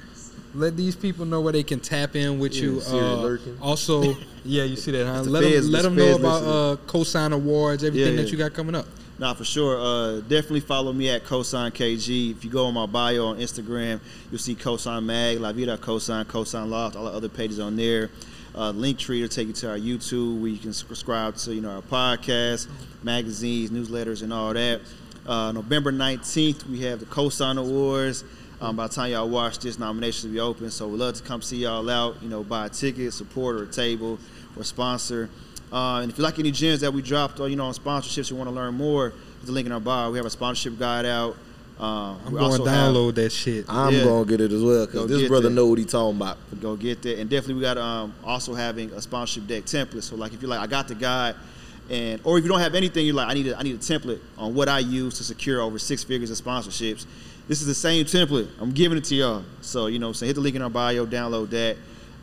[0.55, 2.80] Let these people know where they can tap in with you.
[2.88, 5.22] Uh, also, yeah, you see that, huh?
[5.22, 8.55] Let them, feds- let them know about uh, cosign awards, everything Yeah, that you got
[8.55, 8.86] coming up.
[9.18, 9.78] Nah, for sure.
[9.80, 12.32] Uh, definitely follow me at Cosign KG.
[12.32, 16.24] If you go on my bio on Instagram, you'll see Cosign Mag, La Vida Cosign,
[16.24, 18.10] Cosign Loft, all the other pages on there.
[18.55, 21.70] Uh, Linktree to take you to our YouTube where you can subscribe to you know
[21.70, 22.68] our podcast,
[23.02, 24.81] magazines, newsletters, and all that.
[25.26, 28.24] Uh, November 19th, we have the Cosign Awards.
[28.60, 30.70] Um, by the time y'all watch this, nominations will be open.
[30.70, 32.22] So we'd love to come see y'all out.
[32.22, 34.18] You know, buy a ticket, support or a table,
[34.56, 35.28] or sponsor.
[35.72, 38.31] Uh, and if you like any gems that we dropped, or you know, on sponsorships,
[38.31, 40.12] you want to learn more, there's a link in our bio.
[40.12, 41.36] We have a sponsorship guide out.
[41.78, 41.86] Um,
[42.26, 43.64] I'm we going to also have- download that shit.
[43.68, 44.05] I'm Yeah.
[44.05, 45.55] gonna get it as well because this brother that.
[45.55, 46.38] know what he talking about.
[46.60, 47.18] go get that.
[47.18, 50.05] And definitely we got um, also having a sponsorship deck template.
[50.05, 51.34] So like if you're like I got the guide,
[51.90, 53.78] and or if you don't have anything, you're like I need a, I need a
[53.78, 57.06] template on what I use to secure over six figures of sponsorships.
[57.48, 58.48] This is the same template.
[58.60, 59.42] I'm giving it to y'all.
[59.60, 61.76] So you know, so hit the link in our bio, download that.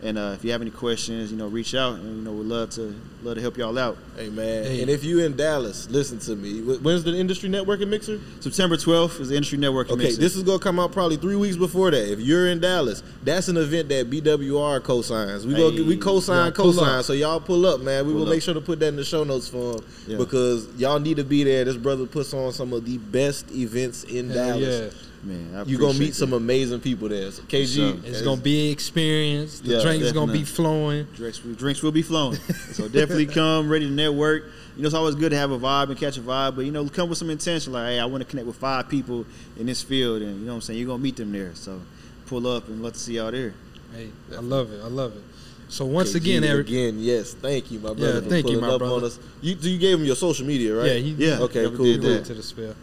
[0.04, 2.48] And uh, if you have any questions, you know, reach out, and you know, we'd
[2.48, 4.00] love to love to help y'all out.
[4.18, 4.82] Hey man, Hey.
[4.82, 6.60] and if you in Dallas, listen to me.
[6.62, 8.20] When's the industry networking mixer?
[8.40, 9.92] September 12th is the industry networking.
[9.92, 10.20] Okay, Mixer.
[10.20, 12.12] this is gonna come out probably three weeks before that.
[12.12, 15.46] If you're in Dallas, that's an event that BWR cosigns.
[15.46, 15.84] We go Hey.
[15.84, 17.06] we cosign Y'all pull cosign, up.
[17.06, 18.08] so y'all pull up, man.
[18.08, 18.34] We Pull will up.
[18.34, 20.18] make sure to put that in the show notes for him Yeah.
[20.18, 21.64] because y'all need to be there.
[21.64, 24.96] This brother puts on some of the best events in Hell Dallas.
[25.24, 25.50] Man.
[25.54, 27.32] I You're gonna appreciate meet some amazing people there.
[27.32, 27.96] So KG, sure.
[28.06, 29.60] It's going to be an experience.
[29.60, 31.06] The Yeah, drinks going to be flowing.
[31.16, 32.38] Drinks, drinks will be flowing.
[32.74, 34.46] so definitely come ready to network.
[34.76, 36.72] You know, it's always good to have a vibe and catch a vibe, but you
[36.72, 37.74] know, come with some intention.
[37.74, 39.26] Like, hey, I want to connect with five people
[39.58, 40.80] in this field, and you know what I'm saying.
[40.80, 41.54] You're gonna meet them there.
[41.56, 41.82] So
[42.26, 43.54] pull up and let's see y'all there.
[43.94, 44.82] Hey, I love it.
[44.82, 45.24] I love it.
[45.68, 48.22] So once KG again, Eric, again, yes, thank you, my brother.
[48.22, 48.96] Yeah, thank you, pulling my up brother.
[48.96, 49.20] on us.
[49.42, 50.88] You, you gave him your social media, right?
[50.88, 51.40] Yeah, he, Yeah.
[51.40, 52.10] Okay, never cool, did cool.
[52.10, 52.26] that.
[52.26, 52.76] to the spill.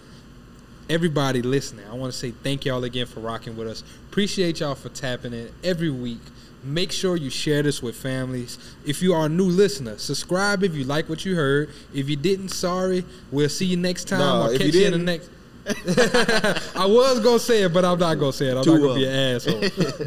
[0.89, 3.85] Everybody listening, I want to say thank y'all again for rocking with us.
[4.11, 6.21] Appreciate y'all for tapping in every week.
[6.65, 8.59] Make sure you share this with families.
[8.85, 11.71] If you are a new listener, subscribe if you like what you heard.
[11.95, 13.05] If you didn't, sorry.
[13.31, 14.21] We'll see you next time.
[14.23, 15.31] I'll catch you you in the next.
[16.77, 18.57] I was gonna say it, but I'm not gonna say it.
[18.57, 18.97] I'm Too not gonna up.
[18.97, 19.61] be an asshole.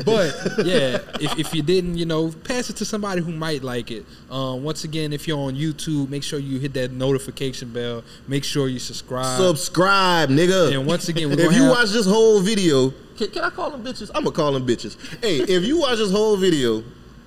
[0.05, 3.91] but yeah, if, if you didn't, you know, pass it to somebody who might like
[3.91, 4.05] it.
[4.29, 8.03] Um, once again, if you're on YouTube, make sure you hit that notification bell.
[8.27, 9.37] Make sure you subscribe.
[9.39, 10.73] Subscribe, nigga.
[10.73, 13.71] And once again, we're if you have- watch this whole video, can, can I call
[13.71, 14.09] them bitches?
[14.15, 14.97] I'm gonna call them bitches.
[15.21, 16.83] Hey, if you watch this whole video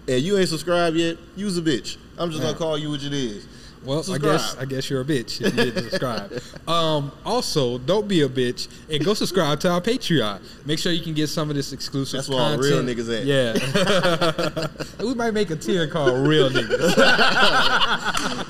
[0.09, 1.97] and you ain't subscribed yet, use a bitch.
[2.19, 3.47] I'm just gonna call you what it is.
[3.85, 4.31] Well, Subscribe.
[4.31, 6.33] I guess I guess you're a bitch if you didn't subscribe.
[6.69, 10.41] um, also, don't be a bitch and go subscribe to our Patreon.
[10.67, 12.19] Make sure you can get some of this exclusive.
[12.19, 13.25] That's where all real niggas at.
[13.25, 16.95] Yeah, we might make a tier called Real Niggas.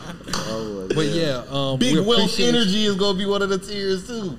[0.56, 3.59] Oh, but yeah, um, Big we wealth appreciate- energy is gonna be one of the
[3.59, 4.39] tiers too.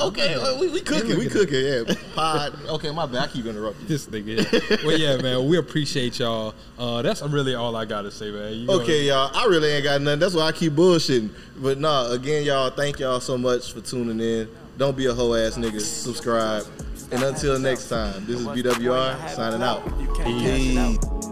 [0.00, 0.36] Okay, that.
[0.38, 1.64] Okay, I uh, we, we Hey, cooking, look we at cooking.
[1.64, 2.66] Yeah, pod.
[2.68, 3.16] Okay, my bad.
[3.22, 3.86] I keep interrupting.
[3.86, 4.70] This nigga.
[4.70, 4.76] Yeah.
[4.86, 5.48] well, yeah, man.
[5.48, 6.54] We appreciate y'all.
[6.78, 8.52] Uh, that's really all I gotta say, man.
[8.54, 9.30] You know- Okay, y'all.
[9.34, 10.20] I really ain't got nothing.
[10.20, 11.30] That's why I keep bullshitting.
[11.56, 14.48] But nah, again, y'all, thank y'all so much for tuning in.
[14.78, 15.80] Don't be a hoe ass nigga.
[15.80, 16.64] Subscribe.
[17.10, 19.84] And until next time, this is BWR signing out.
[20.26, 21.31] You